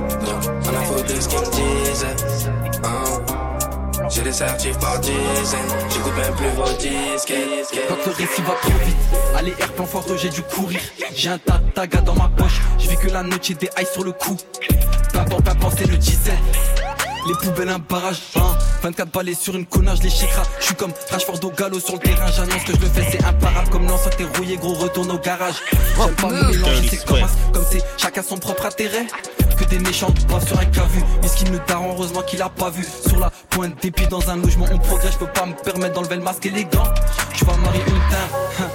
On 0.65 0.77
a 0.77 0.81
foutu 0.85 1.21
ce 1.21 1.29
qu'ils 1.29 1.39
me 1.39 1.91
disaient. 1.91 2.17
Hein? 2.85 4.09
J'ai 4.09 4.23
des 4.23 4.33
certifs 4.33 4.79
par 4.79 4.99
dizaines, 5.01 5.15
j'écoute 5.91 6.17
même 6.17 6.35
plus 6.35 6.49
vos 6.51 6.65
disques. 6.79 7.35
Quand 7.89 8.07
le 8.07 8.13
récit 8.13 8.43
va 8.43 8.55
trop 8.63 8.85
vite, 8.85 8.97
allez 9.37 9.55
air 9.59 9.73
plan 9.73 9.85
fort, 9.85 10.05
j'ai 10.17 10.31
dû 10.31 10.43
courir. 10.43 10.81
J'ai 11.15 11.29
un 11.29 11.39
tas 11.39 11.59
de 11.59 11.71
tagas 11.71 12.01
dans 12.01 12.15
ma 12.15 12.29
poche, 12.29 12.61
vu 12.79 12.97
que 12.97 13.09
la 13.09 13.23
note, 13.23 13.43
j'ai 13.43 13.55
des 13.55 13.69
highs 13.77 13.93
sur 13.93 14.05
le 14.05 14.11
importe, 14.11 15.45
peu 15.45 15.51
importe, 15.51 15.79
c'est 15.79 15.91
le 15.91 15.97
17. 15.97 16.35
Les 17.27 17.35
poubelles, 17.35 17.69
un 17.69 17.79
barrage, 17.79 18.21
hein. 18.37 18.57
24 18.83 19.11
balais 19.11 19.35
sur 19.35 19.55
une 19.55 19.67
connage, 19.67 20.03
les 20.03 20.11
chicras. 20.11 20.45
Je 20.61 20.67
suis 20.67 20.75
comme 20.75 20.93
Rashford 21.11 21.45
au 21.45 21.51
galop 21.51 21.81
sur 21.81 21.95
le 21.95 22.01
terrain. 22.01 22.31
J'annonce 22.35 22.65
que 22.65 22.73
je 22.73 22.81
le 22.81 22.87
fais, 22.87 23.07
c'est 23.11 23.25
imparable. 23.25 23.69
Comme 23.71 23.87
l'ancien 23.87 24.11
t'es 24.17 24.25
rouillé, 24.25 24.57
gros, 24.57 24.75
retourne 24.75 25.11
au 25.11 25.19
garage. 25.19 25.57
J'aime 25.97 26.15
pas 26.15 26.29
me 26.29 26.51
mélanger, 26.51 26.89
c'est 26.89 27.05
comme 27.05 27.21
comme 27.53 27.65
c'est 27.71 27.83
chacun 27.97 28.23
son 28.23 28.39
propre 28.39 28.67
intérêt. 28.67 29.07
Que 29.59 29.65
des 29.65 29.79
méchants 29.81 30.13
pas 30.29 30.41
sur 30.41 30.59
un 30.59 30.65
cavu. 30.67 31.03
qu'il 31.37 31.51
me 31.51 31.59
daron, 31.67 31.93
heureusement 31.93 32.23
qu'il 32.23 32.41
a 32.43 32.49
pas 32.49 32.71
vu. 32.71 32.87
Sur 33.07 33.19
la 33.19 33.31
pointe 33.51 33.75
d'épée 33.83 34.07
dans 34.07 34.31
un 34.31 34.37
logement, 34.37 34.67
on 34.71 34.79
progresse. 34.79 35.15
Je 35.15 35.19
peux 35.19 35.33
pas 35.33 35.47
me 35.47 35.55
permettre 35.55 35.95
d'enlever 35.95 36.17
le 36.17 36.23
masque 36.23 36.49
gants. 36.73 36.95
Je 37.35 37.45
vais 37.45 37.57
marier 37.57 37.81
une 37.81 38.11
teinte. 38.11 38.61
Hein. 38.61 38.71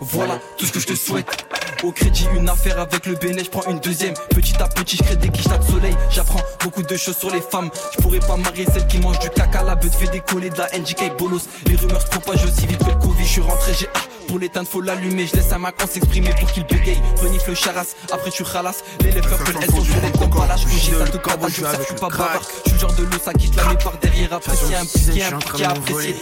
Voilà 0.00 0.38
tout 0.58 0.66
ce 0.66 0.72
que 0.72 0.80
je 0.80 0.86
te 0.86 0.94
souhaite. 0.94 1.44
Au 1.82 1.90
crédit, 1.90 2.28
une 2.36 2.48
affaire 2.48 2.78
avec 2.78 3.06
le 3.06 3.16
béné, 3.16 3.42
je 3.42 3.50
prends 3.50 3.68
une 3.68 3.80
deuxième. 3.80 4.14
Petit 4.30 4.54
à 4.62 4.68
petit, 4.68 4.96
je 4.96 5.02
crée 5.02 5.16
des 5.16 5.28
quiches 5.28 5.48
de 5.48 5.64
soleil. 5.64 5.96
J'apprends 6.10 6.40
beaucoup 6.62 6.82
de 6.82 6.96
choses 6.96 7.16
sur 7.16 7.30
les 7.30 7.40
femmes. 7.40 7.70
Je 7.96 8.02
pourrais 8.02 8.20
pas 8.20 8.36
marier 8.36 8.66
celle 8.72 8.86
qui 8.86 8.98
mange 8.98 9.18
du 9.18 9.28
caca. 9.30 9.64
La 9.64 9.74
bête 9.74 9.94
fait 9.94 10.06
décoller 10.06 10.50
de 10.50 10.58
la 10.58 10.68
NGK 10.78 11.16
bolos. 11.18 11.48
Les 11.66 11.74
rumeurs 11.74 12.02
se 12.02 12.06
propagent 12.06 12.44
aussi 12.44 12.66
vite 12.66 12.78
que 12.78 12.90
le 12.90 12.98
Covid. 12.98 13.24
Je 13.24 13.28
suis 13.28 13.40
rentré, 13.40 13.74
j'ai 13.78 13.88
pour 14.32 14.38
l'éteindre, 14.38 14.68
faut 14.68 14.80
l'allumer. 14.80 15.26
Je 15.26 15.36
laisse 15.36 15.52
un 15.52 15.58
Macron 15.58 15.86
s'exprimer 15.86 16.30
pour 16.40 16.50
qu'il 16.52 16.64
bégaye. 16.64 17.00
Renifle 17.20 17.50
le 17.50 17.54
charas, 17.54 17.84
après 18.10 18.30
tu 18.30 18.42
ralasses. 18.42 18.82
Les 19.00 19.10
lèvres 19.10 19.28
elles 19.60 19.70
sont 19.70 19.82
les 19.82 20.18
comme 20.18 20.30
balage. 20.30 20.64
J'ai 20.70 20.92
ça 20.92 21.04
de 21.04 21.10
je 21.48 21.84
suis 21.84 21.94
pas 21.96 22.08
bavard. 22.08 22.40
Je 22.64 22.70
suis 22.70 22.72
le 22.72 22.78
genre 22.78 22.92
de 22.94 23.02
l'eau, 23.02 23.18
ça 23.22 23.32
quitte 23.34 23.56
la 23.56 23.64
met 23.66 23.76
par 23.76 23.98
derrière. 23.98 24.32
Apprécier 24.32 24.76
un 24.76 24.86
petit 24.86 25.10
qui 25.10 25.22
un 25.22 25.38
qui 25.38 25.64
a 25.64 25.70
apprécié. 25.70 26.16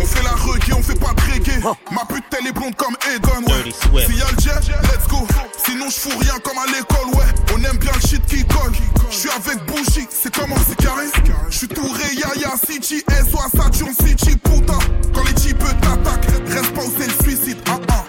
On 0.00 0.04
fait 0.04 0.22
la 0.24 0.30
reggae, 0.30 0.74
on 0.76 0.82
fait 0.82 0.98
pas 0.98 1.12
de 1.12 1.32
reggae. 1.32 1.62
Ma 1.92 2.04
pute, 2.06 2.24
elle 2.38 2.48
est 2.48 2.52
blonde 2.52 2.74
comme 2.74 2.96
Egon, 3.14 3.46
ouais. 3.46 3.72
Si 3.82 4.16
y'a 4.16 4.24
le 4.30 4.40
jet, 4.42 4.72
let's 4.82 5.06
go. 5.08 5.26
Sinon, 5.64 5.86
je 5.90 5.98
fous 6.00 6.18
rien 6.18 6.38
comme 6.42 6.58
à 6.58 6.66
l'école, 6.66 7.08
ouais. 7.14 7.54
On 7.54 7.62
aime 7.64 7.76
bien 7.78 7.92
le 7.94 8.08
shit 8.08 8.24
qui 8.26 8.44
colle. 8.46 8.72
Je 9.10 9.16
suis 9.16 9.30
avec 9.30 9.64
bougie, 9.66 10.06
c'est 10.10 10.34
comment 10.34 10.56
c'est 10.66 10.76
carré? 10.76 11.06
Je 11.50 11.56
suis 11.58 11.68
tout 11.68 11.94
Yaya 12.14 12.54
City, 12.66 13.04
SO 13.30 13.38
à 13.38 13.48
Saturn 13.50 13.92
City, 13.94 14.36
putain. 14.36 14.78
Quand 15.14 15.24
les 15.24 15.34
types 15.34 15.58
t'attaquent, 15.58 16.26
Reste 16.48 16.74
pas 16.74 16.82
où 16.82 16.92
c'est 16.98 17.06
le 17.06 17.22
suicide. 17.22 17.58
Ah, 17.68 17.78
ah. 17.90 18.04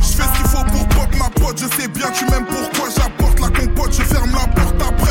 Je 0.00 0.16
fais 0.16 0.22
ce 0.22 0.36
qu'il 0.36 0.48
faut 0.48 0.64
pour 0.64 0.88
pop 0.88 1.14
ma 1.18 1.30
pote. 1.30 1.58
Je 1.60 1.80
sais 1.80 1.88
bien 1.88 2.10
tu 2.10 2.24
m'aimes 2.26 2.46
pourquoi 2.46 2.88
j'apporte 2.96 3.40
la 3.40 3.48
compote? 3.48 3.92
Je 3.96 4.02
ferme 4.02 4.32
la 4.32 4.46
porte 4.52 4.63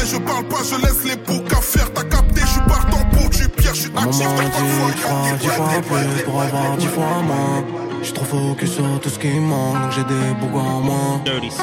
Je 0.06 0.18
parle 0.18 0.44
pas, 0.46 0.58
je 0.70 0.76
laisse 0.76 1.04
les 1.06 1.16
boucs 1.16 1.54
à 1.54 1.62
faire. 1.62 1.92
T'as 1.94 2.04
capté, 2.04 2.42
je 2.42 2.48
suis 2.48 2.62
partant 2.62 3.04
pour 3.14 3.30
du 3.30 3.48
pire. 3.48 3.74
Je 3.74 3.82
suis 3.82 3.92
actif. 3.96 4.28
T'as 4.36 4.44
pas 4.44 5.38
dix 5.40 5.48
fois 5.48 5.66
plus 5.82 6.24
pour 6.24 6.42
avoir 6.42 6.78
dix 6.78 6.88
fois 6.88 7.22
moins. 7.24 7.64
Je 8.02 8.12
trop 8.12 8.26
focus 8.26 8.74
sur 8.74 9.00
tout 9.00 9.10
ce 9.10 9.18
qui 9.18 9.30
manque, 9.30 9.82
donc 9.82 9.92
j'ai 9.92 10.04
des 10.04 10.34
bougs 10.42 10.60
en 10.60 10.82
moins. 10.82 11.22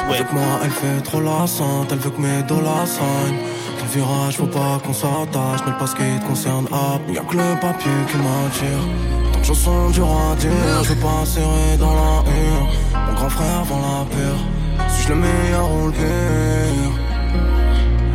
Avec 0.09 0.33
moi, 0.33 0.59
elle 0.63 0.71
fait 0.71 1.01
trop 1.03 1.21
la 1.21 1.45
sainte, 1.45 1.89
elle 1.91 1.99
veut 1.99 2.09
que 2.09 2.19
mes 2.19 2.41
dollars 2.41 2.87
saignent. 2.87 3.37
Dans 3.77 3.85
le 3.85 3.91
virage, 3.91 4.37
faut 4.37 4.47
pas 4.47 4.81
qu'on 4.83 4.93
s'attache, 4.93 5.61
mais 5.67 5.73
pas 5.77 5.85
ce 5.85 5.95
qui 5.95 6.19
te 6.19 6.25
concerne. 6.25 6.65
Ah, 6.71 6.97
y'a 7.09 7.21
que 7.21 7.37
le 7.37 7.59
papier 7.59 7.91
qui 8.09 8.17
m'attire. 8.17 9.43
Chanson 9.43 9.89
du 9.91 10.01
roi 10.01 10.35
dur, 10.39 10.83
je 10.83 10.89
veux 10.93 10.99
pas 10.99 11.25
serrer 11.25 11.77
dans 11.77 11.93
la 11.93 12.23
hure. 12.31 12.67
Mon 13.07 13.13
grand 13.13 13.29
frère 13.29 13.63
vend 13.65 13.79
la 13.79 14.05
pure. 14.15 14.89
Suis-je 14.89 15.09
le 15.09 15.15
meilleur 15.15 15.71
ou 15.71 15.87
le 15.87 15.91
pire 15.91 17.10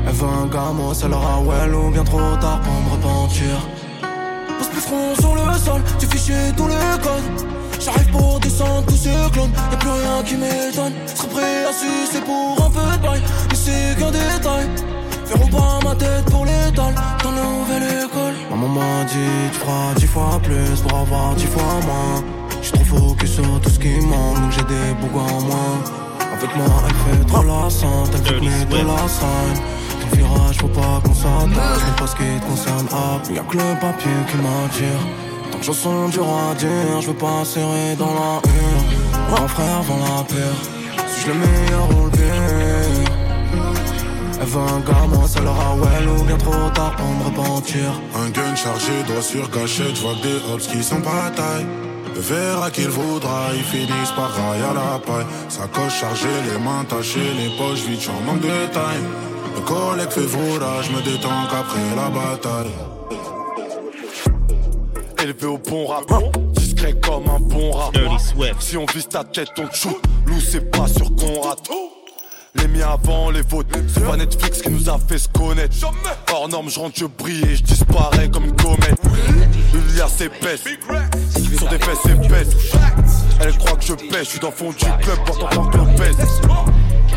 Elle 0.06 0.12
veut 0.12 0.26
un 0.26 0.46
gamin, 0.46 0.94
ça 0.94 1.08
leur 1.08 1.20
a 1.20 1.40
well 1.40 1.74
ou 1.74 1.90
bien 1.90 2.04
trop 2.04 2.36
tard 2.40 2.60
pour 2.60 2.72
me 2.72 2.90
repentir. 2.90 3.54
Pose 4.58 4.68
plus 4.68 4.80
front 4.80 5.14
sur 5.18 5.34
le 5.34 5.58
sol, 5.58 5.82
tu 5.98 6.06
fichier 6.06 6.52
tous 6.56 6.68
les 6.68 7.02
codes. 7.02 7.46
J'arrive 7.80 8.10
pour 8.10 8.40
descendre 8.40 8.84
tous 8.86 8.96
ces 8.96 9.30
clones, 9.32 9.50
y'a 9.70 9.76
plus 9.76 9.90
rien 9.90 10.22
qui 10.24 10.36
m'étonne. 10.36 10.92
Serais 11.06 11.28
prêt 11.28 11.64
à 11.68 11.72
sucer 11.72 12.20
pour 12.24 12.64
un 12.64 12.70
peu 12.70 12.80
de 12.80 13.02
bail, 13.02 13.20
mais 13.50 13.56
c'est 13.56 13.98
qu'un 13.98 14.10
détail. 14.10 14.68
Faire 15.26 15.42
au 15.42 15.48
pas 15.48 15.78
ma 15.84 15.94
tête 15.96 16.24
pour 16.30 16.44
l'étal 16.44 16.94
dans 17.22 17.32
la 17.32 17.42
nouvelle 17.42 18.04
école. 18.04 18.34
Maman 18.50 18.68
m'a 18.68 19.04
dit, 19.04 19.50
tu 19.52 19.58
feras 19.58 19.94
dix 19.96 20.06
fois 20.06 20.40
plus 20.42 20.80
pour 20.82 20.98
avoir 20.98 21.34
dix 21.34 21.46
fois 21.46 21.62
moins. 21.84 22.22
J'suis 22.62 22.72
trop 22.72 22.84
focus 22.84 23.34
sur 23.34 23.60
tout 23.60 23.70
ce 23.70 23.78
qui 23.78 24.00
manque, 24.06 24.40
donc 24.40 24.52
j'ai 24.52 24.62
des 24.62 24.94
bougs 25.00 25.20
en 25.20 25.40
moins. 25.42 25.78
Avec 26.32 26.54
moi, 26.56 26.66
elle 26.86 27.18
fait 27.18 27.24
trop 27.26 27.42
la 27.42 27.68
sente, 27.70 28.10
elle 28.14 28.24
fait 28.24 28.40
mes 28.40 28.64
de 28.64 28.86
la 28.86 29.08
scène. 29.08 29.62
Virage, 30.36 30.58
faut 30.58 30.68
pas 30.68 31.00
qu'on 31.04 31.14
s'attache, 31.14 31.82
mais 31.86 31.96
pas 31.96 32.06
ce 32.06 32.16
qui 32.16 32.40
te 32.40 32.46
concerne. 32.46 32.86
Ah, 32.92 33.20
y'a 33.32 33.42
que 33.42 33.56
le 33.56 33.80
papier 33.80 34.10
qui 34.28 34.36
m'attire. 34.36 35.00
Tant 35.50 35.58
que 35.58 35.64
je 35.64 35.72
sens 35.72 36.10
dur 36.10 36.26
à 36.26 36.54
dire, 36.54 37.00
je 37.00 37.08
veux 37.08 37.14
pas 37.14 37.44
serrer 37.44 37.94
dans 37.98 38.14
la 38.14 38.40
hurle. 38.44 38.96
Mon 39.30 39.48
frère 39.48 39.82
vend 39.82 39.98
la 39.98 40.24
pire, 40.24 40.56
suis-je 41.08 41.28
le 41.28 41.34
meilleur 41.34 41.88
ou 41.96 42.04
le 42.04 42.10
pire 42.10 43.06
Elle 44.40 44.46
veut 44.46 44.80
gars, 44.86 45.06
moi 45.08 45.26
ça 45.26 45.40
leur 45.40 45.58
a 45.58 45.74
well 45.74 46.08
ou 46.08 46.24
bien 46.24 46.36
trop 46.36 46.70
tard 46.74 46.94
pour 46.96 47.06
me 47.06 47.24
repentir. 47.24 48.00
Un 48.14 48.30
gun 48.30 48.54
chargé, 48.54 48.92
doigt 49.06 49.22
sur 49.22 49.50
cachette, 49.50 49.96
j'vois 49.96 50.14
des 50.22 50.52
hops 50.52 50.66
qui 50.66 50.82
sont 50.82 51.00
pas 51.00 51.26
à 51.26 51.30
taille. 51.30 51.66
Le 52.14 52.20
verre 52.20 52.62
à 52.62 52.70
qui 52.70 52.82
il 52.82 52.88
voudra, 52.88 53.48
ils 53.54 53.62
finissent 53.62 54.14
par 54.16 54.30
railler 54.32 54.64
à 54.64 54.72
la 54.72 54.98
paille. 54.98 55.26
Sacoche 55.48 56.00
chargée, 56.00 56.28
les 56.50 56.58
mains 56.58 56.84
tachées, 56.88 57.32
les 57.36 57.50
poches 57.58 57.84
vides, 57.86 58.00
j'en 58.00 58.20
manque 58.24 58.40
de 58.40 58.66
taille. 58.72 59.04
Le 59.56 59.62
collègue 59.62 60.10
fait 60.10 60.20
vroura, 60.20 60.82
je 60.82 60.90
me 60.90 61.00
détends 61.02 61.46
qu'après 61.50 61.96
la 61.96 62.10
bataille. 62.10 62.72
Élevé 65.22 65.46
au 65.46 65.56
bon 65.56 65.86
rap, 65.86 66.04
discret 66.52 66.94
comme 67.02 67.26
un 67.28 67.40
bon 67.40 67.70
rat. 67.70 67.90
Si 68.60 68.76
on 68.76 68.84
vise 68.84 69.08
ta 69.08 69.24
tête, 69.24 69.48
on 69.58 69.66
te 69.66 69.74
shoot. 69.74 69.96
Loup, 70.26 70.40
c'est 70.40 70.70
pas 70.70 70.86
sûr 70.86 71.06
qu'on 71.16 71.40
rate. 71.40 71.70
Les 72.56 72.68
miens 72.68 72.90
avant 72.92 73.30
les 73.30 73.40
vôtres, 73.42 73.78
c'est 73.92 74.04
pas 74.04 74.16
Netflix 74.16 74.60
qui 74.60 74.70
nous 74.70 74.88
a 74.90 74.98
fait 74.98 75.18
se 75.18 75.28
connaître. 75.28 75.74
Hors 76.32 76.48
norme, 76.48 76.68
je 76.68 76.78
rentre, 76.78 76.98
je 76.98 77.06
brille 77.06 77.44
et 77.44 77.56
je 77.56 77.62
disparais 77.62 78.28
comme 78.28 78.44
une 78.44 78.56
comète. 78.56 79.00
Une 79.74 79.96
liasse 79.96 80.20
épaisse, 80.20 80.64
sur 81.56 81.68
des 81.68 81.78
fesses 81.78 82.06
épaisses. 82.06 82.74
Elle 83.40 83.56
croit 83.56 83.76
que 83.76 83.84
je 83.84 83.94
pêche, 83.94 84.24
je 84.24 84.30
suis 84.30 84.38
dans 84.38 84.48
le 84.48 84.54
fond 84.54 84.70
du 84.70 84.84
club, 84.84 85.18
portant 85.24 85.48
tant 85.48 85.66
que 85.66 85.96
pèse. 85.96 86.16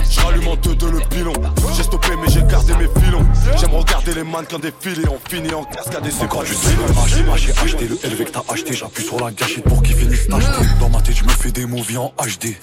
Je 0.09 0.19
rallume 0.21 0.47
en 0.47 0.55
deux 0.55 0.75
de 0.75 0.87
le 0.87 0.99
pilon. 1.09 1.33
J'ai 1.75 1.83
stoppé 1.83 2.09
mais 2.21 2.29
j'ai 2.31 2.43
gardé 2.43 2.73
mes 2.73 2.89
filons. 3.01 3.25
J'aime 3.57 3.71
regarder 3.71 4.13
les 4.13 4.23
mannequins 4.23 4.59
défiler. 4.59 5.07
On 5.07 5.19
finit 5.29 5.53
en 5.53 5.63
cascade 5.63 6.05
et 6.05 6.11
c'est 6.11 6.23
Encore 6.23 6.43
du 6.43 6.53
cinéma, 6.53 7.35
j'ai 7.37 7.51
acheté 7.51 7.87
le 7.87 7.95
LV 8.03 8.25
que 8.25 8.31
t'as 8.31 8.43
acheté. 8.49 8.73
J'appuie 8.73 9.03
sur 9.03 9.19
la 9.23 9.31
gâchette 9.31 9.63
pour 9.63 9.83
qu'il 9.83 9.95
finisse 9.95 10.27
d'acheter. 10.27 10.65
Dans 10.79 10.89
ma 10.89 11.01
tête, 11.01 11.15
je 11.15 11.23
me 11.23 11.29
fais 11.29 11.51
des 11.51 11.65
movies 11.65 11.99
en 11.99 12.13
HD. 12.17 12.55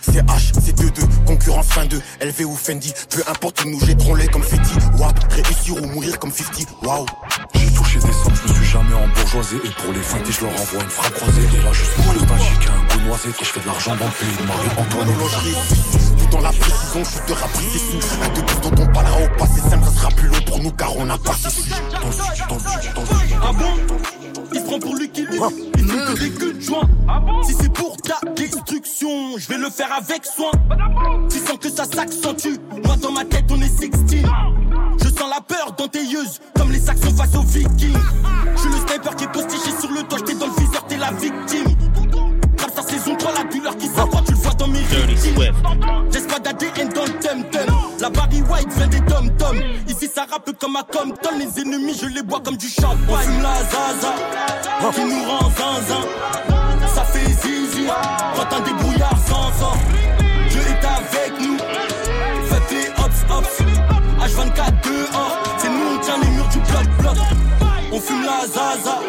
C'est 0.00 0.24
H, 0.24 0.52
c'est 0.64 0.76
2-2, 0.76 1.24
concurrence 1.26 1.66
fin 1.66 1.84
2, 1.86 2.00
LV 2.20 2.44
ou 2.46 2.56
Fendi, 2.56 2.92
peu 3.10 3.22
importe 3.28 3.64
où 3.64 3.70
nous 3.70 3.80
jetterons 3.80 4.14
les 4.14 4.26
comme 4.26 4.42
Fetty, 4.42 4.74
waouh, 4.98 5.12
réussir 5.30 5.76
ou 5.76 5.86
mourir 5.86 6.18
comme 6.18 6.32
50, 6.32 6.66
waouh. 6.82 7.06
J'ai 7.54 7.72
touché 7.72 7.98
des 7.98 8.12
sommes, 8.12 8.34
je 8.34 8.52
me 8.52 8.54
suis 8.54 8.64
jamais 8.66 8.94
embourgeoisé 8.94 9.56
Et 9.64 9.70
pour 9.80 9.92
les 9.92 10.02
feintés, 10.02 10.32
je 10.32 10.44
leur 10.44 10.60
envoie 10.60 10.82
une 10.82 10.90
frappe 10.90 11.14
croisée 11.14 11.42
Et 11.42 11.62
là 11.62 11.72
je 11.72 11.84
suis 11.84 12.20
nostalgique, 12.20 12.68
un 12.68 12.94
goût 12.94 13.04
noisé 13.06 13.28
Et 13.28 13.44
je 13.44 13.44
fais 13.44 13.60
de 13.60 13.66
l'argent 13.66 13.94
dans 13.96 14.06
le 14.06 14.10
pays 14.10 14.36
de 14.36 14.46
Marie-Antoine 14.46 15.08
dans 16.36 16.42
la 16.42 16.52
précision, 16.52 17.04
shoot 17.04 17.28
de 17.28 17.32
rap 17.32 17.50
sous. 17.54 18.22
Un 18.22 18.28
de 18.28 18.40
plus 18.40 18.60
dont 18.60 18.82
on 18.82 18.92
parlera 18.92 19.24
au 19.24 19.38
passé 19.38 19.60
simple, 19.60 19.84
ça 19.84 19.90
sera 19.90 20.08
plus 20.10 20.28
long 20.28 20.40
pour 20.46 20.62
nous 20.62 20.70
car 20.72 20.96
on 20.96 21.08
a 21.08 21.18
passé 21.18 21.50
su 21.50 21.70
Dans 21.70 22.06
le 22.06 22.12
sud, 22.12 22.46
dans 22.48 22.54
le 22.54 22.60
sud, 22.60 22.94
dans 22.94 23.00
le 23.00 23.06
sud. 23.06 23.36
Ah 23.42 23.52
bon? 23.52 23.96
Il 24.52 24.60
se 24.60 24.64
prend 24.64 24.78
pour 24.78 24.94
lui 24.94 25.08
qui 25.10 25.22
lui 25.22 25.38
Il 25.76 25.86
que 25.86 26.18
des 26.18 26.30
queues 26.30 26.52
de 26.52 26.60
joint. 26.60 26.88
Si 27.46 27.54
c'est 27.54 27.72
pour 27.72 27.96
ta 27.96 28.20
destruction 28.34 29.38
Je 29.38 29.48
vais 29.48 29.58
le 29.58 29.70
faire 29.70 29.92
avec 29.92 30.24
soin. 30.24 30.50
Tu 31.30 31.38
sens 31.38 31.58
que 31.58 31.70
ça 31.70 31.84
s'accentue. 31.84 32.58
Moi 32.84 32.96
dans 32.96 33.12
ma 33.12 33.24
tête 33.24 33.46
on 33.50 33.60
est 33.60 33.68
16 33.68 33.90
Je 35.02 35.08
sens 35.08 35.30
la 35.30 35.40
peur 35.40 35.72
dans 35.76 35.88
tes 35.88 36.04
yeux 36.04 36.24
Comme 36.56 36.70
les 36.70 36.80
saxons 36.80 37.14
face 37.16 37.34
aux 37.34 37.42
vikings. 37.42 37.96
Je 38.54 38.60
suis 38.60 38.70
le 38.70 38.76
sniper 38.76 39.16
qui 39.16 39.24
est 39.24 39.32
postiché 39.32 39.70
sur 39.80 39.90
le 39.90 40.02
toit 40.02 40.20
T'es 40.20 40.34
dans 40.34 40.46
le 40.46 40.52
viseur 40.52 40.86
t'es 40.86 40.96
la 40.96 41.10
victime 41.12 41.65
rythmes 45.22 45.52
Laisse 46.12 46.26
pas 46.26 46.38
d'ADN 46.38 46.88
dans 46.90 47.04
le 47.04 47.12
tum-tum 47.18 47.74
La 48.00 48.10
Barry 48.10 48.42
White 48.42 48.72
vient 48.76 48.88
des 48.88 49.00
tom-tom 49.00 49.56
Ici 49.88 50.08
ça 50.12 50.26
rappe 50.30 50.50
comme 50.58 50.76
à 50.76 50.82
Compton 50.82 51.30
Les 51.38 51.60
ennemis 51.60 51.96
je 52.00 52.06
les 52.06 52.22
bois 52.22 52.40
comme 52.44 52.56
du 52.56 52.68
champagne 52.68 52.98
On 53.08 53.16
fume 53.16 53.42
la 53.42 53.62
zaza 53.64 54.14
qui 54.92 55.04
nous 55.04 55.24
rend 55.24 55.50
zinzin. 55.50 56.00
Ça 56.94 57.04
fait 57.04 57.26
zizi 57.26 57.86
quand 58.34 58.56
un 58.56 58.60
débrouillard 58.60 59.18
sans 59.26 59.52
sang. 59.58 59.76
Dieu 60.48 60.60
est 60.60 60.84
avec 60.84 61.40
nous. 61.40 61.56
Faites 62.46 62.70
les 62.70 62.88
hops 63.02 63.24
hops. 63.30 63.62
H24 64.20 64.70
dehors. 64.84 65.38
C'est 65.58 65.68
nous 65.68 65.96
on 65.96 65.98
tient 65.98 66.18
les 66.22 66.28
murs 66.28 66.48
du 66.48 66.58
bloc 66.58 66.86
bloc. 66.98 67.16
On 67.92 68.00
fume 68.00 68.24
la 68.24 68.46
zaza 68.46 69.00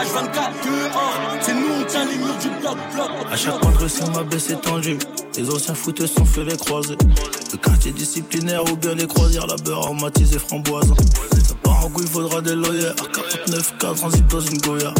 H24 0.00 0.32
dehors, 0.64 1.12
c'est 1.42 1.52
nous 1.52 1.84
du 2.40 2.48
bloc 2.60 2.78
bloc. 2.94 3.08
À 3.30 3.36
chaque 3.36 3.60
point 3.60 3.70
de 3.70 4.16
ma 4.16 4.22
baisse 4.22 4.48
est 4.48 4.62
tendue. 4.62 4.98
Les 5.36 5.50
anciens 5.50 5.74
footeux 5.74 6.06
sont 6.06 6.24
fait 6.24 6.44
les 6.44 6.56
croisés. 6.56 6.96
Le 7.52 7.58
quartier 7.58 7.92
disciplinaire 7.92 8.64
ou 8.72 8.76
bien 8.76 8.94
les 8.94 9.06
croisières, 9.06 9.46
la 9.46 9.56
beurre 9.56 9.84
aromatisée 9.84 10.38
framboise. 10.38 10.88
Ça 11.46 11.54
part 11.62 11.84
en 11.84 11.90
couille, 11.90 12.06
faudra 12.06 12.40
des 12.40 12.54
lawyers. 12.54 12.94
49 13.12 13.74
4 13.78 13.94
transit 13.94 14.26
dans 14.28 14.40
une 14.40 14.58
Goya. 14.58 14.94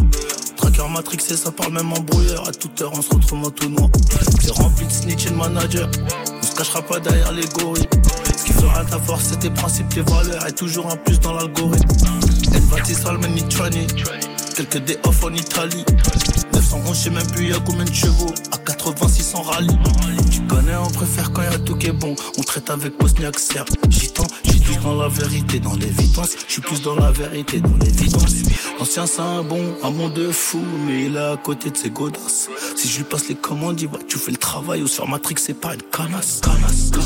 Tracker 0.57 0.89
matrixé, 0.91 1.35
ça 1.35 1.51
parle 1.51 1.73
même 1.73 1.91
en 1.95 2.01
brouillard. 2.01 2.47
À 2.47 2.53
toute 2.53 2.83
heure, 2.83 2.93
on 2.95 3.01
se 3.01 3.09
retrouve 3.09 3.47
en 3.47 3.51
tout 3.51 3.71
noir. 3.71 3.89
C'est 4.43 4.53
rempli 4.53 4.85
de 4.87 4.93
snitch 4.93 5.27
et 5.27 5.31
de 5.31 5.35
manager. 5.35 5.89
On 6.43 6.47
se 6.47 6.55
cachera 6.55 6.83
pas 6.83 7.01
derrière 7.01 7.33
les 7.33 7.47
gorilles. 7.47 7.89
Ce 8.37 8.45
qui 8.45 8.53
fera 8.53 8.85
ta 8.85 8.99
force, 8.99 9.29
c'est 9.31 9.39
tes 9.39 9.51
principes, 9.51 9.89
tes 9.89 10.03
valeurs. 10.03 10.47
Et 10.47 10.53
toujours 10.53 10.91
un 10.91 10.97
plus 10.97 11.19
dans 11.21 11.33
l'algorithme. 11.33 11.89
Elle 12.53 12.61
bâtisse 12.63 13.01
Trani. 13.49 13.87
Quelques 14.61 14.85
day 14.85 14.99
off 15.05 15.25
en 15.25 15.33
Italie. 15.33 15.87
911, 16.53 16.95
je 16.95 17.05
sais 17.05 17.09
même 17.09 17.27
plus 17.29 17.49
y'a 17.49 17.59
combien 17.65 17.87
de 17.87 17.95
chevaux? 17.95 18.31
À 18.53 18.59
80, 18.59 19.09
600 19.09 19.41
rallye. 19.41 19.79
Tu 20.31 20.43
connais, 20.43 20.77
on 20.77 20.91
préfère 20.91 21.33
quand 21.33 21.41
y'a 21.41 21.59
tout 21.61 21.77
qui 21.77 21.87
est 21.87 21.93
bon. 21.93 22.15
On 22.37 22.43
traite 22.43 22.69
avec 22.69 22.99
Bosniak 22.99 23.39
Serbe. 23.39 23.71
Gitan, 23.89 24.27
j'suis 24.45 24.61
plus 24.61 24.77
dans 24.83 24.97
la 24.97 25.09
vérité, 25.09 25.61
dans 25.61 25.73
l'évidence. 25.77 26.37
J'suis 26.47 26.61
plus 26.61 26.83
dans 26.83 26.95
la 26.95 27.11
vérité, 27.11 27.61
dans 27.61 27.75
l'évidence. 27.83 28.35
L'ancien, 28.79 29.07
c'est 29.07 29.23
un 29.23 29.43
bon, 29.43 29.65
un 29.83 29.91
monde 29.93 30.13
de 30.13 30.31
fou. 30.31 30.61
Mais 30.87 31.07
il 31.07 31.17
est 31.17 31.19
à 31.19 31.39
côté 31.39 31.71
de 31.71 31.77
ses 31.79 31.89
godasses. 31.89 32.51
Si 32.77 32.87
je 32.87 32.99
lui 32.99 33.05
passe 33.05 33.31
les 33.31 33.37
commandes, 33.37 33.81
il 33.81 33.89
va, 33.89 33.97
tu 34.07 34.19
fais 34.19 34.31
le 34.31 34.37
travail. 34.37 34.83
Ou 34.83 34.89
sur 34.89 35.09
Matrix, 35.09 35.37
c'est 35.39 35.59
pas 35.59 35.73
une 35.73 35.83
canasse. 35.91 36.43
canasse. 36.43 36.91
Dans 36.91 37.01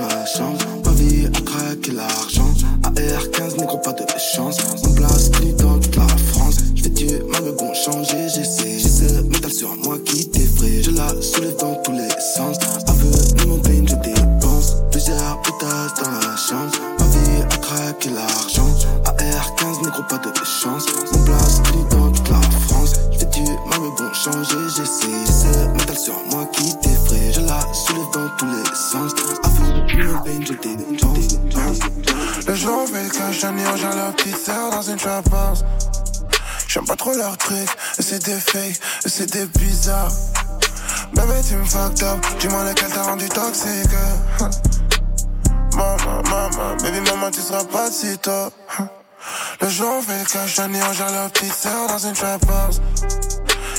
la 0.00 0.26
chambre. 0.26 0.58
Ma 0.84 0.92
vie 0.92 1.24
a 1.24 1.40
craqué 1.40 1.92
l'argent. 1.92 2.52
AR15, 2.82 3.56
négro, 3.58 3.78
pas 3.78 3.94
de 3.94 4.04
chance. 4.34 4.58
On 4.84 4.92
place 4.92 5.30
plus 5.30 5.54
dans 5.54 5.78
toute 5.78 5.96
la 5.96 6.06
France. 6.06 6.41
Je 7.02 7.16
mal, 7.24 7.42
mais 7.44 7.52
bon, 7.52 7.74
changer, 7.74 8.28
j'essaie. 8.28 8.78
J'ai 8.78 8.88
ce 8.88 9.22
métal 9.22 9.50
sur 9.50 9.74
moi 9.78 9.98
qui 10.04 10.28
t'effraie. 10.28 10.82
Je 10.82 10.92
la 10.92 11.08
soulève 11.20 11.56
dans 11.56 11.74
tous 11.82 11.90
les 11.90 12.08
sens. 12.36 12.58
Aveu, 12.86 13.48
mon 13.48 13.58
pain, 13.58 13.84
je 13.84 13.96
dépense. 13.96 14.76
Plusieurs 14.92 15.42
potasses 15.42 15.94
dans 16.00 16.10
la 16.12 16.36
chambre. 16.36 16.70
Ma 17.00 17.04
vie 17.06 17.42
a 17.42 18.14
l'argent. 18.14 18.68
AR15, 19.04 19.84
négro, 19.84 20.02
pas 20.08 20.18
de 20.18 20.32
chance. 20.44 20.86
On 21.12 21.18
place 21.24 21.60
plus 21.64 21.82
dans 21.90 22.12
toute 22.12 22.28
la 22.28 22.40
France. 22.68 22.92
Je 23.10 23.18
fais 23.18 23.26
du 23.26 23.42
mal, 23.42 23.80
mais 23.80 23.90
bon, 23.98 24.12
changer, 24.14 24.68
j'essaie. 24.68 25.08
J'ai 25.26 25.32
ce 25.32 25.68
métal 25.72 25.98
sur 25.98 26.22
moi 26.30 26.46
qui 26.52 26.72
t'effraie. 26.78 27.32
Je 27.32 27.40
la 27.40 27.60
soulève 27.74 28.10
dans 28.14 28.28
tous 28.38 28.46
les 28.46 28.76
sens. 28.76 29.12
Aveu, 29.42 30.04
mon 30.04 30.22
pain, 30.22 30.40
je 30.40 30.52
dépense. 30.52 31.80
Le 32.46 32.54
jour 32.54 32.86
fait 32.86 33.02
le 33.02 33.08
cash, 33.08 33.40
j'ai 33.40 33.48
j'ai 33.76 33.96
leur 33.96 34.14
petite 34.14 34.36
sœur 34.36 34.70
dans 34.70 34.82
une 34.82 34.96
trap 34.96 35.26
house. 35.32 35.64
J'aime 36.72 36.86
pas 36.86 36.96
trop 36.96 37.12
leur 37.12 37.36
truc, 37.36 37.68
et 37.98 38.02
c'est 38.02 38.24
des 38.24 38.40
fakes, 38.40 38.80
c'est 39.04 39.30
des 39.30 39.44
bizarres. 39.44 40.10
Bébé, 41.12 41.34
tu 41.46 41.54
me 41.56 41.66
fucked 41.66 42.02
up, 42.02 42.18
dis-moi 42.40 42.64
lequel 42.64 42.88
t'a 42.88 43.02
rendu 43.02 43.28
toxique. 43.28 43.90
Maman, 45.76 46.22
maman, 46.30 46.76
baby, 46.82 47.00
maman, 47.10 47.30
tu 47.30 47.42
seras 47.42 47.64
pas 47.64 47.90
si 47.90 48.16
tôt. 48.16 48.50
Le 49.60 49.68
jour 49.68 50.02
fait 50.02 50.18
le 50.18 50.24
cash, 50.24 50.56
j'ai 50.56 50.62
j'ai 50.96 51.12
leur 51.12 51.30
petite 51.30 51.54
sœur 51.54 51.88
dans 51.88 51.98
une 51.98 52.14
trap 52.14 52.42
house. 52.48 52.80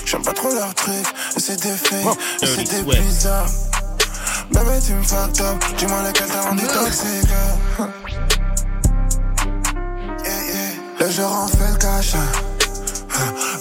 J'aime 0.05 0.21
pas 0.21 0.33
trop 0.33 0.53
leur 0.53 0.75
truc, 0.75 1.07
et 1.35 1.39
c'est 1.39 1.59
des 1.59 1.75
fakes, 1.75 2.19
c'est 2.41 2.63
des 2.63 2.83
bizarres. 2.83 3.49
Bébé, 4.51 4.79
tu 4.85 4.93
me 4.93 5.01
fucked 5.01 5.41
up, 5.41 5.63
dis-moi 5.79 6.03
lequel 6.03 6.27
t'a 6.27 6.41
rendu 6.41 6.67
toxique. 6.67 7.33
Le 10.99 11.11
jour 11.11 11.29
on 11.43 11.47
fait 11.47 11.69
le 11.69 11.77
cash. 11.77 12.13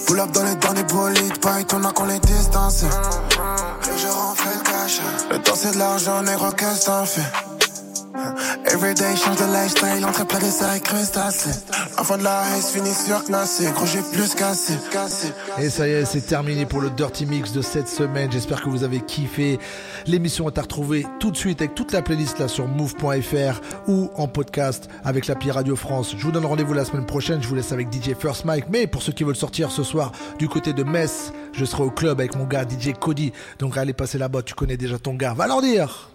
Pull 0.05 0.17
dans 0.33 0.43
les 0.43 0.55
derniers 0.55 0.83
bolides, 0.83 1.33
Python 1.39 1.83
a 1.83 1.91
qu'on 1.91 2.05
les 2.05 2.19
distance. 2.19 2.83
Le 2.83 3.97
jour 3.97 4.31
on 4.31 4.35
fait 4.35 4.55
le 4.57 4.63
cash. 4.63 4.99
Le 5.31 5.39
temps 5.39 5.55
c'est 5.55 5.71
de 5.73 5.79
l'argent, 5.79 6.21
négro, 6.23 6.51
qu'est-ce 6.51 6.85
t'en 6.85 7.05
fais? 7.05 7.21
Everyday 8.65 9.15
change 9.15 9.37
de 9.37 9.45
lifestyle, 9.45 10.05
entre 10.05 10.25
plat 10.25 10.39
de 10.39 10.79
crustacés. 10.79 11.59
De 11.97 12.23
la 12.23 13.71
gros 13.71 13.85
j'ai 13.85 14.01
plus 14.01 14.35
cassé. 14.35 14.73
Et 15.57 15.69
ça 15.69 15.87
y 15.87 15.91
est, 15.91 16.05
c'est 16.05 16.21
terminé 16.21 16.65
pour 16.65 16.81
le 16.81 16.89
Dirty 16.89 17.25
Mix 17.25 17.51
de 17.53 17.61
cette 17.61 17.87
semaine. 17.87 18.31
J'espère 18.31 18.61
que 18.61 18.69
vous 18.69 18.83
avez 18.83 18.99
kiffé. 18.99 19.59
L'émission 20.05 20.49
est 20.49 20.57
à 20.57 20.61
retrouver 20.61 21.05
tout 21.19 21.31
de 21.31 21.37
suite 21.37 21.61
avec 21.61 21.75
toute 21.75 21.91
la 21.91 22.01
playlist 22.01 22.39
là 22.39 22.47
sur 22.47 22.67
move.fr 22.67 23.61
ou 23.87 24.11
en 24.15 24.27
podcast 24.27 24.89
avec 25.03 25.27
l'appli 25.27 25.51
Radio 25.51 25.75
France. 25.75 26.15
Je 26.17 26.23
vous 26.23 26.31
donne 26.31 26.45
rendez-vous 26.45 26.73
la 26.73 26.85
semaine 26.85 27.05
prochaine. 27.05 27.41
Je 27.41 27.47
vous 27.47 27.55
laisse 27.55 27.71
avec 27.71 27.87
DJ 27.91 28.13
First 28.17 28.45
Mike. 28.45 28.65
Mais 28.69 28.87
pour 28.87 29.01
ceux 29.01 29.13
qui 29.13 29.23
veulent 29.23 29.35
sortir 29.35 29.71
ce 29.71 29.83
soir 29.83 30.11
du 30.39 30.47
côté 30.47 30.73
de 30.73 30.83
Metz, 30.83 31.33
je 31.53 31.65
serai 31.65 31.83
au 31.83 31.91
club 31.91 32.19
avec 32.19 32.35
mon 32.35 32.45
gars 32.45 32.63
DJ 32.63 32.93
Cody. 32.99 33.33
Donc 33.59 33.77
allez 33.77 33.93
passer 33.93 34.17
là-bas, 34.17 34.41
tu 34.43 34.53
connais 34.53 34.77
déjà 34.77 34.99
ton 34.99 35.13
gars. 35.13 35.33
Va 35.33 35.47
leur 35.47 35.61
dire 35.61 36.12